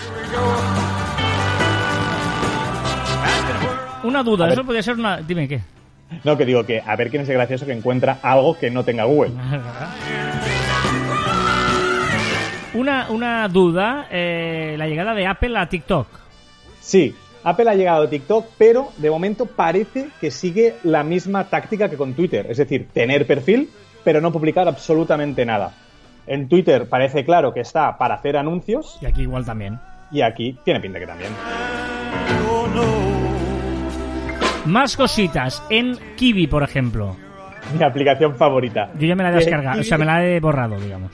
Una 4.04 4.24
duda, 4.24 4.46
A 4.46 4.48
ver. 4.48 4.54
eso 4.58 4.66
podría 4.66 4.84
ser 4.84 4.96
una... 4.96 5.18
Dime, 5.18 5.48
¿qué? 5.48 5.62
No, 6.24 6.38
que 6.38 6.46
digo 6.46 6.66
que 6.66 6.82
a 6.86 6.96
ver 6.96 7.10
quién 7.10 7.24
es 7.24 7.30
el 7.30 7.36
gracioso 7.36 7.66
que 7.66 7.74
encuentra 7.74 8.20
algo 8.22 8.58
que 8.58 8.70
no 8.70 8.84
tenga 8.84 9.06
Google. 9.06 9.32
Una, 12.78 13.08
una 13.10 13.48
duda, 13.48 14.08
eh, 14.12 14.76
la 14.78 14.88
llegada 14.88 15.14
de 15.14 15.26
Apple 15.28 15.58
a 15.58 15.68
TikTok. 15.68 16.08
Sí, 16.80 17.16
Apple 17.44 17.70
ha 17.70 17.76
llegado 17.76 18.04
a 18.04 18.10
TikTok, 18.10 18.46
pero 18.58 18.90
de 18.98 19.10
momento 19.10 19.46
parece 19.46 20.08
que 20.22 20.32
sigue 20.32 20.76
la 20.84 21.04
misma 21.04 21.46
táctica 21.46 21.90
que 21.90 21.98
con 21.98 22.14
Twitter, 22.14 22.46
es 22.50 22.58
decir, 22.58 22.88
tener 22.94 23.26
perfil, 23.26 23.70
pero 24.04 24.22
no 24.22 24.32
publicar 24.32 24.68
absolutamente 24.68 25.46
nada. 25.46 25.72
En 26.28 26.48
Twitter 26.50 26.88
parece 26.90 27.24
claro 27.26 27.54
que 27.54 27.62
está 27.62 27.98
para 27.98 28.16
hacer 28.16 28.36
anuncios 28.36 28.98
Y 29.02 29.06
aquí 29.06 29.22
igual 29.22 29.46
también. 29.46 29.80
y 30.12 30.22
aquí 30.22 30.58
tiene 30.66 30.80
pinta 30.82 31.00
que 31.00 31.08
también. 31.08 31.32
Más 34.66 34.98
cositas. 34.98 35.64
En 35.70 35.98
Kiwi, 36.18 36.48
por 36.48 36.64
ejemplo. 36.64 37.16
Mi 37.78 37.84
aplicación 37.84 38.36
favorita. 38.36 38.90
Yo 39.00 39.08
ya 39.08 39.16
me 39.16 39.24
la 39.24 39.30
he 39.30 39.34
Eh, 39.34 39.36
descargado, 39.38 39.80
o 39.80 39.84
sea, 39.84 39.98
me 39.98 40.06
la 40.06 40.26
he 40.26 40.40
borrado, 40.40 40.78
digamos. 40.80 41.12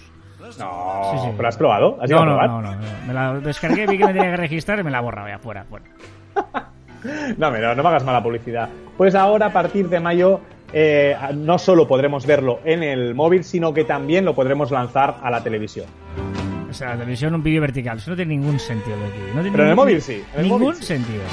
No, 0.60 1.12
Sí, 1.12 1.18
sí. 1.24 1.34
¿pero 1.36 1.48
has 1.50 1.58
probado? 1.58 1.98
¿Has 2.02 2.10
llegado 2.10 2.26
No, 2.26 2.40
a 2.40 2.48
no, 2.48 2.62
no, 2.62 2.72
no, 2.76 2.82
Me 3.08 3.14
la 3.14 3.34
descargué, 3.40 3.86
vi 3.88 3.98
que 3.98 4.06
me 4.06 4.14
tenía 4.14 4.32
que 4.32 4.38
registrar 4.38 4.80
y 4.80 4.84
me 4.84 4.92
la 4.92 5.00
he 5.00 5.02
borrado 5.02 5.28
ya 5.28 5.40
fuera, 5.40 5.64
fuera. 5.66 5.86
No, 7.38 7.52
pero 7.52 7.76
no 7.76 7.84
me 7.84 7.90
hagas 7.90 8.06
mala 8.06 8.24
publicidad. 8.24 8.70
Pues 8.98 9.14
ahora, 9.14 9.48
a 9.48 9.52
partir 9.52 9.90
de 9.90 10.00
mayo, 10.00 10.40
eh, 10.72 11.18
no 11.36 11.58
solo 11.60 11.86
podremos 11.86 12.26
verlo 12.26 12.60
en 12.64 12.82
el 12.82 13.14
móvil, 13.14 13.44
sino 13.44 13.74
que 13.74 13.84
también 13.84 14.24
lo 14.24 14.34
podremos 14.34 14.72
lanzar 14.72 15.18
a 15.22 15.30
la 15.30 15.44
televisión. 15.44 15.86
O 16.70 16.74
sea, 16.74 16.92
la 16.92 16.98
televisión 17.00 17.36
un 17.36 17.44
vídeo 17.44 17.60
vertical. 17.60 17.98
Eso 17.98 18.12
no 18.12 18.16
tiene 18.16 18.38
ningún 18.38 18.58
sentido 18.58 18.96
de 18.98 19.10
Kiwi. 19.12 19.26
No 19.36 19.42
tiene 19.42 19.52
Pero 19.52 19.64
en 19.66 19.70
el 19.72 19.76
móvil 19.76 20.02
sí, 20.02 20.24
en 20.34 20.38
el 20.40 20.44
ningún 20.44 20.62
móvil 20.62 20.76
sí. 20.78 20.84
sentido. 20.86 21.24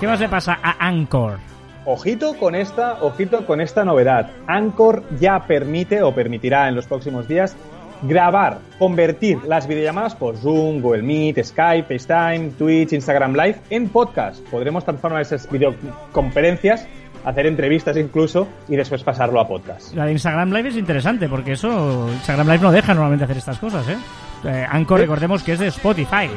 ¿Qué 0.00 0.06
más 0.06 0.20
le 0.20 0.28
pasa 0.28 0.58
a 0.62 0.86
Anchor? 0.86 1.38
Ojito 1.84 2.34
con 2.38 2.54
esta, 2.54 3.02
ojito 3.02 3.44
con 3.44 3.60
esta 3.60 3.84
novedad. 3.84 4.30
Anchor 4.46 5.02
ya 5.18 5.46
permite 5.46 6.02
o 6.02 6.14
permitirá 6.14 6.68
en 6.68 6.76
los 6.76 6.86
próximos 6.86 7.26
días 7.26 7.56
grabar, 8.02 8.58
convertir 8.78 9.38
las 9.44 9.66
videollamadas 9.66 10.14
por 10.14 10.36
Zoom, 10.36 10.80
Google 10.80 11.02
Meet, 11.02 11.42
Skype, 11.44 11.98
FaceTime, 11.98 12.50
Twitch, 12.50 12.92
Instagram 12.92 13.34
Live 13.34 13.56
en 13.70 13.88
podcast. 13.88 14.40
Podremos 14.48 14.84
transformar 14.84 15.22
esas 15.22 15.50
videoconferencias, 15.50 16.86
hacer 17.24 17.46
entrevistas 17.46 17.96
incluso 17.96 18.48
y 18.68 18.76
después 18.76 19.02
pasarlo 19.02 19.40
a 19.40 19.48
podcast. 19.48 19.94
La 19.94 20.04
de 20.06 20.12
Instagram 20.12 20.52
Live 20.52 20.68
es 20.68 20.76
interesante 20.76 21.28
porque 21.28 21.52
eso 21.52 22.08
Instagram 22.12 22.48
Live 22.48 22.62
no 22.62 22.72
deja 22.72 22.94
normalmente 22.94 23.24
hacer 23.24 23.38
estas 23.38 23.58
cosas, 23.58 23.88
¿eh? 23.88 23.96
Eh, 24.44 24.66
Anchor, 24.68 24.98
¿Eh? 24.98 25.02
recordemos 25.02 25.42
que 25.42 25.52
es 25.52 25.58
de 25.58 25.68
Spotify. 25.68 26.28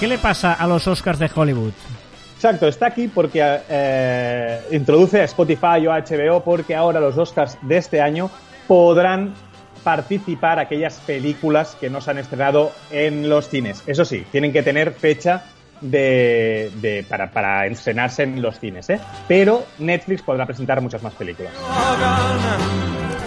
¿Qué 0.00 0.06
le 0.06 0.18
pasa 0.18 0.52
a 0.52 0.66
los 0.66 0.86
Oscars 0.86 1.18
de 1.18 1.30
Hollywood? 1.34 1.72
Exacto, 2.34 2.68
está 2.68 2.86
aquí 2.86 3.08
porque 3.08 3.40
eh, 3.68 4.60
introduce 4.72 5.20
a 5.20 5.24
Spotify 5.24 5.86
o 5.86 5.92
a 5.92 6.00
HBO 6.00 6.42
porque 6.44 6.74
ahora 6.74 7.00
los 7.00 7.16
Oscars 7.16 7.56
de 7.62 7.78
este 7.78 8.00
año 8.02 8.30
podrán 8.68 9.32
participar 9.82 10.58
aquellas 10.58 11.00
películas 11.00 11.76
que 11.80 11.88
no 11.88 12.00
se 12.02 12.10
han 12.10 12.18
estrenado 12.18 12.72
en 12.90 13.28
los 13.30 13.48
cines. 13.48 13.82
Eso 13.86 14.04
sí, 14.04 14.24
tienen 14.30 14.52
que 14.52 14.62
tener 14.62 14.92
fecha 14.92 15.44
de, 15.80 16.70
de- 16.82 17.04
para, 17.08 17.30
para 17.30 17.66
estrenarse 17.66 18.24
en 18.24 18.42
los 18.42 18.58
cines, 18.58 18.90
¿eh? 18.90 19.00
Pero 19.28 19.64
Netflix 19.78 20.22
podrá 20.22 20.44
presentar 20.44 20.80
muchas 20.82 21.02
más 21.02 21.14
películas. 21.14 21.52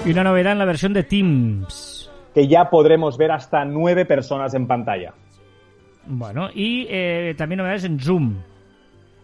Y 0.05 0.11
una 0.11 0.23
novedad 0.23 0.51
en 0.53 0.59
la 0.59 0.65
versión 0.65 0.93
de 0.93 1.03
Teams. 1.03 2.11
Que 2.35 2.47
ya 2.47 2.69
podremos 2.69 3.17
ver 3.17 3.31
hasta 3.31 3.65
nueve 3.65 4.05
personas 4.05 4.53
en 4.53 4.67
pantalla. 4.67 5.13
Bueno, 6.05 6.49
y 6.53 6.87
eh, 6.89 7.35
también 7.37 7.57
novedades 7.57 7.83
en 7.83 7.99
Zoom. 7.99 8.35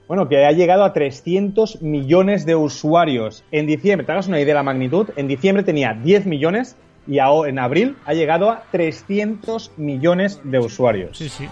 Bueno, 0.07 0.29
que 0.29 0.45
ha 0.45 0.51
llegado 0.51 0.83
a 0.83 0.93
300 0.93 1.81
millones 1.81 2.45
de 2.45 2.55
usuarios. 2.55 3.43
En 3.51 3.65
diciembre, 3.65 4.05
te 4.05 4.11
hagas 4.11 4.27
una 4.27 4.37
idea 4.37 4.53
de 4.53 4.59
la 4.59 4.63
magnitud, 4.63 5.09
en 5.15 5.27
diciembre 5.27 5.63
tenía 5.63 5.93
10 5.93 6.27
millones 6.27 6.77
y 7.07 7.19
ahora 7.19 7.49
en 7.49 7.59
abril 7.59 7.95
ha 8.05 8.13
llegado 8.13 8.51
a 8.51 8.63
300 8.71 9.71
millones 9.77 10.39
de 10.43 10.59
usuarios. 10.59 11.17
Sí, 11.17 11.29
sí. 11.29 11.47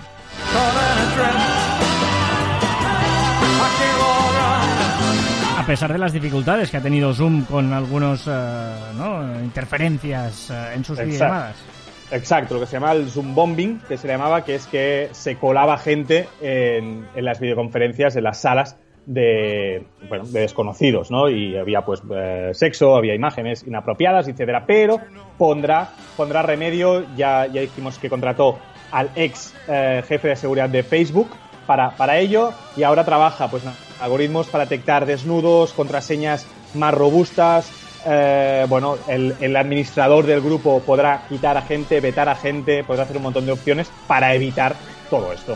A 5.57 5.65
pesar 5.65 5.93
de 5.93 5.97
las 5.97 6.11
dificultades 6.11 6.69
que 6.69 6.77
ha 6.77 6.81
tenido 6.81 7.13
Zoom 7.13 7.45
con 7.45 7.71
algunos 7.71 8.27
eh, 8.27 8.31
¿no? 8.97 9.39
interferencias 9.41 10.49
eh, 10.51 10.73
en 10.75 10.83
sus 10.83 10.99
Exacto. 10.99 11.05
videollamadas. 11.05 11.55
Exacto, 12.13 12.53
lo 12.53 12.59
que 12.59 12.67
se 12.67 12.73
llama 12.73 12.91
el 12.91 13.09
Zoom 13.09 13.33
bombing, 13.33 13.79
que 13.87 13.97
se 13.97 14.07
llamaba, 14.07 14.45
que 14.45 14.53
es 14.53 14.67
que 14.67 15.09
se 15.13 15.37
colaba 15.37 15.79
gente 15.79 16.27
en, 16.41 17.07
en 17.15 17.25
las 17.25 17.39
videoconferencias, 17.39 18.15
en 18.15 18.23
las 18.23 18.39
salas 18.39 18.77
de, 19.07 19.83
bueno, 20.07 20.23
de 20.25 20.41
desconocidos, 20.41 21.09
¿no? 21.09 21.27
Y 21.27 21.57
había 21.57 21.81
pues 21.81 22.03
eh, 22.13 22.51
sexo, 22.53 22.95
había 22.95 23.15
imágenes 23.15 23.65
inapropiadas, 23.65 24.27
etcétera. 24.27 24.65
Pero 24.67 24.99
pondrá, 25.39 25.89
pondrá 26.15 26.43
remedio, 26.43 27.03
ya, 27.15 27.47
ya 27.47 27.61
dijimos 27.61 27.97
que 27.97 28.09
contrató 28.09 28.59
al 28.91 29.09
ex 29.15 29.53
eh, 29.67 30.03
jefe 30.07 30.27
de 30.29 30.35
seguridad 30.35 30.69
de 30.69 30.83
Facebook 30.83 31.29
para, 31.65 31.95
para 31.95 32.19
ello 32.19 32.51
y 32.77 32.83
ahora 32.83 33.03
trabaja 33.05 33.49
pues 33.49 33.63
algoritmos 33.99 34.47
para 34.47 34.65
detectar 34.65 35.07
desnudos, 35.07 35.73
contraseñas 35.73 36.45
más 36.75 36.93
robustas, 36.93 37.71
eh, 38.05 38.65
bueno, 38.67 38.97
el, 39.07 39.35
el 39.39 39.55
administrador 39.55 40.25
del 40.25 40.41
grupo 40.41 40.81
podrá 40.81 41.23
quitar 41.29 41.57
a 41.57 41.61
gente, 41.61 41.99
vetar 41.99 42.29
a 42.29 42.35
gente, 42.35 42.83
podrá 42.83 43.03
hacer 43.03 43.17
un 43.17 43.23
montón 43.23 43.45
de 43.45 43.51
opciones 43.51 43.89
para 44.07 44.33
evitar 44.33 44.75
todo 45.09 45.31
esto. 45.31 45.55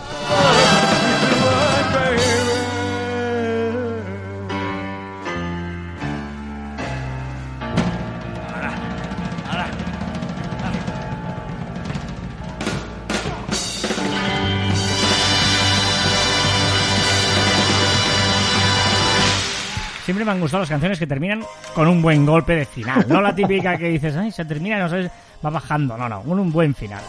Me 20.28 20.34
han 20.34 20.40
gustado 20.42 20.62
las 20.62 20.70
canciones 20.70 21.00
que 21.00 21.08
terminan 21.08 21.44
con 21.74 21.88
un 21.88 22.02
buen 22.02 22.26
golpe 22.26 22.56
de 22.56 22.66
final. 22.66 23.06
No 23.08 23.22
la 23.22 23.34
típica 23.36 23.78
que 23.78 23.88
dices, 23.90 24.16
ay, 24.16 24.32
se 24.32 24.46
termina 24.46 24.78
y 24.78 24.80
no 24.82 24.90
sabes, 24.90 25.10
va 25.46 25.50
bajando. 25.50 25.98
No, 25.98 26.08
no, 26.08 26.22
un, 26.22 26.40
un 26.40 26.52
buen 26.52 26.76
final. 26.76 27.02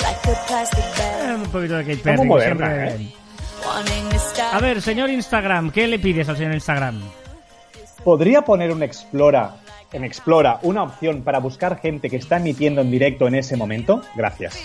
Eh, 0.00 1.34
Un 1.34 1.50
poquito 1.50 1.76
de 1.76 1.84
Kate 1.84 1.96
Perry. 1.98 2.26
moderna, 2.26 2.66
siempre- 2.68 3.04
¿eh? 3.04 3.14
A 4.52 4.58
ver, 4.60 4.80
señor 4.82 5.10
Instagram, 5.10 5.70
¿qué 5.70 5.86
le 5.86 5.98
pides 5.98 6.28
al 6.28 6.36
señor 6.36 6.54
Instagram? 6.54 7.00
¿Podría 8.04 8.42
poner 8.42 8.72
un 8.72 8.82
Explora, 8.82 9.56
en 9.92 10.04
Explora 10.04 10.58
una 10.62 10.82
opción 10.82 11.22
para 11.22 11.38
buscar 11.38 11.78
gente 11.80 12.08
que 12.08 12.16
está 12.16 12.38
emitiendo 12.38 12.80
en 12.80 12.90
directo 12.90 13.28
en 13.28 13.34
ese 13.36 13.56
momento? 13.56 14.02
Gracias. 14.14 14.58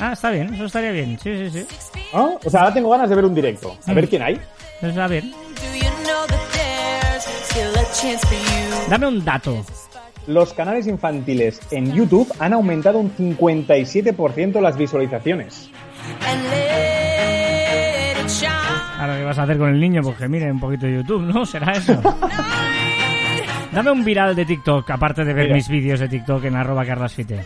Ah, 0.00 0.12
está 0.12 0.30
bien, 0.30 0.54
eso 0.54 0.64
estaría 0.66 0.92
bien. 0.92 1.18
Sí, 1.22 1.50
sí, 1.50 1.50
sí. 1.50 1.66
¿Ah? 2.12 2.30
O 2.44 2.50
sea, 2.50 2.60
ahora 2.60 2.74
tengo 2.74 2.90
ganas 2.90 3.08
de 3.10 3.16
ver 3.16 3.24
un 3.24 3.34
directo. 3.34 3.76
A 3.86 3.92
ver 3.92 4.08
quién 4.08 4.22
hay. 4.22 4.40
Está 4.80 5.08
bien. 5.08 5.30
Do 5.30 5.36
you 5.74 5.90
know 6.04 6.26
that 6.28 6.38
there's 6.52 7.24
still 7.24 7.70
a 7.74 7.84
chance 7.92 8.24
for 8.26 8.36
you? 8.36 8.90
Dame 8.90 9.06
un 9.08 9.24
dato. 9.24 9.64
Los 10.28 10.52
canales 10.52 10.86
infantiles 10.86 11.60
en 11.70 11.92
YouTube 11.94 12.32
han 12.38 12.52
aumentado 12.52 12.98
un 12.98 13.10
57% 13.16 14.60
las 14.60 14.76
visualizaciones. 14.76 15.70
Ahora, 19.00 19.16
¿qué 19.16 19.24
vas 19.24 19.38
a 19.38 19.42
hacer 19.44 19.58
con 19.58 19.70
el 19.70 19.80
niño? 19.80 20.02
Pues 20.02 20.16
que 20.16 20.28
mire 20.28 20.50
un 20.50 20.60
poquito 20.60 20.86
de 20.86 20.96
YouTube, 20.96 21.22
¿no? 21.22 21.46
¿Será 21.46 21.72
eso? 21.72 22.00
Dame 23.72 23.90
un 23.90 24.04
viral 24.04 24.34
de 24.34 24.44
TikTok, 24.44 24.90
aparte 24.90 25.24
de 25.24 25.32
ver 25.32 25.44
Mira. 25.44 25.56
mis 25.56 25.68
vídeos 25.68 26.00
de 26.00 26.08
TikTok 26.08 26.44
en 26.44 26.56
arroba 26.56 26.84
carlasfite. 26.84 27.44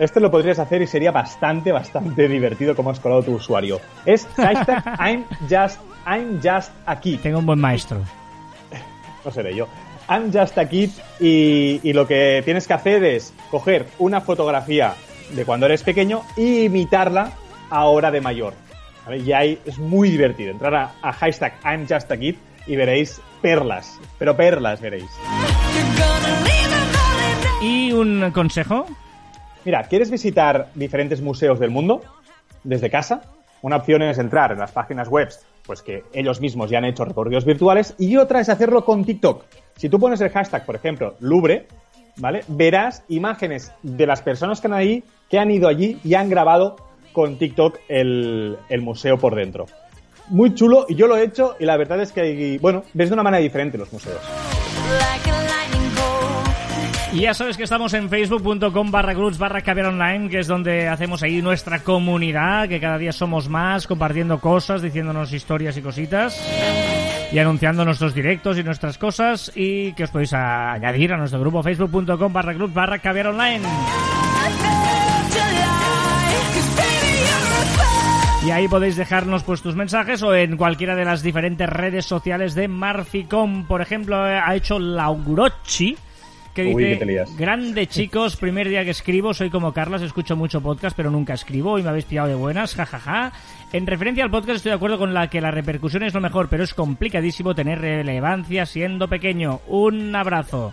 Esto 0.00 0.18
lo 0.18 0.30
podrías 0.30 0.58
hacer 0.58 0.80
y 0.80 0.86
sería 0.86 1.12
bastante, 1.12 1.72
bastante 1.72 2.26
divertido 2.26 2.74
como 2.74 2.88
has 2.88 2.98
colado 2.98 3.22
tu 3.22 3.34
usuario. 3.34 3.82
Es 4.06 4.26
hashtag 4.34 4.82
I'm 4.98 5.26
just, 5.42 5.78
I'm 6.06 6.40
just 6.42 6.72
a 6.86 6.98
kid. 6.98 7.20
Tengo 7.20 7.38
un 7.38 7.44
buen 7.44 7.60
maestro. 7.60 8.00
No 9.22 9.30
seré 9.30 9.54
yo. 9.54 9.68
I'm 10.08 10.32
just 10.32 10.56
a 10.56 10.66
kid 10.66 10.88
y, 11.20 11.80
y 11.82 11.92
lo 11.92 12.06
que 12.06 12.40
tienes 12.46 12.66
que 12.66 12.72
hacer 12.72 13.04
es 13.04 13.34
coger 13.50 13.88
una 13.98 14.22
fotografía 14.22 14.94
de 15.34 15.44
cuando 15.44 15.66
eres 15.66 15.82
pequeño 15.82 16.22
e 16.34 16.64
imitarla 16.64 17.32
ahora 17.68 18.10
de 18.10 18.22
mayor. 18.22 18.54
¿Vale? 19.04 19.18
Y 19.18 19.34
ahí 19.34 19.58
es 19.66 19.78
muy 19.78 20.08
divertido. 20.08 20.50
Entrar 20.50 20.74
a, 20.76 20.92
a 21.02 21.12
hashtag 21.12 21.52
I'm 21.62 21.86
just 21.86 22.10
a 22.10 22.16
kid 22.16 22.36
y 22.66 22.74
veréis 22.74 23.20
perlas. 23.42 24.00
Pero 24.18 24.34
perlas 24.34 24.80
veréis. 24.80 25.10
¿Y 27.60 27.92
un 27.92 28.30
consejo? 28.30 28.86
Mira, 29.64 29.82
¿quieres 29.84 30.10
visitar 30.10 30.68
diferentes 30.74 31.20
museos 31.20 31.60
del 31.60 31.70
mundo 31.70 32.00
desde 32.64 32.88
casa? 32.88 33.22
Una 33.62 33.76
opción 33.76 34.02
es 34.02 34.18
entrar 34.18 34.52
en 34.52 34.58
las 34.58 34.72
páginas 34.72 35.08
web, 35.08 35.28
pues 35.66 35.82
que 35.82 36.02
ellos 36.14 36.40
mismos 36.40 36.70
ya 36.70 36.78
han 36.78 36.86
hecho 36.86 37.04
recorridos 37.04 37.44
virtuales, 37.44 37.94
y 37.98 38.16
otra 38.16 38.40
es 38.40 38.48
hacerlo 38.48 38.84
con 38.86 39.04
TikTok. 39.04 39.44
Si 39.76 39.90
tú 39.90 40.00
pones 40.00 40.20
el 40.22 40.30
hashtag, 40.30 40.64
por 40.64 40.76
ejemplo, 40.76 41.14
Louvre, 41.20 41.66
¿vale? 42.16 42.40
Verás 42.48 43.04
imágenes 43.08 43.72
de 43.82 44.06
las 44.06 44.22
personas 44.22 44.60
que 44.62 44.66
han 44.68 44.72
ahí, 44.72 45.04
que 45.28 45.38
han 45.38 45.50
ido 45.50 45.68
allí 45.68 45.98
y 46.02 46.14
han 46.14 46.30
grabado 46.30 46.76
con 47.12 47.36
TikTok 47.36 47.80
el, 47.88 48.56
el 48.70 48.80
museo 48.80 49.18
por 49.18 49.34
dentro. 49.34 49.66
Muy 50.28 50.54
chulo, 50.54 50.86
y 50.88 50.94
yo 50.94 51.06
lo 51.06 51.16
he 51.16 51.24
hecho, 51.24 51.56
y 51.58 51.66
la 51.66 51.76
verdad 51.76 52.00
es 52.00 52.12
que, 52.12 52.58
bueno, 52.62 52.84
ves 52.94 53.10
de 53.10 53.14
una 53.14 53.22
manera 53.22 53.42
diferente 53.42 53.76
los 53.76 53.92
museos. 53.92 54.20
Y 57.12 57.22
ya 57.22 57.34
sabes 57.34 57.56
que 57.56 57.64
estamos 57.64 57.92
en 57.94 58.08
facebook.com 58.08 58.90
barra 58.92 59.14
groups 59.14 59.36
barra 59.36 59.62
caber 59.62 59.86
online, 59.86 60.28
que 60.28 60.38
es 60.38 60.46
donde 60.46 60.86
hacemos 60.86 61.24
ahí 61.24 61.42
nuestra 61.42 61.80
comunidad, 61.80 62.68
que 62.68 62.78
cada 62.78 62.98
día 62.98 63.10
somos 63.10 63.48
más, 63.48 63.88
compartiendo 63.88 64.38
cosas, 64.40 64.80
diciéndonos 64.80 65.32
historias 65.32 65.76
y 65.76 65.82
cositas, 65.82 66.40
y 67.32 67.38
anunciando 67.40 67.84
nuestros 67.84 68.14
directos 68.14 68.58
y 68.58 68.62
nuestras 68.62 68.96
cosas, 68.96 69.50
y 69.56 69.92
que 69.94 70.04
os 70.04 70.10
podéis 70.10 70.34
añadir 70.34 71.12
a 71.12 71.16
nuestro 71.16 71.40
grupo 71.40 71.64
facebook.com 71.64 72.32
barra 72.32 72.52
groups 72.52 72.74
barra 72.74 73.00
caber 73.00 73.26
online. 73.26 73.66
Y 78.46 78.52
ahí 78.52 78.68
podéis 78.68 78.96
dejarnos 78.96 79.42
pues 79.42 79.62
tus 79.62 79.74
mensajes 79.74 80.22
o 80.22 80.34
en 80.34 80.56
cualquiera 80.56 80.94
de 80.94 81.04
las 81.04 81.22
diferentes 81.22 81.68
redes 81.68 82.06
sociales 82.06 82.54
de 82.54 82.68
Marficom. 82.68 83.66
Por 83.66 83.82
ejemplo, 83.82 84.16
ha 84.16 84.54
hecho 84.54 84.78
Laugurochi. 84.78 85.96
Que 86.54 86.64
Uy, 86.74 86.82
dice, 86.84 86.94
que 86.94 86.98
te 86.98 87.06
lías. 87.06 87.36
grande 87.36 87.86
chicos, 87.86 88.34
primer 88.36 88.68
día 88.68 88.84
que 88.84 88.90
escribo, 88.90 89.32
soy 89.32 89.50
como 89.50 89.72
Carlas, 89.72 90.02
escucho 90.02 90.34
mucho 90.36 90.60
podcast, 90.60 90.96
pero 90.96 91.10
nunca 91.10 91.34
escribo 91.34 91.78
y 91.78 91.82
me 91.82 91.90
habéis 91.90 92.06
pillado 92.06 92.26
de 92.28 92.34
buenas, 92.34 92.74
jajaja. 92.74 93.32
En 93.72 93.86
referencia 93.86 94.24
al 94.24 94.30
podcast 94.32 94.56
estoy 94.56 94.70
de 94.70 94.76
acuerdo 94.76 94.98
con 94.98 95.14
la 95.14 95.28
que 95.30 95.40
la 95.40 95.52
repercusión 95.52 96.02
es 96.02 96.12
lo 96.12 96.20
mejor, 96.20 96.48
pero 96.48 96.64
es 96.64 96.74
complicadísimo 96.74 97.54
tener 97.54 97.80
relevancia 97.80 98.66
siendo 98.66 99.06
pequeño. 99.06 99.60
Un 99.68 100.14
abrazo. 100.16 100.72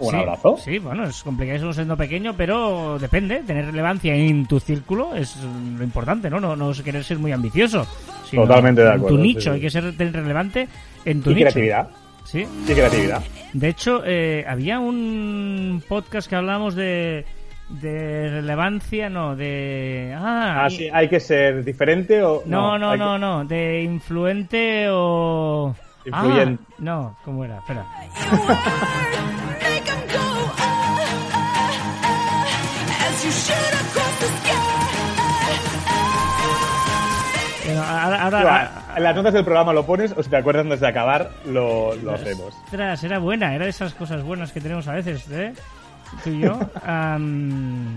Un 0.00 0.10
Sí, 0.10 0.16
abrazo. 0.16 0.56
Sí, 0.56 0.78
bueno, 0.80 1.04
es 1.04 1.22
complicadísimo 1.22 1.72
siendo 1.72 1.96
pequeño, 1.96 2.34
pero 2.36 2.98
depende. 2.98 3.44
Tener 3.46 3.66
relevancia 3.66 4.12
en 4.16 4.44
tu 4.46 4.58
círculo 4.58 5.14
es 5.14 5.36
lo 5.78 5.84
importante, 5.84 6.28
¿no? 6.28 6.40
No, 6.40 6.56
no 6.56 6.72
es 6.72 6.82
querer 6.82 7.04
ser 7.04 7.20
muy 7.20 7.30
ambicioso, 7.30 7.86
Totalmente 8.32 8.80
de 8.80 8.88
en 8.88 8.94
acuerdo, 8.94 9.16
tu 9.16 9.22
sí, 9.22 9.28
nicho, 9.28 9.40
sí. 9.42 9.48
hay 9.50 9.60
que 9.60 9.70
ser 9.70 9.84
relevante 9.96 10.66
en 11.04 11.22
tu 11.22 11.30
Y 11.30 11.34
nicho. 11.34 11.44
creatividad. 11.44 11.88
Sí. 12.24 12.46
Y 12.66 12.72
creatividad. 12.72 13.22
De 13.52 13.68
hecho, 13.68 14.02
eh, 14.04 14.44
había 14.48 14.80
un 14.80 15.82
podcast 15.88 16.28
que 16.28 16.34
hablábamos 16.36 16.74
de, 16.74 17.24
de 17.68 18.28
relevancia, 18.30 19.08
no, 19.10 19.36
de... 19.36 20.12
Ah, 20.16 20.64
Ah, 20.64 20.70
sí, 20.70 20.88
hay 20.92 21.08
que 21.08 21.20
ser 21.20 21.64
diferente 21.64 22.22
o. 22.22 22.42
no, 22.46 22.78
no, 22.78 22.90
hay 22.90 22.98
no, 22.98 23.12
que- 23.14 23.18
no, 23.20 23.44
de 23.44 23.82
influente 23.82 24.86
o... 24.90 25.74
Influyente. 26.06 26.62
Ah, 26.68 26.74
no, 26.78 27.16
¿cómo 27.24 27.44
era? 27.44 27.58
Espera. 27.58 27.86
Ah, 37.66 37.80
ah, 37.80 38.16
ah, 38.18 38.24
ahora, 38.24 38.38
ahora- 38.40 38.83
las 38.98 39.14
notas 39.16 39.32
del 39.34 39.44
programa 39.44 39.72
lo 39.72 39.84
pones 39.86 40.12
o 40.16 40.22
si 40.22 40.30
te 40.30 40.36
acuerdas 40.36 40.64
antes 40.64 40.80
de 40.80 40.88
acabar, 40.88 41.30
lo, 41.46 41.94
lo 41.96 42.12
hacemos. 42.14 42.54
Ostras, 42.64 43.02
era 43.04 43.18
buena, 43.18 43.54
era 43.54 43.64
de 43.64 43.70
esas 43.70 43.94
cosas 43.94 44.22
buenas 44.22 44.52
que 44.52 44.60
tenemos 44.60 44.86
a 44.88 44.92
veces, 44.92 45.28
¿eh? 45.30 45.52
Tú 46.22 46.30
y 46.30 46.40
yo. 46.40 46.58
Am, 46.86 47.96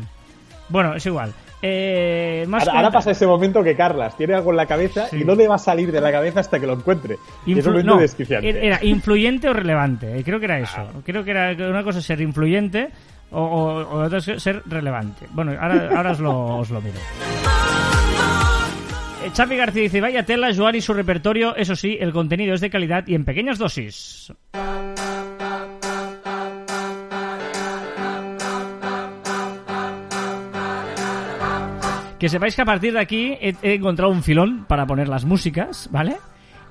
bueno, 0.70 0.95
es 0.95 1.06
igual. 1.06 1.32
Eh, 1.62 2.45
más 2.48 2.68
Ahora, 2.68 2.80
ahora 2.80 2.91
pasa 2.91 3.12
ese 3.12 3.26
momento 3.26 3.64
que 3.64 3.76
Carlas 3.76 4.16
tiene 4.16 4.36
algo 4.36 4.52
en 4.52 4.58
la 4.58 4.68
cabeza 4.68 5.08
Sí. 5.08 5.18
y 5.22 5.24
no 5.24 5.34
le 5.34 5.48
va 5.48 5.56
a 5.56 5.60
salir 5.60 5.91
de 5.91 6.00
la 6.00 6.12
cabeza 6.12 6.39
hasta 6.41 6.60
que 6.60 6.68
lo 6.68 6.74
encuentre. 6.74 7.18
Y 7.48 7.58
es 7.58 7.66
un 7.66 7.76
Influ- 7.78 7.84
no, 7.84 7.98
desquiciante. 7.98 8.66
era 8.68 8.84
influyente 8.84 9.50
o 9.50 9.54
relevante. 9.54 10.20
eh, 10.20 10.24
Creo 10.24 10.38
que 10.39 10.45
era 10.45 10.60
eso. 10.60 10.78
Ah. 10.82 11.00
Creo 11.04 11.24
que 11.24 11.32
era 11.32 11.52
una 11.70 11.84
cosa 11.84 11.98
es 12.00 12.06
ser 12.06 12.22
influyente 12.22 12.89
o, 13.32 13.41
o- 13.41 13.82
o 13.82 14.04
otra 14.04 14.20
es 14.20 14.26
ser 14.43 14.62
relevante. 14.68 15.26
Bueno, 15.32 15.54
ahora, 15.60 15.89
ahora 15.98 16.12
os, 16.12 16.20
lo, 16.20 16.58
os 16.60 16.70
lo 16.70 16.80
miro. 16.80 17.00
Eh, 19.28 19.32
Xavi 19.36 19.57
García 19.57 19.82
dice, 19.84 20.01
vaya 20.01 20.23
tela, 20.23 20.53
Joan 20.55 20.75
y 20.75 20.82
su 20.82 20.93
repertorio, 20.93 21.55
eso 21.55 21.75
sí, 21.75 21.97
el 21.99 22.11
contenido 22.13 22.53
es 22.53 22.61
de 22.61 22.69
calidad 22.69 23.05
y 23.07 23.15
en 23.15 23.25
pequeñas 23.25 23.57
dosis. 23.57 24.32
Que 32.19 32.30
sepáis 32.30 32.55
que 32.55 32.61
a 32.63 32.65
partir 32.65 32.93
de 32.93 32.99
aquí 32.99 33.38
he, 33.39 33.55
he 33.61 33.75
encontrado 33.75 34.11
un 34.11 34.23
filón 34.23 34.65
para 34.67 34.88
poner 34.88 35.07
las 35.07 35.23
músicas, 35.23 35.88
¿vale? 35.91 36.17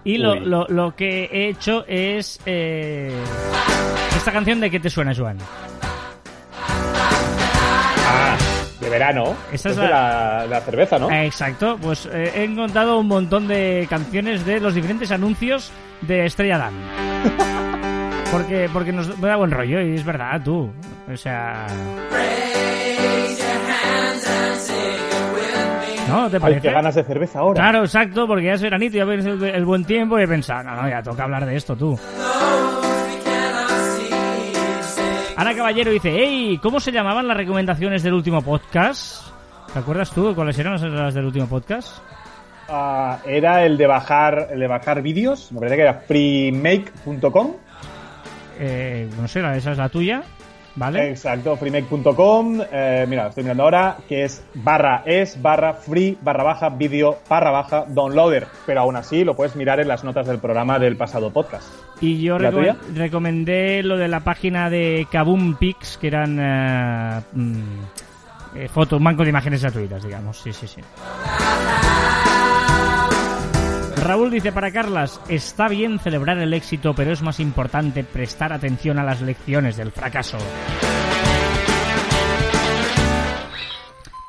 Y 0.03 0.19
lo, 0.19 0.35
lo- 0.37 0.67
lo 0.69 0.95
que 0.97 1.25
he 1.33 1.49
hecho 1.49 1.85
es... 1.87 2.41
eh, 2.47 3.13
esta 4.17 4.33
canción 4.33 4.59
de 4.61 4.71
qué 4.71 4.81
te 4.81 4.91
suena, 4.91 5.15
Joan. 5.15 5.39
Ah, 8.09 8.37
de 8.87 8.91
verano. 8.91 9.35
Esta 9.53 9.71
es 9.71 9.77
de 9.77 9.83
la- 9.83 10.39
la, 10.41 10.47
la 10.47 10.61
cerveza, 10.61 10.97
¿no? 10.99 11.11
Exacto, 11.11 11.77
pues 11.83 12.09
eh, 12.13 12.31
he 12.37 12.45
encontrado 12.45 13.01
un 13.01 13.09
montón 13.09 13.49
de 13.49 13.85
canciones 13.91 14.47
de 14.47 14.61
los 14.61 14.75
diferentes 14.75 15.11
anuncios 15.11 15.73
de 16.03 16.25
Estrella 16.27 16.59
Damm. 16.59 16.75
Porque, 18.31 18.69
porque 18.73 18.93
nos 18.93 19.21
da 19.21 19.37
buen 19.37 19.51
rollo 19.53 19.81
y 19.81 19.95
es 19.95 20.05
verdad, 20.05 20.41
tú. 20.45 20.71
O 21.11 21.17
sea... 21.17 21.65
¿No? 26.09 26.29
¿Te 26.29 26.37
Ay, 26.37 26.41
parece? 26.41 26.61
qué 26.61 26.71
ganas 26.73 26.95
de 26.95 27.05
cerveza 27.05 27.39
ahora. 27.41 27.63
Claro, 27.63 27.85
exacto, 27.85 28.27
porque 28.27 28.45
ya 28.47 28.53
es 28.55 28.63
veranito, 28.63 28.97
ya 28.97 29.05
ves 29.05 29.25
el, 29.27 29.43
el 29.43 29.65
buen 29.65 29.85
tiempo 29.85 30.19
y 30.19 30.23
he 30.25 30.29
pensado, 30.29 30.63
no, 30.65 30.83
no, 30.83 30.89
ya 30.89 31.03
toca 31.03 31.25
hablar 31.25 31.47
de 31.47 31.57
esto, 31.57 31.77
tú. 31.77 31.99
Ana 35.37 35.55
Caballero 35.55 35.91
dice, 35.91 36.11
hey, 36.15 36.59
¿cómo 36.63 36.81
se 36.81 36.93
llamaban 36.93 37.29
las 37.29 37.37
recomendaciones 37.37 38.03
del 38.03 38.15
último 38.15 38.41
podcast? 38.41 39.27
¿Te 39.73 39.79
acuerdas 39.79 40.11
tú 40.11 40.35
cuáles 40.35 40.59
eran 40.59 40.81
las- 40.97 41.15
del 41.15 41.27
último 41.27 41.47
podcast? 41.47 41.99
Ah, 42.69 43.19
era 43.27 43.65
el 43.65 43.77
de 43.77 43.87
bajar 43.87 44.49
el 44.51 44.59
de 44.61 44.67
bajar 44.67 45.03
vídeos. 45.03 45.53
Me 45.53 45.59
parece 45.61 45.77
que 45.77 45.83
era 45.83 45.95
freemake.com. 45.95 47.53
Eh, 48.59 49.09
no 49.21 49.29
sé, 49.29 49.41
esa 49.57 49.73
es 49.73 49.79
la 49.79 49.89
tuya, 49.91 50.23
¿vale? 50.75 51.11
Exacto, 51.11 51.55
freemake.com. 51.57 52.63
Eh, 52.73 53.05
mira, 53.07 53.25
lo 53.25 53.29
estoy 53.29 53.45
mirando 53.45 53.65
ahora, 53.65 53.99
que 54.09 54.25
es 54.25 54.43
barra 54.55 55.03
es 55.05 55.41
barra 55.41 55.75
free 55.75 56.17
barra 56.21 56.43
baja 56.43 56.71
vídeo 56.71 57.19
barra 57.29 57.51
baja 57.51 57.85
downloader. 57.87 58.47
Pero 58.65 58.81
aún 58.81 58.97
así 58.97 59.23
lo 59.23 59.37
puedes 59.37 59.55
mirar 59.55 59.79
en 59.81 59.89
las 59.89 60.03
notas 60.03 60.27
del 60.27 60.39
programa 60.39 60.79
del 60.79 60.97
pasado 60.97 61.31
podcast. 61.31 61.69
Y 62.01 62.21
yo 62.21 62.37
recomendé 62.39 63.83
lo 63.83 63.97
de 63.97 64.09
la 64.09 64.21
página 64.21 64.69
de 64.69 65.07
Kaboom 65.11 65.57
Pics, 65.57 65.97
que 65.99 66.09
eran 66.09 66.39
eh, 66.39 67.23
mm, 67.33 68.57
eh, 68.57 68.69
fotos, 68.69 68.99
un 68.99 69.05
banco 69.05 69.23
de 69.23 69.31
imágenes 69.31 69.63
gratuitas, 69.63 70.05
digamos. 70.05 70.39
Sí, 70.39 70.53
sí, 70.53 70.67
sí. 70.67 70.81
Raúl 74.03 74.31
dice 74.31 74.53
para 74.53 74.71
Carlas, 74.71 75.21
está 75.29 75.69
bien 75.69 75.99
celebrar 75.99 76.39
el 76.39 76.53
éxito, 76.53 76.95
pero 76.95 77.13
es 77.13 77.23
más 77.23 77.41
importante 77.41 78.05
prestar 78.05 78.53
atención 78.53 78.99
a 78.99 79.05
las 79.05 79.23
lecciones 79.23 79.77
del 79.77 79.91
fracaso. 79.91 80.39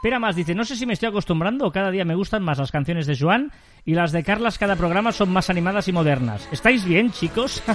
Pera 0.02 0.20
más 0.20 0.36
dice, 0.36 0.54
no 0.54 0.64
sé 0.64 0.76
si 0.76 0.86
me 0.86 0.94
estoy 0.94 1.10
acostumbrando 1.10 1.66
o 1.66 1.72
cada 1.72 1.90
día 1.90 2.06
me 2.06 2.14
gustan 2.16 2.44
más 2.44 2.60
las 2.60 2.72
canciones 2.72 3.08
de 3.08 3.18
Joan 3.18 3.52
y 3.84 3.94
las 3.96 4.12
de 4.12 4.24
Carlas 4.24 4.58
cada 4.60 4.76
programa 4.76 5.12
son 5.12 5.30
más 5.32 5.50
animadas 5.50 5.88
y 5.88 5.92
modernas. 5.92 6.48
¿Estáis 6.52 6.86
bien, 6.86 7.12
chicos? 7.12 7.64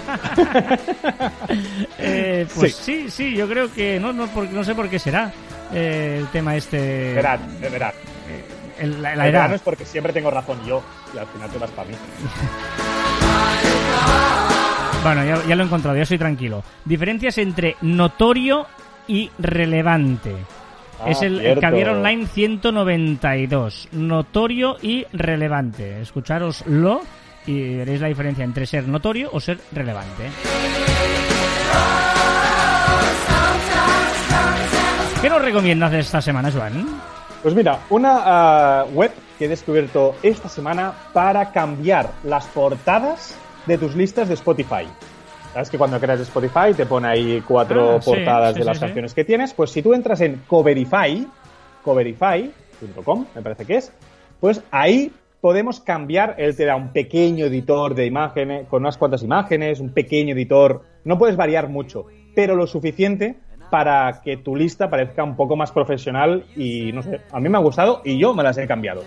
Eh, 1.99 2.47
pues 2.55 2.75
sí. 2.75 3.09
sí, 3.11 3.35
yo 3.35 3.49
creo 3.49 3.73
que 3.73 3.99
no, 4.01 4.13
no, 4.13 4.27
porque 4.29 4.53
no 4.53 4.65
sé 4.65 4.75
por 4.75 4.89
qué 4.89 4.99
será 4.99 5.33
eh, 5.73 6.19
el 6.21 6.27
tema 6.29 6.57
este. 6.57 7.15
Verán, 7.15 7.41
verán. 7.61 7.93
el- 8.79 9.01
la, 9.03 9.15
la 9.17 9.25
El 9.27 9.31
edad. 9.31 9.41
verano 9.41 9.55
es 9.55 9.61
porque 9.63 9.85
siempre 9.85 10.13
tengo 10.13 10.31
razón 10.31 10.59
yo 10.67 10.83
y 11.15 11.19
al 11.19 11.27
final 11.27 11.51
te 11.51 11.59
vas 11.59 11.71
para 11.71 11.89
mí. 11.89 11.95
Bueno, 15.03 15.25
ya, 15.25 15.45
ya 15.49 15.57
lo 15.57 15.65
he 15.65 15.67
encontrado, 15.67 15.97
ya 15.97 16.05
soy 16.07 16.17
tranquilo. 16.17 16.63
Diferencias 16.85 17.37
entre 17.39 17.75
notorio 17.81 18.67
y 19.09 19.29
relevante. 19.37 20.33
Ah, 21.05 21.11
es 21.11 21.23
el, 21.23 21.41
el. 21.41 21.61
Caviar 21.61 21.91
Online 21.91 22.27
192. 22.27 23.89
Notorio 23.93 24.77
y 24.81 25.05
relevante. 25.13 26.01
Escuchároslo 26.01 27.01
y 27.47 27.77
veréis 27.77 28.01
la 28.01 28.09
diferencia 28.09 28.45
entre 28.45 28.67
ser 28.67 28.87
notorio 28.87 29.31
o 29.33 29.41
ser 29.41 29.59
relevante. 29.73 30.31
¿Qué 35.21 35.29
nos 35.29 35.43
recomiendas 35.43 35.93
esta 35.93 36.21
semana, 36.21 36.51
Joan? 36.51 36.87
Pues 37.43 37.55
mira, 37.55 37.81
una 37.91 38.21
ah, 38.25 38.85
web 38.93 39.13
que 39.39 39.47
he 39.47 39.49
descubierto 39.49 40.15
esta 40.23 40.49
semana 40.49 40.93
para 41.13 41.51
cambiar 41.51 42.11
las 42.23 42.47
portadas 42.47 43.37
de 43.67 43.79
tus 43.79 43.97
listas 43.97 44.29
de 44.29 44.35
Spotify. 44.35 44.87
Sabes 45.53 45.69
que 45.71 45.79
cuando 45.79 46.01
creas 46.01 46.21
Spotify 46.21 46.73
te 46.77 46.87
pone 46.87 47.09
ahí 47.09 47.43
cuatro 47.47 47.97
Ah, 47.97 48.01
portadas 48.05 48.55
sí, 48.55 48.61
de 48.61 48.65
las 48.65 48.79
sí. 48.79 48.85
canciones 48.85 49.13
que 49.15 49.25
tienes. 49.25 49.53
Pues 49.53 49.71
si 49.71 49.83
tú 49.83 49.93
entras 49.93 50.21
en 50.23 50.43
Coverify, 50.47 51.27
coverify.com, 51.85 53.27
me 53.35 53.43
parece 53.43 53.65
que 53.67 53.77
es, 53.77 53.93
pues 54.41 54.63
ahí 54.71 55.13
podemos 55.41 55.81
cambiar. 55.81 56.37
Él 56.39 56.57
te 56.57 56.65
da 56.65 56.77
un 56.77 56.89
pequeño 56.93 57.47
editor 57.47 57.95
de 57.95 58.07
imágenes, 58.07 58.67
con 58.69 58.83
unas 58.83 58.97
cuantas 58.97 59.23
imágenes, 59.23 59.81
un 59.81 59.91
pequeño 59.93 60.35
editor. 60.35 60.83
No 61.05 61.19
puedes 61.19 61.37
variar 61.37 61.69
mucho, 61.69 62.07
pero 62.35 62.55
lo 62.57 62.67
suficiente 62.67 63.37
para 63.71 64.21
que 64.23 64.37
tu 64.37 64.55
lista 64.57 64.89
parezca 64.91 65.25
un 65.25 65.35
poco 65.37 65.57
más 65.57 65.71
profesional 65.73 66.45
y 66.57 66.93
no 66.93 67.03
sé, 67.03 67.21
a 67.31 67.41
mí 67.41 67.49
me 67.49 67.57
ha 67.57 67.61
gustado 67.61 68.03
y 68.05 68.19
yo 68.19 68.35
me 68.35 68.43
las 68.43 68.57
he 68.59 68.67
cambiado. 68.67 69.03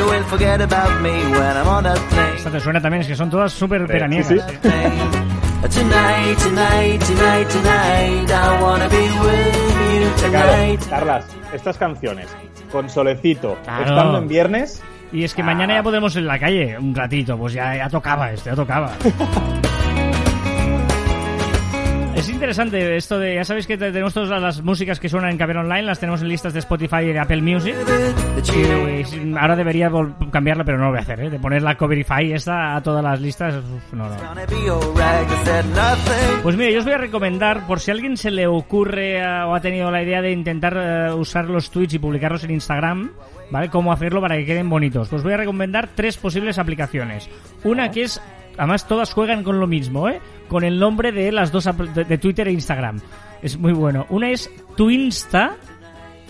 You 0.00 0.06
will 0.08 0.24
forget 0.24 0.60
about 0.62 1.00
me 1.02 1.10
when 1.10 1.56
I'm 1.58 1.68
on 1.68 1.84
that 1.84 1.98
plane. 2.08 2.36
Esta 2.36 2.50
te 2.50 2.58
suena 2.60 2.80
también, 2.80 3.02
es 3.02 3.06
que 3.08 3.14
son 3.14 3.28
todas 3.28 3.52
súper 3.52 3.86
veraniegas. 3.86 4.28
sí. 4.28 4.38
sí. 4.38 4.68
Tonight, 5.68 6.38
tonight, 6.38 7.00
tonight, 7.04 7.48
tonight, 7.48 8.30
I 8.30 8.62
wanna 8.62 8.88
be 8.88 8.96
with 8.96 10.22
you 10.22 10.30
Claro, 10.30 10.52
tonight. 10.52 10.80
Carlas, 10.88 11.26
estas 11.52 11.76
canciones, 11.76 12.28
con 12.72 12.88
solecito, 12.88 13.58
Claro. 13.64 13.84
estando 13.84 14.18
en 14.18 14.28
viernes, 14.28 14.82
Y 15.12 15.24
es 15.24 15.34
que 15.34 15.42
mañana 15.42 15.74
ya 15.74 15.82
podemos 15.82 16.14
ir 16.14 16.20
en 16.22 16.28
la 16.28 16.38
calle 16.38 16.78
un 16.78 16.94
ratito, 16.94 17.36
pues 17.36 17.52
ya, 17.52 17.76
ya 17.76 17.90
tocaba 17.90 18.32
esto, 18.32 18.48
ya 18.50 18.56
tocaba. 18.56 18.92
Es 22.20 22.28
interesante 22.28 22.96
esto 22.96 23.18
de, 23.18 23.36
ya 23.36 23.44
sabéis 23.44 23.66
que 23.66 23.78
te- 23.78 23.90
tenemos 23.92 24.12
todas 24.12 24.42
las 24.42 24.62
músicas 24.62 25.00
que 25.00 25.08
suenan 25.08 25.30
en 25.30 25.38
Caber 25.38 25.56
Online, 25.56 25.82
las 25.84 25.98
tenemos 25.98 26.20
en 26.20 26.28
listas 26.28 26.52
de 26.52 26.58
Spotify 26.58 26.96
y 27.04 27.12
de 27.14 27.18
Apple 27.18 27.40
Music. 27.40 27.74
Ahora 29.40 29.56
debería 29.56 29.90
cambiarla, 30.30 30.62
pero 30.64 30.76
no 30.76 30.84
lo 30.84 30.90
voy 30.90 30.98
a 30.98 31.02
hacer, 31.02 31.18
¿eh? 31.20 31.30
de 31.30 31.38
poner 31.38 31.62
la 31.62 31.76
Coverify 31.76 32.30
esta 32.32 32.76
a 32.76 32.82
todas 32.82 33.02
las 33.02 33.20
listas. 33.22 33.54
uf, 33.56 33.92
no, 33.94 34.04
no. 34.08 34.16
Pues 36.42 36.56
mire, 36.56 36.72
yo 36.74 36.80
os 36.80 36.84
voy 36.84 36.92
a 36.94 36.98
recomendar, 36.98 37.66
por 37.66 37.80
si 37.80 37.90
a 37.90 37.94
alguien 37.94 38.18
se 38.18 38.30
le 38.30 38.46
ocurre 38.46 39.18
eh, 39.18 39.24
o 39.44 39.54
ha 39.54 39.60
tenido 39.60 39.90
la 39.90 40.02
idea 40.02 40.20
de 40.20 40.30
intentar 40.30 40.76
eh, 40.76 41.12
usar 41.14 41.46
los 41.46 41.70
tweets 41.70 41.94
y 41.94 41.98
publicarlos 41.98 42.44
en 42.44 42.50
Instagram, 42.50 43.12
¿vale? 43.50 43.70
Cómo 43.70 43.92
hacerlo 43.94 44.20
para 44.20 44.36
que 44.36 44.44
queden 44.44 44.68
bonitos. 44.68 45.08
Pues 45.08 45.22
voy 45.22 45.32
a 45.32 45.38
recomendar 45.38 45.88
tres 45.94 46.18
posibles 46.18 46.58
aplicaciones. 46.58 47.30
Una 47.64 47.90
que 47.90 48.02
es, 48.02 48.20
además 48.56 48.86
todas 48.86 49.12
juegan 49.12 49.42
con 49.42 49.60
lo 49.60 49.66
mismo, 49.66 50.08
¿eh? 50.08 50.20
Con 50.48 50.64
el 50.64 50.78
nombre 50.78 51.12
de 51.12 51.32
las 51.32 51.52
dos 51.52 51.68
de 51.94 52.18
Twitter 52.18 52.48
e 52.48 52.52
Instagram. 52.52 53.00
Es 53.42 53.58
muy 53.58 53.72
bueno. 53.72 54.06
Una 54.10 54.30
es 54.30 54.50
Twinsta, 54.76 55.56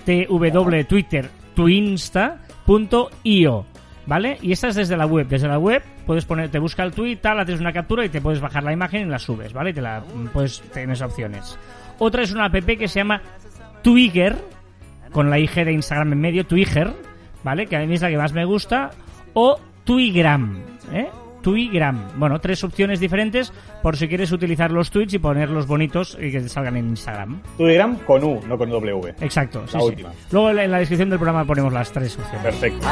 TW 0.04 0.84
Twitter, 0.88 1.28
twinsta.io. 1.54 2.36
¿Vale? 4.06 4.38
Y 4.42 4.52
esta 4.52 4.68
es 4.68 4.74
desde 4.74 4.96
la 4.96 5.06
web. 5.06 5.28
Desde 5.28 5.46
la 5.46 5.58
web 5.58 5.82
puedes 6.06 6.24
poner, 6.24 6.48
te 6.48 6.58
busca 6.58 6.82
el 6.82 6.92
tweet, 6.92 7.18
tal, 7.18 7.38
haces 7.38 7.60
una 7.60 7.72
captura 7.72 8.04
y 8.04 8.08
te 8.08 8.20
puedes 8.20 8.40
bajar 8.40 8.64
la 8.64 8.72
imagen 8.72 9.02
y 9.06 9.10
la 9.10 9.18
subes, 9.20 9.52
¿vale? 9.52 9.70
Y 9.70 9.74
te 9.74 9.82
la 9.82 10.02
puedes 10.32 10.60
tienes 10.72 11.00
opciones. 11.02 11.56
Otra 11.98 12.22
es 12.22 12.32
una 12.32 12.46
app 12.46 12.54
que 12.64 12.88
se 12.88 12.98
llama 12.98 13.22
Twigger, 13.82 14.36
con 15.12 15.30
la 15.30 15.38
IG 15.38 15.64
de 15.64 15.72
Instagram 15.72 16.14
en 16.14 16.20
medio, 16.20 16.44
Twigger, 16.46 16.92
¿vale? 17.44 17.66
Que 17.66 17.76
a 17.76 17.86
mí 17.86 17.94
es 17.94 18.02
la 18.02 18.08
que 18.08 18.16
más 18.16 18.32
me 18.32 18.44
gusta. 18.44 18.90
O 19.34 19.60
Twigram, 19.84 20.60
¿eh? 20.92 21.08
Twigram. 21.42 22.18
Bueno, 22.18 22.40
tres 22.40 22.62
opciones 22.64 23.00
diferentes 23.00 23.52
por 23.82 23.96
si 23.96 24.08
quieres 24.08 24.32
utilizar 24.32 24.70
los 24.70 24.90
tweets 24.90 25.14
y 25.14 25.18
ponerlos 25.18 25.66
bonitos 25.66 26.16
y 26.20 26.30
que 26.30 26.40
te 26.40 26.48
salgan 26.48 26.76
en 26.76 26.88
Instagram. 26.90 27.40
Telegram 27.56 27.96
con 27.98 28.24
U, 28.24 28.40
no 28.46 28.56
con 28.58 28.70
W. 28.70 29.14
Exacto, 29.20 29.62
La 29.72 29.80
sí. 29.80 29.86
última. 29.86 30.10
Luego 30.30 30.50
en 30.50 30.70
la 30.70 30.78
descripción 30.78 31.10
del 31.10 31.18
programa 31.18 31.44
ponemos 31.44 31.72
las 31.72 31.90
tres 31.92 32.18
opciones. 32.18 32.42
Perfecto. 32.42 32.86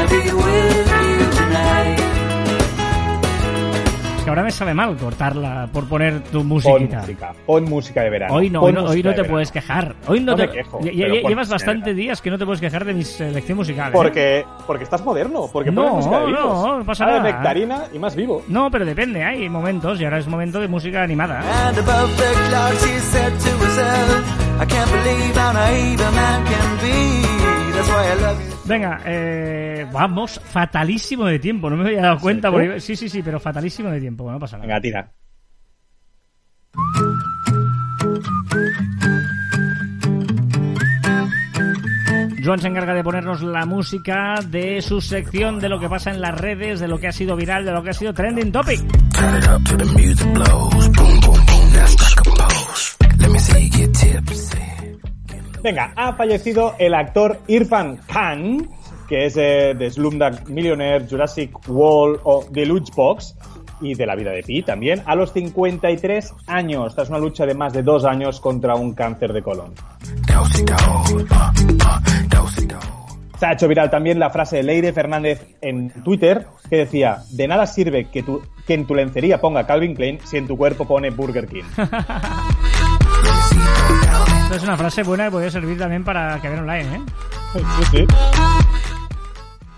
I 0.00 0.77
ahora 4.38 4.44
me 4.46 4.52
sabe 4.52 4.74
mal 4.74 4.96
cortarla 4.96 5.68
por 5.72 5.88
poner 5.88 6.20
tu 6.24 6.38
Pon 6.38 6.46
musiquita. 6.46 7.00
música. 7.00 7.34
Pon 7.46 7.64
música 7.64 8.02
de 8.02 8.10
verano. 8.10 8.34
Hoy 8.34 8.50
no, 8.50 8.60
Pon 8.60 8.68
hoy 8.68 8.74
no, 8.84 8.90
hoy 8.90 8.96
no 9.02 9.10
te 9.10 9.16
verano. 9.16 9.32
puedes 9.32 9.52
quejar. 9.52 9.94
Hoy 10.06 10.20
no, 10.20 10.32
No 10.32 10.36
te 10.36 10.46
me 10.46 10.52
quejo, 10.52 10.80
Lle- 10.80 11.22
pon 11.22 11.30
llevas 11.30 11.48
bastantes 11.48 11.96
días 11.96 12.20
que 12.22 12.30
no 12.30 12.38
te 12.38 12.44
puedes 12.46 12.60
quejar 12.60 12.84
de 12.84 12.94
mi 12.94 13.04
selección 13.04 13.58
musical. 13.58 13.88
¿eh? 13.88 13.92
Porque, 13.92 14.44
porque 14.66 14.84
estás 14.84 15.04
moderno, 15.04 15.48
porque 15.52 15.70
No, 15.70 15.82
pones 15.82 15.96
música 16.06 16.20
de 16.20 16.26
vivos. 16.26 16.42
no, 16.44 16.78
no 16.78 16.84
pasa 16.84 17.04
Ahora 17.04 17.16
nada. 17.18 17.26
de 17.28 17.32
nectarina 17.34 17.82
y 17.92 17.98
más 17.98 18.14
vivo. 18.16 18.42
No, 18.48 18.70
pero 18.70 18.84
depende, 18.84 19.22
hay 19.24 19.48
momentos 19.48 20.00
y 20.00 20.04
ahora 20.04 20.18
es 20.18 20.26
momento 20.28 20.60
de 20.60 20.68
música 20.68 21.02
animada. 21.02 21.42
Venga, 28.68 29.00
eh, 29.06 29.86
vamos, 29.90 30.38
fatalísimo 30.44 31.24
de 31.24 31.38
tiempo, 31.38 31.70
no 31.70 31.76
me 31.76 31.84
había 31.88 32.02
dado 32.02 32.18
cuenta. 32.18 32.50
porque- 32.50 32.80
sí, 32.80 32.96
sí, 32.96 33.08
sí, 33.08 33.22
pero 33.22 33.40
fatalísimo 33.40 33.88
de 33.90 34.00
tiempo, 34.00 34.24
bueno, 34.24 34.36
no 34.36 34.40
pasa 34.40 34.58
nada. 34.58 34.66
Venga, 34.66 34.80
tira. 34.80 35.12
Joan 42.44 42.60
se 42.60 42.68
encarga 42.68 42.94
de 42.94 43.04
ponernos 43.04 43.42
la 43.42 43.66
música 43.66 44.36
de 44.46 44.80
su 44.80 45.00
sección 45.02 45.58
de 45.58 45.68
lo 45.68 45.78
que 45.78 45.88
pasa 45.88 46.10
en 46.10 46.20
las 46.20 46.34
redes, 46.38 46.80
de 46.80 46.88
lo 46.88 46.98
que 46.98 47.08
ha 47.08 47.12
sido 47.12 47.36
viral, 47.36 47.64
de 47.64 47.72
lo 47.72 47.82
que 47.82 47.90
ha 47.90 47.94
sido 47.94 48.14
trending 48.14 48.52
topic. 48.52 48.80
Venga, 55.62 55.92
ha 55.96 56.12
fallecido 56.14 56.74
el 56.78 56.94
actor 56.94 57.40
Irfan 57.48 57.98
Khan, 58.06 58.68
que 59.08 59.26
es 59.26 59.36
eh, 59.36 59.74
de 59.76 59.90
Slumdog 59.90 60.48
Millionaire, 60.48 61.06
Jurassic 61.08 61.68
World 61.68 62.20
o 62.24 62.44
The 62.52 62.66
Lunchbox, 62.66 63.36
y 63.80 63.94
de 63.94 64.06
la 64.06 64.14
vida 64.14 64.30
de 64.30 64.42
Pi 64.42 64.62
también, 64.62 65.02
a 65.06 65.14
los 65.14 65.32
53 65.32 66.32
años, 66.46 66.94
tras 66.94 67.08
una 67.08 67.18
lucha 67.18 67.46
de 67.46 67.54
más 67.54 67.72
de 67.72 67.82
dos 67.82 68.04
años 68.04 68.40
contra 68.40 68.74
un 68.74 68.94
cáncer 68.94 69.32
de 69.32 69.42
colon. 69.42 69.74
Se 73.38 73.46
ha 73.46 73.52
hecho 73.52 73.68
viral 73.68 73.88
también 73.88 74.18
la 74.18 74.30
frase 74.30 74.56
de 74.56 74.62
Leire 74.64 74.92
Fernández 74.92 75.56
en 75.60 75.90
Twitter 76.02 76.46
que 76.68 76.76
decía, 76.76 77.18
de 77.30 77.46
nada 77.46 77.66
sirve 77.66 78.08
que 78.10 78.24
en 78.74 78.86
tu 78.86 78.94
lencería 78.94 79.40
ponga 79.40 79.64
Calvin 79.64 79.94
Klein 79.94 80.18
si 80.24 80.38
en 80.38 80.48
tu 80.48 80.56
cuerpo 80.56 80.86
pone 80.86 81.10
Burger 81.10 81.46
King. 81.46 81.62
Esta 84.48 84.56
es 84.56 84.62
una 84.62 84.76
frase 84.78 85.02
buena 85.02 85.26
que 85.26 85.30
podría 85.32 85.50
servir 85.50 85.78
también 85.78 86.04
para 86.04 86.40
que 86.40 86.48
vean 86.48 86.60
online, 86.60 86.96
¿eh? 86.96 87.00
Sí, 87.52 87.60
sí. 87.98 88.06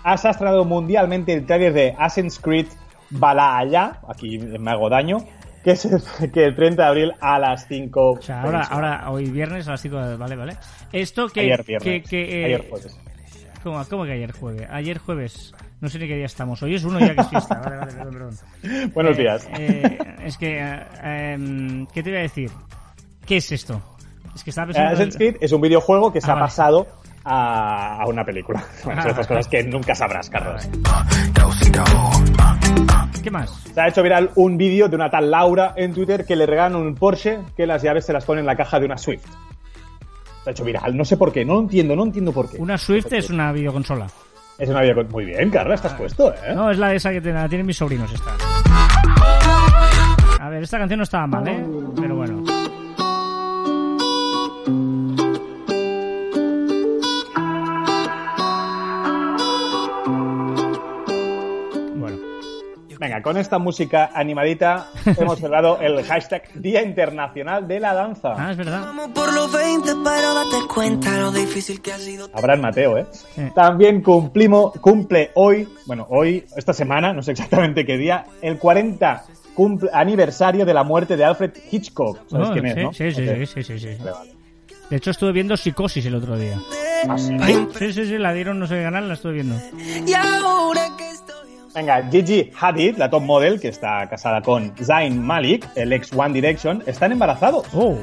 Ha 0.03 0.17
sastrado 0.17 0.63
mundialmente 0.63 1.33
el 1.33 1.45
trailer 1.45 1.73
de 1.73 1.91
Assassin's 1.97 2.39
Creed 2.39 2.67
Valhalla, 3.09 3.99
aquí 4.07 4.39
me 4.39 4.71
hago 4.71 4.89
daño, 4.89 5.17
que 5.63 5.71
es 5.71 5.83
el, 5.85 6.01
que 6.31 6.45
el 6.45 6.55
30 6.55 6.81
de 6.83 6.87
abril 6.87 7.11
a 7.19 7.37
las 7.37 7.67
5. 7.67 8.11
O 8.11 8.21
sea, 8.21 8.41
ahora, 8.43 8.61
ahora 8.63 9.11
hoy 9.11 9.29
viernes 9.29 9.67
a 9.67 9.71
las 9.71 9.81
5 9.81 9.97
de- 9.97 10.15
Vale, 10.17 10.35
vale. 10.37 10.53
Esto 10.93 11.27
que... 11.27 11.41
Ayer 11.41 11.63
viernes. 11.65 11.83
que, 12.03 12.09
que, 12.09 12.41
eh, 12.41 12.45
Ayer 12.45 12.69
jueves. 12.69 12.97
¿cómo, 13.63 13.83
cómo 13.89 14.05
que 14.05 14.13
ayer 14.13 14.31
jueves? 14.31 14.67
Ayer 14.71 14.97
jueves. 14.99 15.53
No 15.81 15.89
sé 15.89 15.99
ni 15.99 16.07
qué 16.07 16.15
día 16.15 16.25
estamos. 16.27 16.63
Hoy 16.63 16.75
es 16.75 16.83
uno 16.85 16.97
ya 16.99 17.13
que 17.13 17.21
es 17.21 17.27
fiesta. 17.27 17.59
Vale, 17.59 17.75
vale, 17.75 17.91
perdón, 17.93 18.13
perdón. 18.13 18.91
Buenos 18.93 19.17
Eh, 19.17 19.21
días. 19.21 19.49
eh, 19.59 19.97
es 20.23 20.37
que... 20.37 20.59
em, 21.03 21.85
¿Qué 21.87 22.01
te 22.01 22.09
iba 22.09 22.19
a 22.19 22.23
decir? 22.23 22.49
¿Qué 23.25 23.37
es 23.37 23.51
esto? 23.51 23.81
Es 24.35 24.43
que 24.43 24.51
pensando... 24.51 24.79
Assassin's 24.79 25.15
Creed 25.17 25.37
es 25.41 25.51
un 25.51 25.61
videojuego 25.61 26.11
que 26.13 26.21
se 26.21 26.27
Ah, 26.29 26.33
ha 26.33 26.35
vale. 26.35 26.45
pasado 26.45 26.87
a, 27.23 28.01
a 28.01 28.07
una 28.07 28.23
película. 28.23 28.63
Bueno, 28.83 29.01
son 29.03 29.11
estas 29.11 29.27
cosas 29.27 29.47
que 29.47 29.63
nunca 29.63 29.93
sabrás, 29.95 30.29
Carlos. 30.29 30.67
¿Qué 33.23 33.29
más? 33.29 33.51
Se 33.73 33.79
ha 33.81 33.87
hecho 33.87 34.01
viral 34.01 34.31
un 34.35 34.57
vídeo 34.57 34.87
de 34.89 34.95
una 34.95 35.09
tal 35.09 35.29
Laura 35.29 35.73
en 35.75 35.93
Twitter 35.93 36.25
que 36.25 36.35
le 36.35 36.45
regalan 36.45 36.75
un 36.75 36.95
Porsche 36.95 37.39
que 37.55 37.67
las 37.67 37.83
llaves 37.83 38.05
se 38.05 38.13
las 38.13 38.25
pone 38.25 38.39
en 38.41 38.47
la 38.47 38.55
caja 38.55 38.79
de 38.79 38.85
una 38.85 38.97
Swift. 38.97 39.25
Se 40.43 40.49
ha 40.49 40.51
hecho 40.53 40.63
viral, 40.63 40.97
no 40.97 41.05
sé 41.05 41.17
por 41.17 41.31
qué, 41.31 41.45
no 41.45 41.53
lo 41.53 41.59
entiendo, 41.61 41.95
no 41.95 42.03
entiendo 42.03 42.31
por 42.31 42.49
qué. 42.49 42.57
Una 42.57 42.77
Swift 42.77 43.13
es 43.13 43.29
una 43.29 43.51
videoconsola. 43.51 44.07
Es 44.57 44.69
una 44.69 44.81
video... 44.81 45.03
Muy 45.05 45.25
bien, 45.25 45.49
Carla, 45.51 45.75
estás 45.75 45.93
puesto, 45.93 46.33
¿eh? 46.33 46.53
No, 46.55 46.71
es 46.71 46.77
la 46.79 46.93
esa 46.93 47.11
que 47.11 47.21
te- 47.21 47.31
la 47.31 47.47
tienen 47.47 47.67
mis 47.67 47.77
sobrinos 47.77 48.11
esta. 48.11 48.31
A 50.39 50.49
ver, 50.49 50.63
esta 50.63 50.79
canción 50.79 50.97
no 50.97 51.03
estaba 51.03 51.27
mal, 51.27 51.47
¿eh? 51.47 51.63
Pero. 51.99 52.15
Bueno, 52.15 52.43
Venga, 63.01 63.19
con 63.23 63.35
esta 63.35 63.57
música 63.57 64.11
animadita 64.13 64.85
hemos 65.17 65.39
cerrado 65.39 65.79
el 65.81 66.03
hashtag 66.03 66.43
Día 66.53 66.83
Internacional 66.83 67.67
de 67.67 67.79
la 67.79 67.95
Danza. 67.95 68.35
ah, 68.37 68.51
es 68.51 68.57
verdad. 68.57 68.81
Vamos 68.81 69.07
por 69.09 69.33
los 69.33 69.51
20, 69.51 69.89
pero 70.03 70.33
date 70.35 70.67
cuenta 70.71 71.17
lo 71.17 71.31
difícil 71.31 71.81
que 71.81 71.91
ha 71.93 71.97
sido. 71.97 72.29
Abraham 72.31 72.61
Mateo, 72.61 72.99
¿eh? 72.99 73.07
Sí. 73.11 73.41
También 73.55 74.03
cumplimos, 74.03 74.73
cumple 74.79 75.31
hoy, 75.33 75.67
bueno, 75.87 76.05
hoy, 76.11 76.45
esta 76.55 76.73
semana, 76.73 77.11
no 77.11 77.23
sé 77.23 77.31
exactamente 77.31 77.87
qué 77.87 77.97
día, 77.97 78.23
el 78.39 78.59
40 78.59 79.23
cumple- 79.55 79.89
aniversario 79.91 80.63
de 80.63 80.73
la 80.75 80.83
muerte 80.83 81.17
de 81.17 81.25
Alfred 81.25 81.53
Hitchcock. 81.71 82.19
¿Sabes 82.29 82.49
Oh, 82.49 82.53
quién 82.53 82.67
es, 82.67 82.73
sí, 82.75 82.81
no? 82.83 82.93
sí, 82.93 83.11
sí, 83.11 83.25
sí, 83.27 83.45
sí, 83.47 83.63
sí, 83.63 83.79
sí. 83.79 83.95
Vale, 83.97 84.11
vale. 84.11 84.31
De 84.91 84.97
hecho, 84.97 85.09
estuve 85.09 85.31
viendo 85.31 85.55
Psicosis 85.57 86.05
el 86.05 86.15
otro 86.15 86.37
día. 86.37 86.59
Ah, 87.09 87.17
sí. 87.17 87.35
Sí, 87.79 87.93
sí, 87.93 88.05
sí, 88.05 88.17
la 88.19 88.31
dieron 88.33 88.59
no 88.59 88.67
sé 88.67 88.75
qué 88.75 88.83
canal, 88.83 89.07
la 89.07 89.13
estuve 89.15 89.33
viendo. 89.33 89.55
Y 90.05 90.13
ahora 90.13 90.39
Venga, 91.73 92.03
Gigi 92.11 92.51
Hadid, 92.59 92.97
la 92.97 93.09
top 93.09 93.23
model, 93.23 93.59
que 93.59 93.69
está 93.69 94.07
casada 94.09 94.41
con 94.41 94.73
Zayn 94.75 95.21
Malik, 95.21 95.65
el 95.75 95.93
ex 95.93 96.11
One 96.13 96.33
Direction, 96.33 96.83
están 96.85 97.11
embarazados. 97.13 97.65
Oh. 97.73 97.97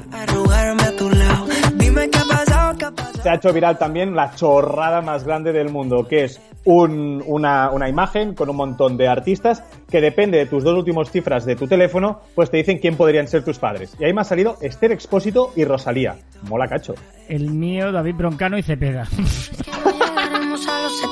Se 3.22 3.28
ha 3.30 3.34
hecho 3.34 3.52
viral 3.52 3.78
también 3.78 4.14
la 4.14 4.34
chorrada 4.34 5.00
más 5.02 5.24
grande 5.24 5.52
del 5.52 5.68
mundo, 5.70 6.06
que 6.08 6.24
es 6.24 6.40
un- 6.64 7.22
una, 7.26 7.70
una 7.70 7.88
imagen 7.88 8.34
con 8.34 8.48
un 8.48 8.56
montón 8.56 8.96
de 8.96 9.08
artistas 9.08 9.62
que 9.90 10.00
depende 10.00 10.38
de 10.38 10.46
tus 10.46 10.62
dos 10.64 10.76
últimas 10.78 11.10
cifras 11.10 11.44
de 11.44 11.56
tu 11.56 11.66
teléfono, 11.66 12.20
pues 12.34 12.50
te 12.50 12.58
dicen 12.58 12.78
quién 12.78 12.96
podrían 12.96 13.26
ser 13.28 13.44
tus 13.44 13.58
padres. 13.58 13.96
Y 13.98 14.04
ahí 14.04 14.12
me 14.14 14.20
ha 14.20 14.24
salido 14.24 14.56
Esther 14.62 14.92
Expósito 14.92 15.52
y 15.56 15.64
Rosalía. 15.64 16.16
Mola 16.48 16.68
cacho. 16.68 16.94
el 17.28 17.50
mío, 17.50 17.90
David 17.92 18.14
Broncano 18.14 18.56
y 18.56 18.62
Cepeda. 18.62 19.06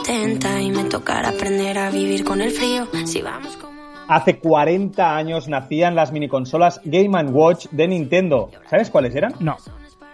Que 0.07 0.13
no 0.13 0.39
llegaremos 0.39 0.49
a 0.49 0.53
los 0.53 0.57
70 0.57 0.61
y 0.61 0.71
me 0.71 0.85
tocará 0.85 1.29
aprender 1.31 1.79
a 1.79 1.91
vivir 1.91 2.25
con 2.25 2.41
el 2.41 2.51
frío. 2.51 2.87
Si 3.05 3.23
vamos 3.23 3.57
como... 3.57 3.83
Hace 4.09 4.39
40 4.39 5.17
años 5.17 5.49
nacían 5.49 5.95
las 5.95 6.13
miniconsolas 6.13 6.81
Game 6.85 7.25
Watch 7.25 7.67
de 7.71 7.89
Nintendo. 7.89 8.51
¿Sabes 8.71 8.91
cuáles 8.91 9.15
eran? 9.17 9.35
No. 9.41 9.57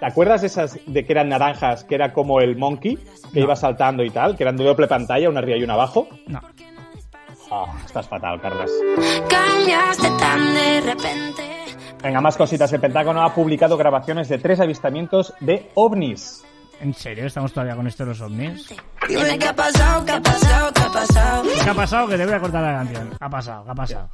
¿Te 0.00 0.06
acuerdas 0.06 0.40
de 0.40 0.46
esas 0.48 0.78
de 0.86 1.04
que 1.04 1.12
eran 1.12 1.28
naranjas, 1.28 1.84
que 1.84 1.94
era 1.94 2.12
como 2.12 2.40
el 2.40 2.56
monkey, 2.56 2.98
que 3.32 3.40
iba 3.40 3.54
saltando 3.54 4.02
y 4.02 4.10
tal, 4.10 4.36
que 4.36 4.42
eran 4.42 4.56
de 4.56 4.64
doble 4.64 4.88
pantalla, 4.88 5.28
una 5.28 5.40
arriba 5.40 5.58
y 5.58 5.62
una 5.62 5.74
abajo? 5.74 6.08
No. 6.26 6.40
Ah, 7.50 7.66
estás 7.84 8.08
fatal, 8.08 8.40
Carlas. 8.40 8.70
Cambiaste 9.28 10.08
tan 10.18 10.54
de 10.54 10.80
repente. 10.80 11.42
Venga, 12.02 12.20
más 12.20 12.36
cositas. 12.36 12.72
El 12.72 12.80
Pentágono 12.80 13.22
ha 13.22 13.32
publicado 13.32 13.76
grabaciones 13.76 14.28
de 14.28 14.38
tres 14.38 14.58
avistamientos 14.58 15.34
de 15.40 15.70
ovnis. 15.74 16.44
¿En 16.82 16.92
serio? 16.94 17.26
¿Estamos 17.26 17.52
todavía 17.52 17.76
con 17.76 17.86
esto 17.86 18.02
de 18.02 18.08
los 18.08 18.20
ovnis? 18.20 18.74
Dime 19.08 19.38
qué 19.38 19.46
ha 19.46 19.54
pasado, 19.54 20.04
qué 20.04 20.12
ha 20.12 20.20
pasado, 20.20 20.72
qué 20.74 20.80
ha 20.80 20.88
pasado. 20.88 21.42
¿Qué 21.62 21.70
ha 21.70 21.74
pasado? 21.74 22.08
Que 22.08 22.16
te 22.16 22.24
voy 22.24 22.34
a 22.34 22.40
cortar 22.40 22.62
la 22.62 22.72
canción. 22.78 23.10
¿Qué 23.10 23.16
ha 23.20 23.30
pasado? 23.30 23.64
¿Qué 23.64 23.70
ha 23.70 23.74
pasado? 23.74 24.10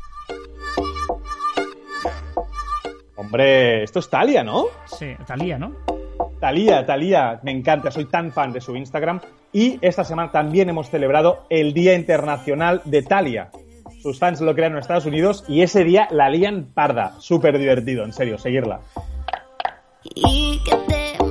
Hombre, 3.16 3.85
esto 3.85 4.01
es 4.01 4.11
Talia, 4.11 4.45
¿no? 4.45 4.66
Sí, 4.85 5.16
Talía, 5.27 5.59
¿no? 5.59 5.73
Talía, 6.41 6.85
Talía, 6.85 7.41
me 7.43 7.53
encanta, 7.53 7.91
soy 7.91 8.05
tan 8.05 8.33
fan 8.33 8.53
de 8.53 8.61
su 8.61 8.77
Instagram. 8.77 9.21
Y 9.51 9.79
esta 9.81 10.05
semana 10.05 10.31
también 10.31 10.69
hemos 10.69 10.91
celebrado 10.91 11.47
el 11.49 11.73
Día 11.73 11.95
Internacional 11.95 12.83
de 12.85 13.03
Talia. 13.03 13.51
Sus 14.03 14.19
fans 14.19 14.43
lo 14.43 14.55
crearon 14.55 14.77
en 14.77 14.83
Estados 14.83 15.07
Unidos 15.07 15.43
y 15.49 15.62
ese 15.62 15.85
día 15.85 16.07
la 16.11 16.29
lían 16.29 16.66
parda. 16.75 17.14
Súper 17.19 17.59
divertido, 17.59 18.05
en 18.05 18.12
serio, 18.12 18.37
seguirla. 18.37 18.81
Y 20.05 20.62
que 20.64 20.77
te. 20.87 21.28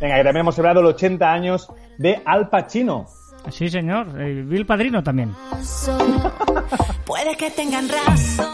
Venga, 0.00 0.16
que 0.16 0.24
también 0.24 0.40
hemos 0.40 0.54
celebrado 0.54 0.82
los 0.82 0.94
80 0.94 1.32
años 1.32 1.68
de 1.98 2.22
Al 2.24 2.48
Pacino. 2.48 3.06
Sí, 3.50 3.68
señor. 3.68 4.08
Eh, 4.20 4.42
vi 4.46 4.56
el 4.56 4.66
padrino 4.66 5.02
también. 5.02 5.34
Puede 7.06 7.36
que 7.36 7.50
tengan 7.50 7.88
razón. 7.88 8.46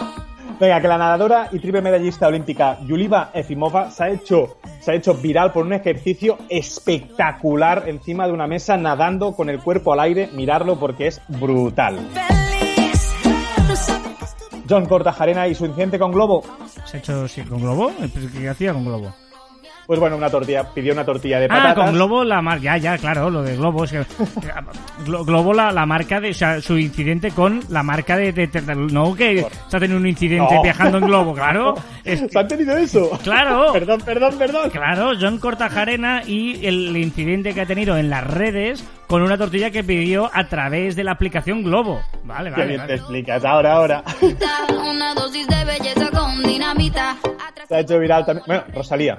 Venga, 0.58 0.80
que 0.80 0.88
la 0.88 0.98
nadadora 0.98 1.48
y 1.52 1.58
triple 1.58 1.82
medallista 1.82 2.28
olímpica 2.28 2.78
Yuliva 2.86 3.30
Efimova 3.34 3.90
se 3.90 4.04
ha 4.04 4.08
hecho 4.08 4.56
se 4.80 4.92
ha 4.92 4.94
hecho 4.94 5.14
viral 5.14 5.52
por 5.52 5.66
un 5.66 5.72
ejercicio 5.72 6.38
espectacular 6.48 7.84
encima 7.88 8.26
de 8.26 8.32
una 8.32 8.46
mesa 8.46 8.76
nadando 8.76 9.34
con 9.34 9.50
el 9.50 9.58
cuerpo 9.58 9.92
al 9.92 10.00
aire. 10.00 10.30
Mirarlo 10.32 10.78
porque 10.78 11.08
es 11.08 11.20
brutal. 11.28 11.98
John 14.68 14.86
Cortajarena 14.86 15.46
y 15.48 15.54
su 15.54 15.66
incidente 15.66 15.98
con 15.98 16.12
Globo. 16.12 16.42
¿Se 16.84 16.96
ha 16.96 17.00
hecho 17.00 17.28
sí, 17.28 17.42
con 17.42 17.60
globo? 17.60 17.92
¿Qué 18.38 18.48
hacía 18.48 18.72
con 18.72 18.84
globo? 18.84 19.12
Pues 19.86 20.00
bueno, 20.00 20.16
una 20.16 20.28
tortilla, 20.28 20.64
pidió 20.74 20.92
una 20.92 21.04
tortilla 21.04 21.38
de 21.38 21.44
Ah, 21.46 21.48
patatas. 21.48 21.74
con 21.86 21.94
Globo 21.94 22.24
la 22.24 22.42
marca. 22.42 22.62
Ya, 22.64 22.76
ya, 22.76 22.98
claro, 22.98 23.30
lo 23.30 23.42
de 23.42 23.56
Globo. 23.56 23.84
Es 23.84 23.92
que, 23.92 24.00
Glo- 25.04 25.24
Globo 25.24 25.54
la, 25.54 25.70
la 25.70 25.86
marca 25.86 26.20
de. 26.20 26.30
O 26.30 26.34
sea, 26.34 26.60
su 26.60 26.76
incidente 26.76 27.30
con 27.30 27.60
la 27.68 27.82
marca 27.84 28.16
de. 28.16 28.32
de- 28.32 28.48
de- 28.48 28.74
no 28.74 29.14
que 29.14 29.38
está 29.40 29.78
teniendo 29.78 29.98
un 29.98 30.06
incidente 30.08 30.54
No. 30.56 30.62
viajando 30.62 30.98
en 30.98 31.04
Globo, 31.06 31.34
claro. 31.34 31.74
Es 32.04 32.20
que- 32.22 32.28
¿Se 32.28 32.38
han 32.38 32.48
tenido 32.48 32.76
eso? 32.76 33.10
Claro. 33.22 33.72
perdón, 33.72 34.00
perdón, 34.04 34.34
perdón. 34.38 34.70
Claro, 34.70 35.12
John 35.20 35.38
Cortajarena 35.38 36.22
y 36.26 36.66
el 36.66 36.96
incidente 36.96 37.54
que 37.54 37.60
ha 37.60 37.66
tenido 37.66 37.96
en 37.96 38.10
las 38.10 38.24
redes 38.24 38.84
con 39.06 39.22
una 39.22 39.38
tortilla 39.38 39.70
que 39.70 39.84
pidió 39.84 40.28
a 40.34 40.48
través 40.48 40.96
de 40.96 41.04
la 41.04 41.12
aplicación 41.12 41.62
Globo. 41.62 42.00
Vale, 42.24 42.50
Qué 42.50 42.56
vale. 42.60 42.66
bien 42.74 42.86
te 42.88 42.94
explicas. 42.94 43.44
Ahora, 43.44 43.74
ahora. 43.74 44.02
Una 44.84 45.14
dosis 45.14 45.46
de 45.46 45.64
belleza 45.64 46.10
con 46.10 46.42
dinamita. 46.42 47.16
Se 47.68 47.74
ha 47.76 47.80
hecho 47.80 47.98
viral 48.00 48.24
también. 48.26 48.44
Bueno, 48.46 48.64
Rosalía. 48.74 49.18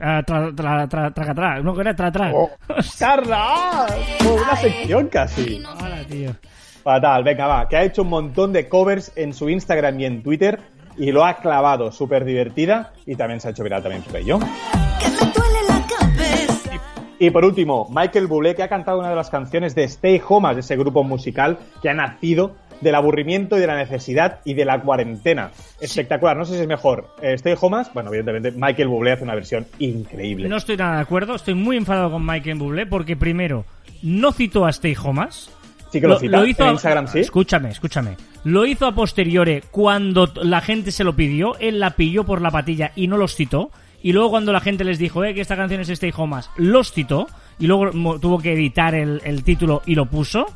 Ah, 0.00 0.22
tra, 0.24 0.52
tra, 0.54 0.86
tra, 0.88 1.10
tra. 1.34 1.60
No, 1.62 1.74
que 1.74 1.80
era 1.80 1.94
tra, 1.94 2.12
tra. 2.12 2.30
Oh, 2.34 2.50
¡Carla! 2.98 3.86
Oh, 4.26 4.34
una 4.34 4.56
sección 4.56 5.08
casi. 5.08 5.62
Hola, 5.80 6.04
tío. 6.08 6.34
Fatal, 6.82 7.24
venga, 7.24 7.46
va. 7.46 7.68
Que 7.68 7.76
ha 7.76 7.82
hecho 7.82 8.02
un 8.02 8.08
montón 8.10 8.52
de 8.52 8.68
covers 8.68 9.12
en 9.16 9.32
su 9.32 9.48
Instagram 9.48 9.98
y 10.00 10.04
en 10.04 10.22
Twitter 10.22 10.60
y 10.96 11.12
lo 11.12 11.24
ha 11.24 11.34
clavado. 11.34 11.90
Súper 11.92 12.24
divertida 12.24 12.92
y 13.06 13.16
también 13.16 13.40
se 13.40 13.48
ha 13.48 13.50
hecho 13.52 13.62
viral 13.62 13.82
también 13.82 14.02
por 14.02 14.16
ello. 14.16 14.38
que 14.38 15.08
me 15.08 15.32
duele 15.32 15.58
la 15.68 15.86
cabeza. 15.86 16.70
Y 17.18 17.30
por 17.30 17.44
último, 17.46 17.88
Michael 17.90 18.26
Bublé, 18.26 18.54
que 18.54 18.62
ha 18.62 18.68
cantado 18.68 18.98
una 18.98 19.08
de 19.08 19.16
las 19.16 19.30
canciones 19.30 19.74
de 19.74 19.84
Stay 19.84 20.20
Homas, 20.28 20.54
de 20.56 20.60
ese 20.60 20.76
grupo 20.76 21.02
musical 21.02 21.58
que 21.80 21.88
ha 21.88 21.94
nacido 21.94 22.54
del 22.80 22.94
aburrimiento 22.94 23.56
y 23.56 23.60
de 23.60 23.66
la 23.66 23.76
necesidad 23.76 24.40
y 24.44 24.54
de 24.54 24.64
la 24.64 24.80
cuarentena. 24.80 25.50
Espectacular, 25.80 26.36
no 26.36 26.44
sé 26.44 26.54
si 26.56 26.60
es 26.62 26.66
mejor 26.68 27.08
eh, 27.22 27.34
Stay 27.34 27.54
Homas, 27.60 27.92
bueno, 27.94 28.10
evidentemente 28.10 28.52
Michael 28.52 28.88
Bublé 28.88 29.12
hace 29.12 29.24
una 29.24 29.34
versión 29.34 29.66
increíble. 29.78 30.48
No 30.48 30.56
estoy 30.56 30.76
nada 30.76 30.96
de 30.96 31.02
acuerdo. 31.02 31.34
Estoy 31.34 31.54
muy 31.54 31.76
enfadado 31.76 32.10
con 32.10 32.24
Michael 32.24 32.58
Bublé 32.58 32.86
porque, 32.86 33.16
primero, 33.16 33.64
no 34.02 34.32
citó 34.32 34.66
a 34.66 34.70
Stay 34.70 34.94
Homas. 35.02 35.50
sí 35.90 36.00
que 36.00 36.06
lo, 36.08 36.18
cita, 36.18 36.36
en 36.64 36.68
a- 36.68 36.72
Instagram 36.72 37.08
sí. 37.08 37.20
Escúchame, 37.20 37.70
escúchame. 37.70 38.16
Lo 38.44 38.64
hizo 38.66 38.86
a 38.86 38.94
posteriori 38.94 39.62
cuando 39.70 40.30
la 40.42 40.60
gente 40.60 40.92
se 40.92 41.02
lo 41.04 41.16
pidió. 41.16 41.56
Él 41.58 41.80
la 41.80 41.90
pilló 41.90 42.24
por 42.24 42.40
la 42.40 42.50
patilla 42.50 42.92
y 42.94 43.08
no 43.08 43.16
los 43.16 43.34
citó. 43.34 43.70
Y 44.02 44.12
luego 44.12 44.30
cuando 44.30 44.52
la 44.52 44.60
gente 44.60 44.84
les 44.84 44.98
dijo, 44.98 45.24
eh, 45.24 45.34
que 45.34 45.40
esta 45.40 45.56
canción 45.56 45.80
es 45.80 45.88
Stay 45.88 46.12
Homas, 46.16 46.50
los 46.56 46.92
citó. 46.92 47.26
Y 47.58 47.66
luego 47.66 47.90
tuvo 48.20 48.38
que 48.38 48.52
editar 48.52 48.94
el, 48.94 49.20
el 49.24 49.42
título 49.42 49.82
y 49.86 49.94
lo 49.94 50.06
puso. 50.06 50.46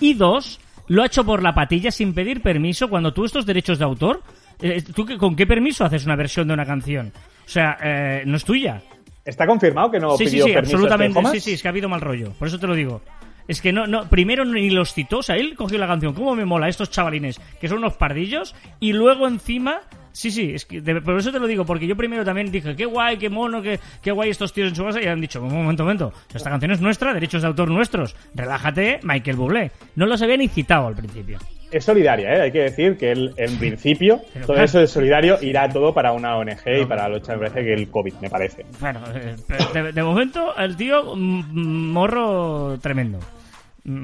Y 0.00 0.14
dos, 0.14 0.60
lo 0.88 1.02
ha 1.02 1.06
hecho 1.06 1.24
por 1.24 1.42
la 1.42 1.54
patilla 1.54 1.90
sin 1.90 2.12
pedir 2.12 2.42
permiso 2.42 2.88
cuando 2.88 3.12
tú 3.12 3.24
estos 3.24 3.46
derechos 3.46 3.78
de 3.78 3.84
autor... 3.84 4.22
eh, 4.60 4.82
¿Tú 4.94 5.06
con 5.18 5.36
qué 5.36 5.46
permiso 5.46 5.84
haces 5.84 6.04
una 6.04 6.16
versión 6.16 6.48
de 6.48 6.54
una 6.54 6.66
canción? 6.66 7.12
O 7.46 7.48
sea, 7.48 7.78
eh, 7.82 8.22
no 8.26 8.36
es 8.36 8.44
tuya. 8.44 8.82
¿Está 9.24 9.46
confirmado 9.46 9.90
que 9.90 10.00
no 10.00 10.16
Sí, 10.16 10.24
sí, 10.24 10.30
pidió 10.32 10.46
sí, 10.46 10.52
permiso 10.52 10.76
absolutamente. 10.76 11.30
Sí, 11.32 11.40
sí, 11.40 11.52
es 11.52 11.62
que 11.62 11.68
ha 11.68 11.70
habido 11.70 11.88
mal 11.88 12.00
rollo. 12.00 12.32
Por 12.38 12.48
eso 12.48 12.58
te 12.58 12.66
lo 12.66 12.74
digo. 12.74 13.02
Es 13.46 13.62
que 13.62 13.72
no, 13.72 13.86
no, 13.86 14.08
primero 14.10 14.44
ni 14.44 14.68
los 14.68 14.92
citó, 14.92 15.18
o 15.18 15.22
sea, 15.22 15.36
él 15.36 15.54
cogió 15.54 15.78
la 15.78 15.86
canción, 15.86 16.12
cómo 16.12 16.34
me 16.34 16.44
mola 16.44 16.68
estos 16.68 16.90
chavalines, 16.90 17.40
que 17.58 17.66
son 17.68 17.78
unos 17.78 17.94
pardillos, 17.94 18.54
y 18.78 18.92
luego 18.92 19.26
encima, 19.26 19.80
sí, 20.18 20.30
sí, 20.30 20.52
es 20.54 20.64
que 20.66 20.80
de- 20.80 21.00
por 21.00 21.16
eso 21.18 21.30
te 21.32 21.38
lo 21.38 21.46
digo, 21.46 21.64
porque 21.64 21.86
yo 21.86 21.96
primero 21.96 22.24
también 22.24 22.50
dije, 22.50 22.74
qué 22.74 22.84
guay, 22.84 23.16
qué 23.18 23.28
mono, 23.30 23.62
qué, 23.62 23.78
qué 24.02 24.10
guay 24.10 24.30
estos 24.30 24.52
tíos 24.52 24.68
en 24.70 24.74
su 24.76 24.84
casa, 24.84 25.00
y 25.00 25.06
han 25.06 25.20
dicho, 25.20 25.40
un 25.42 25.52
momento, 25.52 25.82
un 25.84 25.86
momento, 25.88 26.12
esta 26.34 26.50
canción 26.50 26.72
es 26.72 26.80
nuestra, 26.80 27.14
derechos 27.14 27.42
de 27.42 27.48
autor 27.48 27.70
nuestros, 27.70 28.16
relájate, 28.34 29.00
Michael 29.02 29.36
Bublé. 29.36 29.70
No 29.96 30.06
los 30.06 30.20
había 30.22 30.36
ni 30.36 30.48
citado 30.48 30.88
al 30.88 30.94
principio. 30.96 31.38
Es 31.70 31.84
solidaria, 31.84 32.32
¿eh? 32.34 32.40
hay 32.40 32.50
que 32.50 32.60
decir 32.62 32.96
que 32.96 33.12
él, 33.12 33.34
en 33.36 33.58
principio 33.58 34.22
Pero 34.32 34.46
todo 34.46 34.54
claro. 34.54 34.64
eso 34.64 34.80
es 34.80 34.90
solidario, 34.90 35.36
irá 35.42 35.68
todo 35.68 35.92
para 35.92 36.12
una 36.12 36.34
ONG 36.38 36.80
y 36.82 36.86
para 36.86 37.08
lucha, 37.10 37.32
me 37.34 37.40
parece 37.40 37.62
que 37.62 37.74
el 37.74 37.88
COVID, 37.90 38.14
me 38.22 38.30
parece. 38.30 38.64
Bueno, 38.80 39.00
eh, 39.14 39.36
de, 39.74 39.92
de 39.92 40.02
momento, 40.02 40.56
el 40.56 40.76
tío, 40.76 41.14
mm, 41.14 41.44
mm, 41.52 41.92
morro 41.92 42.78
tremendo. 42.80 43.18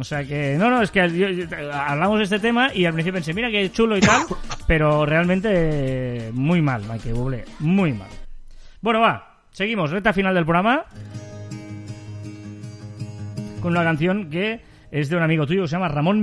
O 0.01 0.05
sea 0.05 0.25
que, 0.25 0.57
no, 0.59 0.71
no, 0.71 0.81
es 0.83 0.91
que 0.91 1.01
yo- 1.11 1.29
yo- 1.29 1.47
hablamos 1.73 2.19
de 2.19 2.25
este 2.25 2.39
tema 2.39 2.73
y 2.75 2.87
al 2.87 2.95
principio 2.95 3.15
pensé, 3.19 3.35
mira 3.35 3.51
qué 3.51 3.71
chulo 3.71 3.97
y 3.97 4.01
tal, 4.01 4.23
pero 4.67 5.05
realmente 5.05 6.31
muy 6.33 6.63
mal, 6.63 6.83
Michael 6.91 7.15
Bublé, 7.15 7.45
muy 7.59 7.93
mal. 7.93 8.09
Bueno, 8.81 9.01
va, 9.01 9.41
seguimos, 9.51 9.91
recta 9.91 10.13
final 10.13 10.35
del 10.35 10.45
programa 10.47 10.85
con 13.61 13.73
una 13.73 13.83
canción 13.85 14.29
que 14.31 14.61
es 14.91 15.09
de 15.09 15.17
un 15.17 15.23
amigo 15.23 15.47
tuyo 15.47 15.63
que 15.63 15.69
se 15.69 15.73
llama 15.73 15.89
Ramón 15.89 16.23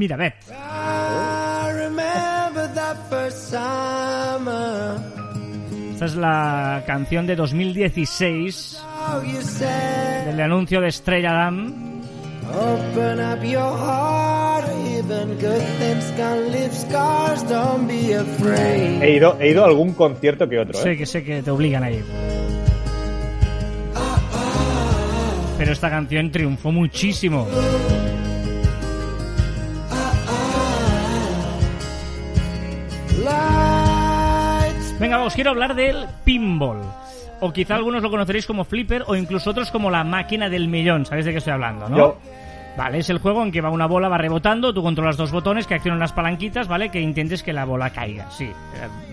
summer. 3.32 5.02
Esta 5.94 6.06
es 6.06 6.16
la 6.16 6.84
canción 6.88 7.28
de 7.28 7.36
2016 7.36 8.82
Oh, 8.84 9.22
you 9.24 9.42
said, 9.42 10.26
del 10.26 10.40
anuncio 10.42 10.80
de 10.82 10.88
Estrella 10.88 11.32
Damm. 11.34 11.91
Open 12.54 13.20
up 13.20 13.44
your 13.44 13.78
heart. 13.78 14.66
Even 14.88 15.38
good 15.40 15.62
things 15.80 16.12
can 16.16 16.52
leave 16.52 16.74
scars. 16.74 17.44
Don't 17.50 17.88
be 17.88 18.14
afraid. 18.14 19.02
He 19.02 19.16
ido, 19.18 19.38
he 19.40 19.50
ido 19.50 19.64
a 19.64 19.68
algún 19.68 19.94
concierto 19.94 20.48
que 20.48 20.60
otro, 20.60 20.78
Sé 20.80 20.92
¿eh? 20.92 20.98
que 20.98 21.06
sé 21.06 21.24
que 21.24 21.42
te 21.42 21.52
obligan 21.52 21.84
a 21.84 21.92
ir. 21.92 22.04
Pero 25.58 25.72
esta 25.74 25.90
canción 25.90 26.32
triunfó 26.32 26.72
muchísimo. 26.72 27.48
Venga, 35.02 35.24
os 35.24 35.34
quiero 35.34 35.50
hablar 35.50 35.74
del 35.74 36.06
pinball. 36.24 36.82
O 37.40 37.52
quizá 37.52 37.76
algunos 37.76 38.04
lo 38.04 38.12
conoceréis 38.12 38.46
como 38.46 38.64
flipper 38.64 39.04
o 39.08 39.16
incluso 39.16 39.50
otros 39.50 39.72
como 39.72 39.90
la 39.90 40.04
máquina 40.04 40.48
del 40.48 40.68
millón. 40.68 41.08
¿Sabéis 41.08 41.26
de 41.26 41.32
qué 41.32 41.38
estoy 41.40 41.54
hablando, 41.54 41.90
no? 41.90 41.98
Yo, 41.98 42.18
Vale, 42.78 43.00
es 43.00 43.10
el 43.10 43.20
juego 43.20 43.44
en 43.44 43.52
que 43.52 43.62
va 43.62 43.70
una 43.70 43.86
bola, 43.86 44.08
va 44.08 44.18
rebotando, 44.18 44.74
tú 44.74 44.82
controlas 44.82 45.18
dos 45.18 45.32
botones 45.32 45.68
que 45.68 45.76
accionan 45.76 46.00
las 46.00 46.14
palanquitas, 46.14 46.68
¿vale? 46.68 46.90
Que 46.90 47.02
intentes 47.02 47.44
que 47.44 47.52
la 47.54 47.66
bola 47.66 47.90
caiga, 47.90 48.32
sí. 48.32 48.46
eh, 48.46 48.54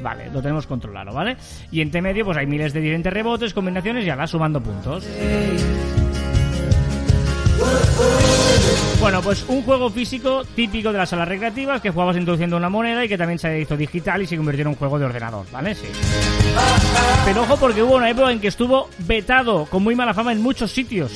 vale, 0.01 0.31
lo 0.31 0.41
tenemos 0.41 0.67
controlado, 0.67 1.13
¿vale? 1.13 1.37
Y 1.73 1.81
entre 1.81 2.01
medio, 2.01 2.25
pues 2.25 2.37
hay 2.37 2.47
miles 2.47 2.73
de 2.73 2.81
diferentes 2.81 3.13
rebotes, 3.13 3.53
combinaciones 3.53 4.07
y 4.07 4.11
vas 4.11 4.31
sumando 4.31 4.61
puntos. 4.61 5.05
Bueno, 9.01 9.23
pues 9.23 9.45
un 9.49 9.63
juego 9.63 9.91
físico 9.91 10.45
típico 10.55 10.93
de 10.93 10.99
las 10.99 11.09
salas 11.09 11.29
recreativas 11.29 11.81
que 11.81 11.91
jugabas 11.91 12.17
introduciendo 12.17 12.57
una 12.57 12.69
moneda 12.69 13.05
y 13.05 13.09
que 13.09 13.19
también 13.19 13.39
se 13.39 13.61
hizo 13.61 13.77
digital 13.77 14.23
y 14.23 14.27
se 14.27 14.37
convirtió 14.37 14.63
en 14.63 14.69
un 14.69 14.75
juego 14.75 14.99
de 14.99 15.07
ordenador, 15.07 15.47
¿vale? 15.53 15.75
Sí. 15.75 15.87
Pero 17.25 17.43
ojo 17.43 17.57
porque 17.57 17.83
hubo 17.83 17.97
una 17.97 18.11
época 18.11 18.33
en 18.33 18.41
que 18.41 18.49
estuvo 18.49 18.89
vetado 18.99 19.67
con 19.67 19.83
muy 19.83 19.95
mala 19.95 20.15
fama 20.15 20.33
en 20.33 20.43
muchos 20.43 20.71
sitios. 20.73 21.13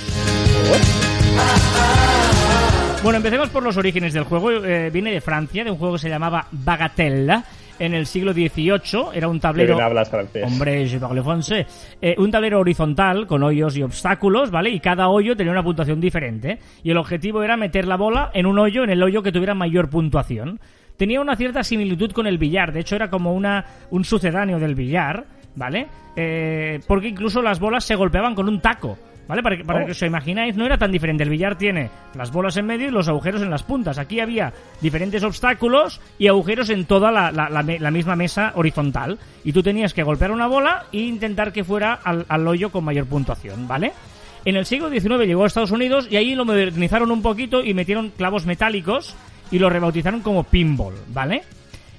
Bueno, 3.02 3.16
empecemos 3.16 3.48
por 3.50 3.64
los 3.64 3.76
orígenes 3.76 4.12
del 4.12 4.22
juego. 4.22 4.52
Eh, 4.52 4.88
viene 4.90 5.10
de 5.10 5.20
Francia, 5.20 5.64
de 5.64 5.72
un 5.72 5.76
juego 5.76 5.94
que 5.94 6.02
se 6.02 6.08
llamaba 6.08 6.46
Bagatelle. 6.52 7.42
En 7.80 7.94
el 7.94 8.06
siglo 8.06 8.32
XVIII 8.32 9.06
era 9.12 9.26
un 9.26 9.40
tablero... 9.40 9.74
bien 9.74 9.84
hablas 9.84 10.08
francés. 10.08 10.44
Hombre, 10.46 10.86
je 10.86 11.00
parle 11.00 11.20
français. 11.20 11.66
Eh, 12.00 12.14
un 12.16 12.30
tablero 12.30 12.60
horizontal 12.60 13.26
con 13.26 13.42
hoyos 13.42 13.76
y 13.76 13.82
obstáculos, 13.82 14.52
¿vale? 14.52 14.70
Y 14.70 14.78
cada 14.78 15.08
hoyo 15.08 15.34
tenía 15.34 15.50
una 15.50 15.64
puntuación 15.64 16.00
diferente. 16.00 16.60
Y 16.84 16.92
el 16.92 16.96
objetivo 16.96 17.42
era 17.42 17.56
meter 17.56 17.88
la 17.88 17.96
bola 17.96 18.30
en 18.34 18.46
un 18.46 18.56
hoyo, 18.60 18.84
en 18.84 18.90
el 18.90 19.02
hoyo 19.02 19.20
que 19.20 19.32
tuviera 19.32 19.54
mayor 19.54 19.90
puntuación. 19.90 20.60
Tenía 20.96 21.20
una 21.20 21.34
cierta 21.34 21.64
similitud 21.64 22.12
con 22.12 22.28
el 22.28 22.38
billar. 22.38 22.72
De 22.72 22.80
hecho, 22.80 22.94
era 22.94 23.10
como 23.10 23.32
una, 23.32 23.64
un 23.90 24.04
sucedáneo 24.04 24.60
del 24.60 24.76
billar, 24.76 25.24
¿vale? 25.56 25.88
Eh, 26.14 26.78
porque 26.86 27.08
incluso 27.08 27.42
las 27.42 27.58
bolas 27.58 27.84
se 27.84 27.96
golpeaban 27.96 28.36
con 28.36 28.48
un 28.48 28.60
taco. 28.60 28.96
¿Vale? 29.28 29.42
Para 29.42 29.56
que, 29.56 29.64
para 29.64 29.82
Oh. 29.82 29.86
que 29.86 29.92
os 29.92 30.02
imagináis, 30.02 30.56
no 30.56 30.66
era 30.66 30.76
tan 30.76 30.90
diferente. 30.92 31.22
El 31.22 31.30
billar 31.30 31.56
tiene 31.56 31.90
las 32.14 32.30
bolas 32.32 32.56
en 32.56 32.66
medio 32.66 32.88
y 32.88 32.90
los 32.90 33.08
agujeros 33.08 33.40
en 33.40 33.50
las 33.50 33.62
puntas. 33.62 33.96
Aquí 33.98 34.20
había 34.20 34.52
diferentes 34.80 35.22
obstáculos 35.22 36.00
y 36.18 36.26
agujeros 36.26 36.70
en 36.70 36.84
toda 36.86 37.10
la, 37.12 37.30
la- 37.30 37.48
la 37.48 37.62
me- 37.62 37.78
la 37.78 37.90
misma 37.90 38.16
mesa 38.16 38.52
horizontal. 38.56 39.18
Y 39.44 39.52
tú 39.52 39.62
tenías 39.62 39.94
que 39.94 40.02
golpear 40.02 40.32
una 40.32 40.48
bola 40.48 40.84
e 40.92 40.98
intentar 40.98 41.52
que 41.52 41.64
fuera 41.64 41.94
al, 42.02 42.26
al 42.28 42.46
hoyo 42.48 42.70
con 42.70 42.84
mayor 42.84 43.06
puntuación, 43.06 43.66
¿vale? 43.68 43.92
En 44.44 44.56
el 44.56 44.66
siglo 44.66 44.90
XIX 44.90 45.24
llegó 45.24 45.44
a 45.44 45.46
Estados 45.46 45.70
Unidos 45.70 46.08
y 46.10 46.16
ahí 46.16 46.34
lo 46.34 46.44
modernizaron 46.44 47.12
un 47.12 47.22
poquito 47.22 47.62
y 47.62 47.74
metieron 47.74 48.10
clavos 48.10 48.44
metálicos 48.44 49.14
y 49.52 49.60
lo 49.60 49.70
rebautizaron 49.70 50.20
como 50.20 50.42
pinball, 50.42 50.94
¿vale? 51.08 51.42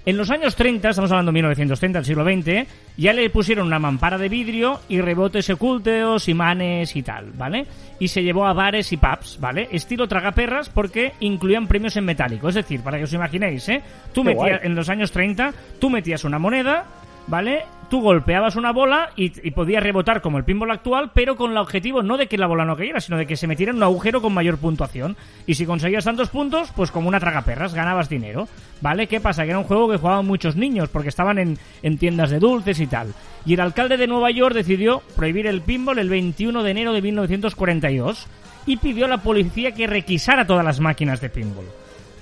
En 0.05 0.17
los 0.17 0.29
años 0.31 0.55
30, 0.57 0.89
estamos 0.89 1.09
hablando 1.11 1.31
de 1.31 1.35
1930, 1.35 1.99
del 1.99 2.05
siglo 2.05 2.25
XX, 2.25 2.67
ya 2.97 3.13
le 3.13 3.29
pusieron 3.29 3.67
una 3.67 3.79
mampara 3.79 4.17
de 4.17 4.27
vidrio 4.27 4.81
y 4.89 4.99
rebotes 4.99 5.49
ocultos, 5.49 6.27
imanes 6.27 6.93
y 6.97 7.03
tal, 7.03 7.31
¿vale? 7.37 7.65
Y 7.99 8.09
se 8.09 8.21
llevó 8.21 8.45
a 8.45 8.51
bares 8.51 8.91
y 8.91 8.97
pubs, 8.97 9.37
¿vale? 9.39 9.69
Estilo 9.71 10.05
tragaperras 10.05 10.67
porque 10.67 11.13
incluían 11.21 11.67
premios 11.67 11.95
en 11.95 12.03
metálico. 12.03 12.49
Es 12.49 12.55
decir, 12.55 12.81
para 12.81 12.97
que 12.97 13.05
os 13.05 13.13
imaginéis, 13.13 13.69
¿eh? 13.69 13.81
Tú 14.13 14.23
Qué 14.23 14.31
metías, 14.31 14.59
guay. 14.59 14.59
en 14.63 14.75
los 14.75 14.89
años 14.89 15.09
30, 15.09 15.53
tú 15.79 15.89
metías 15.89 16.25
una 16.25 16.37
moneda, 16.37 16.83
¿vale? 17.27 17.65
Tú 17.89 18.01
golpeabas 18.01 18.55
una 18.55 18.71
bola 18.71 19.11
y, 19.15 19.47
y 19.47 19.51
podía 19.51 19.79
rebotar 19.79 20.21
como 20.21 20.37
el 20.37 20.43
pinball 20.43 20.71
actual, 20.71 21.11
pero 21.13 21.35
con 21.35 21.51
el 21.51 21.57
objetivo 21.57 22.01
no 22.01 22.17
de 22.17 22.27
que 22.27 22.37
la 22.37 22.47
bola 22.47 22.65
no 22.65 22.75
cayera, 22.75 22.99
sino 22.99 23.17
de 23.17 23.27
que 23.27 23.35
se 23.35 23.45
metiera 23.45 23.71
en 23.71 23.77
un 23.77 23.83
agujero 23.83 24.21
con 24.21 24.33
mayor 24.33 24.57
puntuación. 24.57 25.15
Y 25.45 25.53
si 25.53 25.65
conseguías 25.65 26.05
tantos 26.05 26.29
puntos, 26.29 26.71
pues 26.75 26.89
como 26.89 27.07
una 27.07 27.19
tragaperras, 27.19 27.73
ganabas 27.73 28.09
dinero, 28.09 28.47
¿vale? 28.81 29.07
¿Qué 29.07 29.19
pasa? 29.19 29.43
Que 29.43 29.49
era 29.49 29.59
un 29.59 29.65
juego 29.65 29.89
que 29.89 29.97
jugaban 29.97 30.25
muchos 30.25 30.55
niños, 30.55 30.89
porque 30.89 31.09
estaban 31.09 31.37
en, 31.37 31.57
en 31.83 31.97
tiendas 31.97 32.31
de 32.31 32.39
dulces 32.39 32.79
y 32.79 32.87
tal. 32.87 33.13
Y 33.45 33.53
el 33.53 33.59
alcalde 33.59 33.97
de 33.97 34.07
Nueva 34.07 34.31
York 34.31 34.55
decidió 34.55 35.01
prohibir 35.15 35.45
el 35.45 35.61
pinball 35.61 35.99
el 35.99 36.09
21 36.09 36.63
de 36.63 36.71
enero 36.71 36.93
de 36.93 37.01
1942 37.01 38.27
y 38.65 38.77
pidió 38.77 39.05
a 39.05 39.09
la 39.09 39.17
policía 39.17 39.73
que 39.73 39.87
requisara 39.87 40.47
todas 40.47 40.65
las 40.65 40.79
máquinas 40.79 41.21
de 41.21 41.29
pinball. 41.29 41.65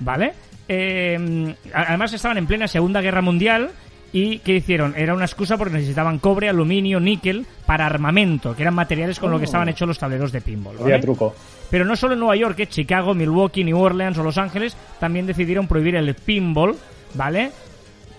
¿Vale? 0.00 0.32
Eh, 0.68 1.54
además 1.72 2.12
estaban 2.12 2.38
en 2.38 2.46
plena 2.46 2.66
Segunda 2.66 3.00
Guerra 3.00 3.20
Mundial 3.20 3.70
y 4.12 4.38
¿qué 4.40 4.56
hicieron? 4.56 4.94
Era 4.96 5.14
una 5.14 5.24
excusa 5.24 5.56
porque 5.56 5.74
necesitaban 5.74 6.18
cobre, 6.18 6.48
aluminio, 6.48 7.00
níquel 7.00 7.46
para 7.66 7.86
armamento, 7.86 8.54
que 8.54 8.62
eran 8.62 8.74
materiales 8.74 9.18
con 9.18 9.30
lo 9.30 9.38
que 9.38 9.46
estaban 9.46 9.68
hechos 9.68 9.88
los 9.88 9.98
tableros 9.98 10.32
de 10.32 10.40
pinball. 10.40 10.76
¿vale? 10.76 10.94
Había 10.94 11.00
truco. 11.00 11.34
Pero 11.70 11.86
no 11.86 11.96
solo 11.96 12.12
en 12.12 12.20
Nueva 12.20 12.36
York, 12.36 12.56
que 12.56 12.66
Chicago, 12.66 13.14
Milwaukee, 13.14 13.64
New 13.64 13.78
Orleans 13.78 14.18
o 14.18 14.22
Los 14.22 14.36
Ángeles 14.36 14.76
también 15.00 15.26
decidieron 15.26 15.66
prohibir 15.66 15.96
el 15.96 16.14
pinball, 16.14 16.76
¿vale? 17.14 17.50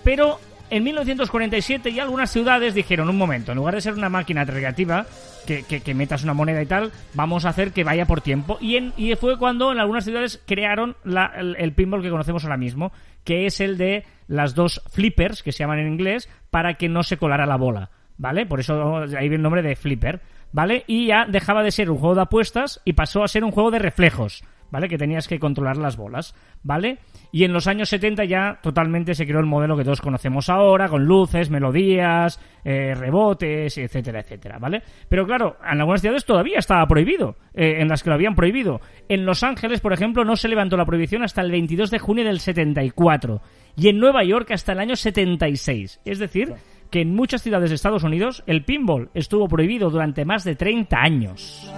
Pero 0.02 0.40
en 0.70 0.82
1947 0.84 1.92
ya 1.92 2.02
algunas 2.02 2.30
ciudades 2.30 2.74
dijeron, 2.74 3.08
un 3.08 3.16
momento, 3.18 3.52
en 3.52 3.58
lugar 3.58 3.74
de 3.74 3.80
ser 3.80 3.94
una 3.94 4.08
máquina 4.08 4.44
recreativa, 4.44 5.06
que, 5.46 5.62
que- 5.64 5.80
que 5.80 5.94
metas 5.94 6.24
una 6.24 6.34
moneda 6.34 6.62
y 6.62 6.66
tal, 6.66 6.90
vamos 7.14 7.44
a 7.44 7.50
hacer 7.50 7.72
que 7.72 7.84
vaya 7.84 8.06
por 8.06 8.20
tiempo. 8.20 8.58
Y, 8.60 8.76
en, 8.76 8.92
y 8.96 9.14
fue 9.16 9.38
cuando 9.38 9.72
en 9.72 9.78
algunas 9.78 10.04
ciudades 10.04 10.42
crearon 10.46 10.96
la- 11.04 11.32
el, 11.36 11.56
el 11.58 11.72
pinball 11.72 12.02
que 12.02 12.10
conocemos 12.10 12.44
ahora 12.44 12.56
mismo, 12.56 12.92
que 13.24 13.46
es 13.46 13.60
el 13.60 13.76
de 13.78 14.04
las 14.26 14.54
dos 14.54 14.82
flippers, 14.90 15.42
que 15.42 15.52
se 15.52 15.58
llaman 15.60 15.78
en 15.80 15.88
inglés, 15.92 16.28
para 16.50 16.74
que 16.74 16.88
no 16.88 17.02
se 17.02 17.16
colara 17.18 17.46
la 17.46 17.56
bola. 17.56 17.90
¿Vale? 18.16 18.46
Por 18.46 18.60
eso 18.60 18.98
ahí 18.98 19.28
viene 19.28 19.36
el 19.36 19.42
nombre 19.42 19.62
de 19.62 19.76
flipper. 19.76 20.20
¿Vale? 20.52 20.84
Y 20.86 21.08
ya 21.08 21.26
dejaba 21.26 21.64
de 21.64 21.72
ser 21.72 21.90
un 21.90 21.98
juego 21.98 22.14
de 22.14 22.22
apuestas 22.22 22.80
y 22.84 22.92
pasó 22.92 23.24
a 23.24 23.28
ser 23.28 23.42
un 23.42 23.50
juego 23.50 23.72
de 23.72 23.80
reflejos. 23.80 24.44
¿Vale? 24.74 24.88
Que 24.88 24.98
tenías 24.98 25.28
que 25.28 25.38
controlar 25.38 25.76
las 25.76 25.96
bolas. 25.96 26.34
¿Vale? 26.64 26.98
Y 27.30 27.44
en 27.44 27.52
los 27.52 27.68
años 27.68 27.90
70 27.90 28.24
ya 28.24 28.58
totalmente 28.60 29.14
se 29.14 29.24
creó 29.24 29.38
el 29.38 29.46
modelo 29.46 29.76
que 29.76 29.84
todos 29.84 30.00
conocemos 30.00 30.50
ahora, 30.50 30.88
con 30.88 31.04
luces, 31.04 31.48
melodías, 31.48 32.40
eh, 32.64 32.92
rebotes, 32.96 33.78
etcétera, 33.78 34.18
etcétera, 34.18 34.58
¿vale? 34.58 34.82
Pero 35.08 35.24
claro, 35.26 35.58
en 35.64 35.78
algunas 35.78 36.00
ciudades 36.00 36.24
todavía 36.24 36.58
estaba 36.58 36.84
prohibido, 36.88 37.36
eh, 37.54 37.76
en 37.78 37.86
las 37.86 38.02
que 38.02 38.10
lo 38.10 38.16
habían 38.16 38.34
prohibido. 38.34 38.80
En 39.08 39.24
Los 39.24 39.44
Ángeles, 39.44 39.80
por 39.80 39.92
ejemplo, 39.92 40.24
no 40.24 40.34
se 40.34 40.48
levantó 40.48 40.76
la 40.76 40.86
prohibición 40.86 41.22
hasta 41.22 41.40
el 41.40 41.52
22 41.52 41.92
de 41.92 42.00
junio 42.00 42.24
del 42.24 42.40
74. 42.40 43.42
Y 43.76 43.90
en 43.90 44.00
Nueva 44.00 44.24
York 44.24 44.50
hasta 44.50 44.72
el 44.72 44.80
año 44.80 44.96
76. 44.96 46.00
Es 46.04 46.18
decir, 46.18 46.52
que 46.90 47.02
en 47.02 47.14
muchas 47.14 47.42
ciudades 47.42 47.70
de 47.70 47.76
Estados 47.76 48.02
Unidos 48.02 48.42
el 48.48 48.64
pinball 48.64 49.10
estuvo 49.14 49.46
prohibido 49.46 49.88
durante 49.88 50.24
más 50.24 50.42
de 50.42 50.56
30 50.56 50.96
años. 50.96 51.72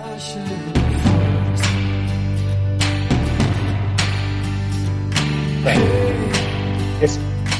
Es, 7.01 7.19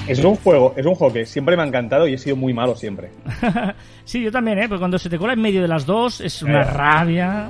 es 0.09 0.25
un 0.25 0.37
juego, 0.37 0.75
es 0.77 0.87
un 0.87 0.95
juego 0.95 1.13
que 1.15 1.27
siempre 1.27 1.57
me 1.57 1.63
ha 1.63 1.67
encantado 1.67 2.07
y 2.09 2.15
he 2.15 2.19
sido 2.19 2.37
muy 2.37 2.53
malo 2.55 2.75
siempre. 2.77 3.11
Sí, 4.05 4.23
yo 4.23 4.31
también, 4.31 4.57
¿eh? 4.61 4.69
Porque 4.69 4.79
cuando 4.79 5.01
se 5.01 5.11
te 5.11 5.19
cola 5.19 5.33
en 5.33 5.41
medio 5.41 5.61
de 5.61 5.67
las 5.67 5.85
dos 5.85 6.21
es 6.21 6.41
una 6.41 6.61
Eh. 6.63 6.65
rabia. 6.65 7.49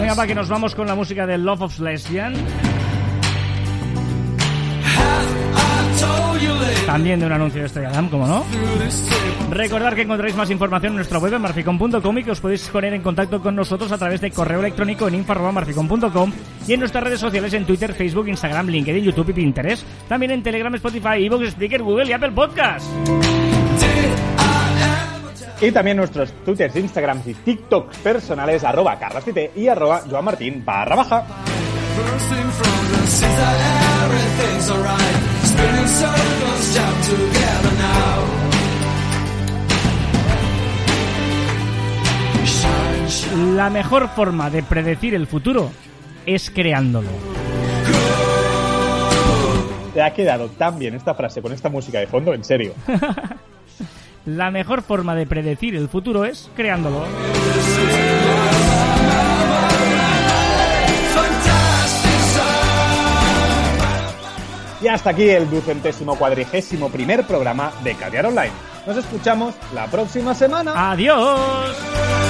Venga, 0.00 0.14
para 0.14 0.26
que 0.26 0.34
nos 0.34 0.48
vamos 0.48 0.74
con 0.74 0.86
la 0.86 0.94
música 0.94 1.26
de 1.26 1.36
Love 1.36 1.60
of 1.62 1.78
Lesbian. 1.80 2.32
También 6.86 7.20
de 7.20 7.26
un 7.26 7.32
anuncio 7.32 7.60
de 7.60 7.66
Estrella 7.66 7.90
Damm, 7.90 8.08
como 8.08 8.26
no. 8.26 8.44
Recordad 9.50 9.94
que 9.94 10.02
encontraréis 10.02 10.36
más 10.36 10.50
información 10.50 10.92
en 10.92 10.96
nuestra 10.96 11.18
web 11.18 11.34
en 11.34 11.42
marficom.com 11.42 12.18
y 12.18 12.24
que 12.24 12.30
os 12.30 12.40
podéis 12.40 12.68
poner 12.68 12.94
en 12.94 13.02
contacto 13.02 13.40
con 13.40 13.54
nosotros 13.54 13.92
a 13.92 13.98
través 13.98 14.20
de 14.20 14.30
correo 14.30 14.60
electrónico 14.60 15.08
en 15.08 15.16
info.marficom.com 15.16 16.32
y 16.66 16.72
en 16.72 16.80
nuestras 16.80 17.04
redes 17.04 17.20
sociales 17.20 17.52
en 17.54 17.64
Twitter, 17.64 17.92
Facebook, 17.92 18.28
Instagram, 18.28 18.68
LinkedIn, 18.68 19.04
YouTube 19.04 19.30
y 19.30 19.32
Pinterest. 19.34 19.86
También 20.08 20.32
en 20.32 20.42
Telegram, 20.42 20.74
Spotify, 20.74 21.24
Evox, 21.24 21.50
Spreaker, 21.50 21.82
Google 21.82 22.08
y 22.08 22.12
Apple 22.12 22.32
Podcast. 22.32 22.86
Y 25.60 25.72
también 25.72 25.96
nuestros 25.96 26.32
twitters, 26.44 26.76
instagrams 26.76 27.26
y 27.26 27.34
tiktoks 27.34 27.98
personales, 27.98 28.62
arroba 28.62 28.98
carlascite 28.98 29.50
y 29.56 29.66
arroba 29.66 30.02
joanmartin 30.08 30.64
barra 30.64 30.96
baja. 30.96 31.26
La 43.54 43.70
mejor 43.70 44.08
forma 44.08 44.50
de 44.50 44.62
predecir 44.62 45.14
el 45.14 45.26
futuro 45.26 45.70
es 46.26 46.50
creándolo. 46.50 47.08
Te 49.94 50.02
ha 50.02 50.14
quedado 50.14 50.48
tan 50.48 50.78
bien 50.78 50.94
esta 50.94 51.14
frase 51.14 51.42
con 51.42 51.52
esta 51.52 51.68
música 51.68 51.98
de 51.98 52.06
fondo, 52.06 52.34
en 52.34 52.44
serio. 52.44 52.74
La 54.26 54.50
mejor 54.50 54.82
forma 54.82 55.14
de 55.14 55.26
predecir 55.26 55.74
el 55.74 55.88
futuro 55.88 56.24
es 56.24 56.50
creándolo. 56.54 57.04
Y 64.80 64.88
hasta 64.88 65.10
aquí 65.10 65.28
el 65.28 65.50
ducentésimo 65.50 66.16
cuadrigésimo 66.16 66.88
primer 66.88 67.26
programa 67.26 67.72
de 67.82 67.94
Caviar 67.94 68.26
Online. 68.26 68.52
Nos 68.86 68.96
escuchamos 68.96 69.54
la 69.74 69.86
próxima 69.86 70.34
semana. 70.34 70.92
¡Adiós! 70.92 72.27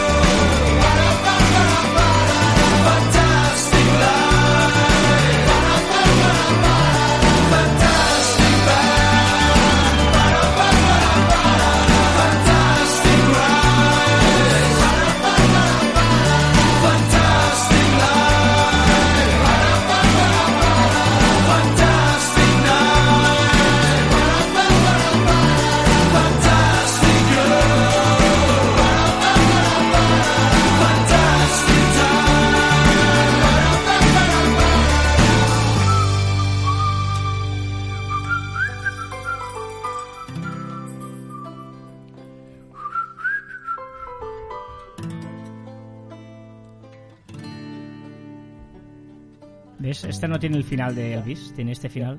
¿Ves? 49.78 50.04
Este 50.04 50.26
no 50.28 50.38
tiene 50.38 50.56
el 50.56 50.64
final 50.64 50.94
de 50.94 51.14
Elvis, 51.14 51.52
tiene 51.54 51.72
este 51.72 51.88
final 51.88 52.18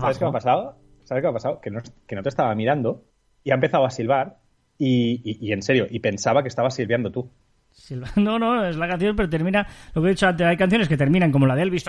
¿Sabes 0.00 0.18
qué 0.18 0.24
me 0.24 0.28
ha 0.30 0.32
pasado? 0.32 0.76
¿Sabes 1.04 1.20
qué 1.22 1.26
me 1.26 1.30
ha 1.30 1.32
pasado? 1.32 1.60
Que 1.60 1.70
no, 1.70 1.80
que 2.06 2.14
no 2.16 2.22
te 2.22 2.28
estaba 2.28 2.54
mirando 2.54 3.04
y 3.42 3.50
ha 3.50 3.54
empezado 3.54 3.84
a 3.84 3.90
silbar 3.90 4.38
y, 4.78 5.20
y- 5.24 5.48
y 5.48 5.52
en 5.52 5.62
serio, 5.62 5.86
y 5.90 5.98
pensaba 6.00 6.42
que 6.42 6.48
estabas 6.48 6.74
silbiando 6.74 7.10
tú. 7.10 7.28
No, 8.16 8.38
no, 8.38 8.64
es 8.64 8.76
la 8.76 8.86
canción, 8.88 9.16
pero 9.16 9.28
termina. 9.28 9.66
Lo 9.94 10.00
que 10.02 10.08
he 10.08 10.10
dicho 10.12 10.28
antes, 10.28 10.46
hay 10.46 10.56
canciones 10.56 10.88
que 10.88 10.96
terminan 10.96 11.32
como 11.32 11.44
la 11.46 11.56
de 11.56 11.62
Elvis, 11.62 11.84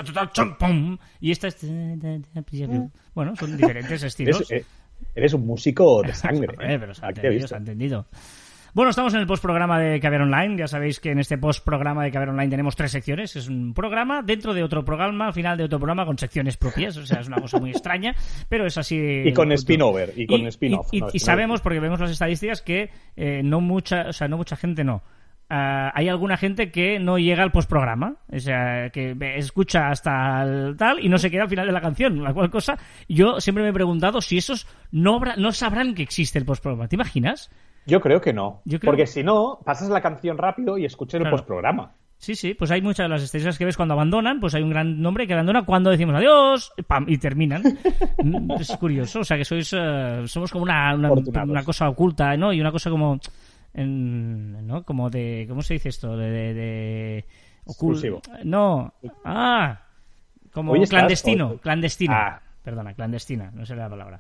y 1.22 1.32
esta 1.32 1.48
es. 1.48 1.64
Bueno, 3.14 3.36
son 3.36 3.56
diferentes 3.56 4.02
estilos. 4.04 4.50
Eres, 4.52 4.64
eh, 4.64 4.68
eres 5.14 5.34
un 5.34 5.46
músico 5.46 6.02
de 6.02 6.14
sangre. 6.16 6.56
Eh, 6.60 6.78
pero 6.80 6.94
se 6.96 7.06
ha 7.06 7.10
entendido, 7.10 7.48
se 7.48 7.54
ha 7.56 7.58
entendido. 7.60 8.08
Bueno, 8.76 8.90
estamos 8.90 9.14
en 9.14 9.22
el 9.22 9.26
postprograma 9.26 9.80
de 9.80 10.02
Caber 10.02 10.20
Online. 10.20 10.58
Ya 10.58 10.68
sabéis 10.68 11.00
que 11.00 11.12
en 11.12 11.20
este 11.20 11.38
postprograma 11.38 12.04
de 12.04 12.12
Caber 12.12 12.28
Online 12.28 12.50
tenemos 12.50 12.76
tres 12.76 12.92
secciones. 12.92 13.34
Es 13.38 13.48
un 13.48 13.74
programa 13.74 14.22
dentro 14.22 14.54
de 14.54 14.64
otro 14.64 14.84
programa, 14.84 15.28
al 15.28 15.34
final 15.34 15.58
de 15.58 15.64
otro 15.64 15.80
programa 15.80 16.06
con 16.06 16.18
secciones 16.18 16.58
propias. 16.58 16.98
O 16.98 17.06
sea, 17.06 17.22
es 17.22 17.28
una 17.28 17.40
cosa 17.40 17.58
muy 17.58 17.70
extraña, 17.70 18.14
pero 18.50 18.66
es 18.66 18.78
así. 18.78 18.98
Y 18.98 19.32
con 19.32 19.54
spin-over, 19.54 20.12
y 20.18 20.28
con 20.28 20.46
spin-off, 20.48 20.90
Y, 20.92 21.00
no, 21.00 21.06
y 21.06 21.08
spin-over. 21.08 21.22
sabemos, 21.22 21.62
porque 21.62 21.80
vemos 21.80 22.02
las 22.02 22.12
estadísticas, 22.12 22.62
que 22.62 22.90
eh, 23.16 23.40
no 23.46 23.62
mucha, 23.62 24.10
o 24.10 24.14
sea, 24.14 24.28
no 24.28 24.36
mucha 24.36 24.58
gente 24.58 24.84
no. 24.84 25.04
ah, 25.50 25.94
hay 25.96 26.10
alguna 26.10 26.36
gente 26.36 26.70
que 26.70 27.00
no 27.00 27.18
llega 27.18 27.44
al 27.44 27.54
postprograma, 27.54 28.18
o 28.30 28.40
sea, 28.40 28.90
que 28.90 29.16
escucha 29.38 29.88
hasta 29.88 30.44
el 30.44 30.76
tal 30.76 31.00
y 31.00 31.08
no 31.08 31.18
se 31.18 31.32
queda 31.32 31.44
al 31.44 31.50
final 31.50 31.66
de 31.66 31.72
la 31.72 31.80
canción, 31.80 32.22
la 32.22 32.34
cual 32.34 32.50
cosa 32.50 32.78
yo 33.08 33.40
siempre 33.40 33.64
me 33.64 33.70
he 33.70 33.74
preguntado 33.74 34.20
si 34.20 34.38
esos 34.38 34.68
no, 34.92 35.22
no 35.38 35.54
sabrán 35.54 35.96
que 35.96 36.04
existe 36.04 36.40
el 36.40 36.44
postprograma. 36.44 36.90
¿Te 36.90 36.98
imaginas? 36.98 37.50
Yo 37.86 38.02
creo 38.02 38.20
que 38.22 38.34
no. 38.34 38.62
Creo- 38.68 38.80
Porque 38.82 39.06
si 39.08 39.24
no, 39.24 39.60
pasas 39.64 39.90
la 39.90 40.02
canción 40.02 40.38
rápido 40.38 40.78
y 40.78 40.86
escuchas 40.86 41.22
el 41.22 41.30
postprograma. 41.30 41.92
Sí, 42.18 42.34
sí, 42.34 42.54
pues 42.54 42.72
hay 42.72 42.82
muchas 42.82 43.06
de 43.06 43.10
las 43.10 43.22
estrellas 43.24 43.58
que 43.58 43.66
ves 43.66 43.76
cuando 43.76 43.94
abandonan, 43.94 44.40
pues 44.40 44.56
hay 44.56 44.64
un 44.64 44.70
gran 44.70 45.02
nombre 45.02 45.28
que 45.28 45.34
abandona 45.34 45.66
cuando 45.66 45.90
decimos 45.92 46.16
adiós, 46.16 46.72
pam, 46.88 47.06
y 47.10 47.18
terminan. 47.18 47.62
Es 48.60 48.76
curioso, 48.78 49.20
o 49.20 49.24
sea 49.24 49.38
que 49.38 49.44
sois, 49.46 49.72
eh, 49.78 50.24
somos 50.26 50.50
como 50.52 50.64
una, 50.64 50.96
una, 50.96 51.64
cosa 51.64 51.90
oculta, 51.90 52.36
¿no? 52.38 52.54
Y 52.54 52.62
una 52.62 52.72
cosa 52.72 52.90
como, 52.90 53.20
en- 53.74 54.66
¿no? 54.66 54.84
Como 54.84 55.10
de, 55.10 55.46
¿cómo 55.48 55.62
se 55.62 55.74
dice 55.76 55.90
esto? 55.90 56.16
De, 56.16 56.30
de, 56.30 56.54
de 56.54 57.26
ocul- 57.66 57.72
Exclusivo. 57.96 58.22
No, 58.46 58.94
ah, 59.26 59.82
como 60.54 60.74
estás- 60.76 60.90
clandestino, 60.90 61.58
clandestina. 61.58 62.16
Ah. 62.18 62.42
Perdona, 62.64 62.94
clandestina, 62.96 63.52
no 63.54 63.64
sé 63.66 63.76
la 63.76 63.90
palabra. 63.90 64.20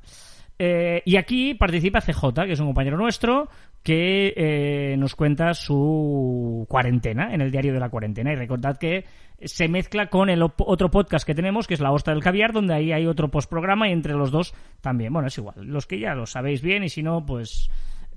Eh, 0.57 1.01
y 1.05 1.17
aquí 1.17 1.53
participa 1.53 1.99
CJ, 2.01 2.45
que 2.45 2.53
es 2.53 2.59
un 2.59 2.67
compañero 2.67 2.97
nuestro, 2.97 3.49
que 3.83 4.33
eh, 4.37 4.95
nos 4.97 5.15
cuenta 5.15 5.53
su 5.53 6.65
cuarentena 6.69 7.33
en 7.33 7.41
el 7.41 7.51
diario 7.51 7.73
de 7.73 7.79
la 7.79 7.89
cuarentena. 7.89 8.31
Y 8.31 8.35
recordad 8.35 8.77
que 8.77 9.05
se 9.43 9.67
mezcla 9.67 10.07
con 10.07 10.29
el 10.29 10.41
op- 10.41 10.61
otro 10.61 10.89
podcast 10.89 11.25
que 11.27 11.35
tenemos, 11.35 11.67
que 11.67 11.73
es 11.73 11.81
La 11.81 11.91
Hosta 11.91 12.11
del 12.11 12.23
Caviar, 12.23 12.53
donde 12.53 12.73
ahí 12.73 12.93
hay 12.93 13.05
otro 13.05 13.29
postprograma 13.29 13.89
y 13.89 13.91
entre 13.91 14.13
los 14.13 14.31
dos 14.31 14.53
también. 14.81 15.11
Bueno, 15.11 15.27
es 15.27 15.37
igual, 15.37 15.55
los 15.65 15.85
que 15.87 15.99
ya 15.99 16.15
lo 16.15 16.25
sabéis 16.25 16.61
bien 16.61 16.83
y 16.83 16.89
si 16.89 17.03
no, 17.03 17.25
pues 17.25 17.69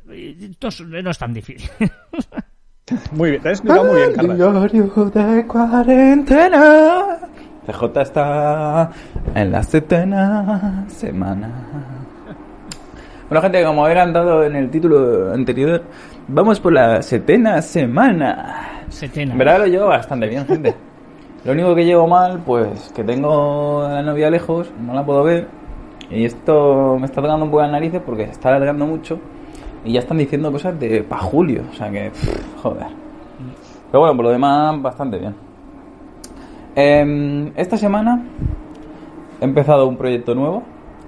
eh, 0.08 0.50
no, 0.62 0.68
es- 0.68 0.80
no 0.80 1.10
es 1.10 1.18
tan 1.18 1.32
difícil. 1.34 1.68
Muy 3.12 3.30
bien, 3.32 3.42
te 3.42 3.48
has 3.50 3.58
explicado 3.58 3.84
muy 3.92 3.96
bien, 4.00 4.12
Carla. 4.14 4.34
Diario 4.34 5.10
de 5.10 5.46
cuarentena. 5.46 7.18
CJ 7.66 8.00
está 8.00 8.90
en 9.34 9.52
la 9.52 9.62
setena 9.62 10.84
semana. 10.88 11.97
Bueno, 13.28 13.42
gente, 13.42 13.62
como 13.62 13.84
había 13.84 13.96
cantado 13.96 14.42
en 14.42 14.56
el 14.56 14.70
título 14.70 15.34
anterior, 15.34 15.82
vamos 16.28 16.58
por 16.60 16.72
la 16.72 17.02
setena 17.02 17.60
semana. 17.60 18.84
Setena. 18.88 19.32
En 19.32 19.38
verdad 19.38 19.58
lo 19.58 19.66
llevo 19.66 19.86
bastante 19.88 20.28
bien, 20.28 20.46
gente. 20.46 20.74
Lo 21.44 21.52
único 21.52 21.74
que 21.74 21.84
llevo 21.84 22.06
mal, 22.08 22.40
pues 22.44 22.90
que 22.96 23.04
tengo 23.04 23.82
a 23.82 23.92
la 23.92 24.02
novia 24.02 24.28
lejos, 24.30 24.72
no 24.80 24.94
la 24.94 25.04
puedo 25.04 25.22
ver. 25.22 25.46
Y 26.10 26.24
esto 26.24 26.96
me 26.98 27.04
está 27.04 27.20
tocando 27.20 27.44
un 27.44 27.50
poco 27.50 27.62
las 27.62 27.70
narices 27.70 28.00
porque 28.04 28.24
se 28.24 28.32
está 28.32 28.48
alargando 28.48 28.86
mucho. 28.86 29.18
Y 29.84 29.92
ya 29.92 30.00
están 30.00 30.16
diciendo 30.16 30.50
cosas 30.50 30.78
de 30.80 31.02
pa' 31.02 31.18
julio. 31.18 31.62
O 31.70 31.74
sea 31.74 31.90
que, 31.90 32.10
pff, 32.10 32.62
joder. 32.62 32.86
Pero 33.90 34.00
bueno, 34.00 34.16
por 34.16 34.24
lo 34.24 34.30
demás, 34.30 34.80
bastante 34.80 35.18
bien. 35.18 35.34
Em, 36.74 37.52
esta 37.56 37.76
semana 37.76 38.22
he 39.40 39.44
empezado 39.44 39.86
un 39.86 39.96
proyecto 39.96 40.34
nuevo. 40.34 40.62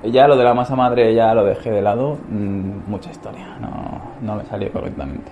Ya 0.05 0.27
lo 0.27 0.37
de 0.37 0.45
la 0.45 0.55
masa 0.55 0.77
madre 0.77 1.15
ya 1.15 1.35
lo 1.35 1.45
dejé 1.45 1.71
de 1.71 1.83
lado. 1.83 2.17
Mm, 2.31 2.91
mucha 2.91 3.11
historia, 3.11 3.57
no, 3.61 4.01
no 4.23 4.37
me 4.37 4.45
salió 4.45 4.73
correctamente. 4.73 5.31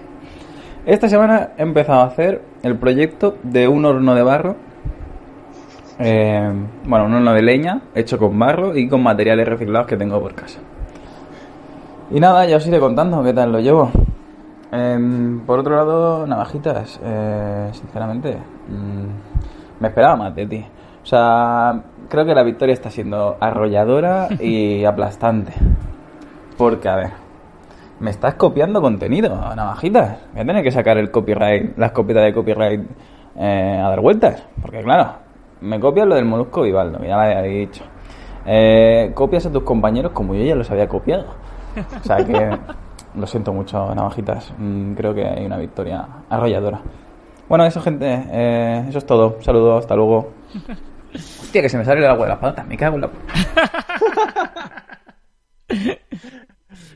Esta 0.85 1.09
semana 1.09 1.51
he 1.57 1.63
empezado 1.63 2.01
a 2.01 2.05
hacer 2.05 2.43
el 2.63 2.77
proyecto 2.77 3.37
de 3.43 3.69
un 3.69 3.85
horno 3.85 4.15
de 4.15 4.23
barro. 4.23 4.57
eh, 5.99 6.53
bueno, 6.85 7.07
un 7.07 7.15
horno 7.15 7.33
de 7.33 7.43
leña 7.43 7.81
hecho 7.95 8.19
con 8.19 8.39
barro 8.39 8.77
y 8.77 8.89
con 8.89 9.03
materiales 9.03 9.49
reciclados 9.49 9.87
que 9.89 9.97
tengo 9.97 10.21
por 10.21 10.35
casa. 10.35 10.61
Y 12.11 12.21
nada, 12.21 12.47
ya 12.47 12.57
os 12.57 12.67
iré 12.67 12.79
contando 12.79 13.23
qué 13.23 13.33
tal 13.33 13.53
lo 13.53 13.61
llevo. 13.61 13.91
Em, 14.71 15.41
por 15.41 15.59
otro 15.59 15.77
lado, 15.77 16.27
navajitas, 16.27 17.01
eh, 17.03 17.69
sinceramente, 17.73 18.37
mm, 18.69 19.81
me 19.81 19.89
esperaba 19.89 20.17
más 20.17 20.35
de 20.35 20.47
ti. 20.47 20.65
O 21.03 21.07
sea, 21.07 21.83
creo 22.09 22.25
que 22.25 22.35
la 22.35 22.43
victoria 22.43 22.73
está 22.73 22.91
siendo 22.91 23.37
arrolladora 23.41 24.29
y 24.41 24.85
aplastante. 24.87 25.53
Porque, 26.57 26.89
a 26.89 26.97
ver, 26.97 27.11
me 28.01 28.11
estás 28.11 28.35
copiando 28.35 28.81
contenido, 28.81 29.37
navajitas. 29.55 30.19
Voy 30.33 30.43
a 30.43 30.45
tener 30.45 30.63
que 30.63 30.71
sacar 30.71 30.99
el 30.99 31.11
copyright, 31.11 31.77
las 31.79 31.93
copias 31.93 32.23
de 32.25 32.33
copyright 32.35 32.81
eh, 33.37 33.81
a 33.83 33.89
dar 33.89 34.01
vueltas. 34.01 34.43
Porque, 34.61 34.83
claro, 34.83 35.13
me 35.61 35.79
copias 35.79 36.07
lo 36.07 36.15
del 36.15 36.25
molusco 36.25 36.63
Vivaldo, 36.63 36.99
ya 37.03 37.15
lo 37.17 37.21
había 37.23 37.43
dicho. 37.43 37.85
Eh, 38.47 39.13
copias 39.15 39.47
a 39.47 39.53
tus 39.53 39.63
compañeros 39.63 40.13
como 40.13 40.35
yo 40.35 40.43
ya 40.43 40.55
los 40.55 40.71
había 40.71 40.89
copiado. 40.89 41.27
O 42.01 42.05
sea 42.05 42.17
que 42.25 42.51
lo 43.15 43.27
siento 43.27 43.53
mucho, 43.53 43.95
navajitas. 43.95 44.53
Mm, 44.59 44.95
Creo 44.95 45.15
que 45.15 45.25
hay 45.27 45.45
una 45.47 45.59
victoria 45.59 46.05
arrolladora. 46.31 46.81
Bueno, 47.49 47.65
eso, 47.65 47.81
gente. 47.81 48.07
eh, 48.31 48.85
eso 48.89 48.99
es 48.99 49.07
todo. 49.07 49.37
Saludos, 49.41 49.81
hasta 49.81 49.95
luego. 49.95 50.31
Hostia, 51.15 51.63
que 51.63 51.69
se 51.69 51.79
me 51.79 51.85
sale 51.85 52.01
el 52.01 52.07
agua 52.07 52.27
de 52.27 52.31
las 52.31 52.39
patas. 52.39 52.67
Me 52.67 52.77
cago 52.77 52.97
en 52.97 53.01
la. 53.03 53.11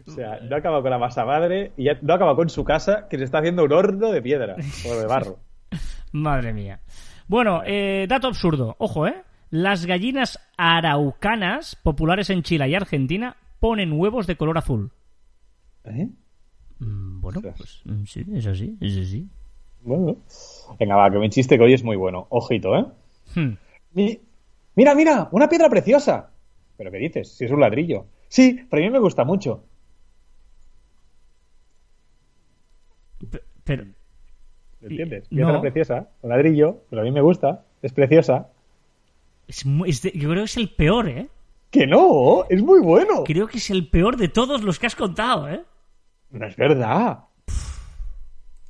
O 0.07 0.11
sea, 0.11 0.41
no 0.41 0.57
acaba 0.57 0.83
con 0.83 0.91
la 0.91 0.99
masa 0.99 1.25
madre 1.25 1.73
y 1.77 1.85
ya 1.85 1.99
no 2.03 2.15
acaba 2.15 2.37
con 2.37 2.51
su 2.51 2.65
casa, 2.65 3.07
que 3.09 3.17
se 3.19 3.25
está 3.25 3.39
haciendo 3.39 3.65
un 3.65 3.73
horno 3.73 4.11
de 4.11 4.21
piedra 4.21 4.57
o 4.87 4.95
de 4.95 5.07
barro. 5.07 5.39
Madre 6.13 6.53
mía. 6.53 6.81
Bueno, 7.29 7.63
eh, 7.65 8.07
dato 8.09 8.27
absurdo. 8.29 8.77
Ojo, 8.79 9.07
¿eh? 9.07 9.23
Las 9.51 9.87
gallinas 9.87 10.39
araucanas, 10.59 11.77
populares 11.83 12.29
en 12.31 12.43
Chile 12.43 12.69
y 12.69 12.75
Argentina, 12.75 13.37
ponen 13.61 13.93
huevos 13.93 14.27
de 14.27 14.37
color 14.37 14.59
azul. 14.59 14.91
¿Eh? 15.85 16.09
Mm, 16.79 17.21
Bueno, 17.21 17.41
pues 17.57 17.81
mm, 17.85 18.05
sí, 18.05 18.27
es 18.35 18.47
así, 18.47 18.77
es 18.81 18.99
así. 18.99 19.29
Bueno. 19.83 20.17
Venga, 20.79 20.97
va, 20.97 21.11
que 21.11 21.19
mi 21.19 21.31
chiste 21.31 21.57
que 21.57 21.65
hoy 21.65 21.73
es 21.75 21.83
muy 21.85 21.97
bueno. 21.97 22.27
Ojito, 22.29 22.77
¿eh? 22.77 22.85
Hmm. 23.35 23.55
Mi- 23.95 24.21
Mira, 24.75 24.95
mira, 24.95 25.29
una 25.33 25.49
piedra 25.49 25.69
preciosa. 25.69 26.31
¿Pero 26.79 26.91
qué 26.91 26.97
dices? 26.99 27.31
Si 27.33 27.45
es 27.45 27.51
un 27.51 27.61
ladrillo. 27.61 28.07
Sí, 28.29 28.67
pero 28.71 28.83
a 28.83 28.87
mí 28.87 28.91
me 28.91 28.99
gusta 28.99 29.25
mucho. 29.25 29.65
Pe- 33.31 33.43
Pero, 33.65 33.85
¿Lo 34.81 34.89
entiendes? 34.89 35.25
No. 35.31 35.37
Piedra 35.47 35.61
preciosa, 35.61 36.09
un 36.23 36.31
ladrillo, 36.31 36.79
pero 36.91 37.03
a 37.03 37.05
mí 37.05 37.11
me 37.13 37.21
gusta. 37.21 37.65
Es 37.83 37.93
preciosa. 37.93 38.49
es 39.49 39.67
muy- 39.67 39.91
es 39.91 40.01
de- 40.03 40.13
yo 40.15 40.31
creo 40.31 40.43
que 40.43 40.45
es 40.45 40.57
el 40.57 40.71
peor, 40.71 41.09
¿eh? 41.09 41.29
Que 41.71 41.87
no, 41.87 42.45
es 42.49 42.63
muy 42.63 42.81
bueno. 42.81 43.25
Creo 43.25 43.47
que 43.49 43.59
es 43.59 43.69
el 43.71 43.89
peor 43.89 44.17
de 44.17 44.29
todos 44.29 44.63
los 44.63 44.79
que 44.79 44.87
has 44.87 44.95
contado, 44.97 45.49
¿eh? 45.49 45.63
No 46.31 46.47
es 46.47 46.57
verdad. 46.57 47.19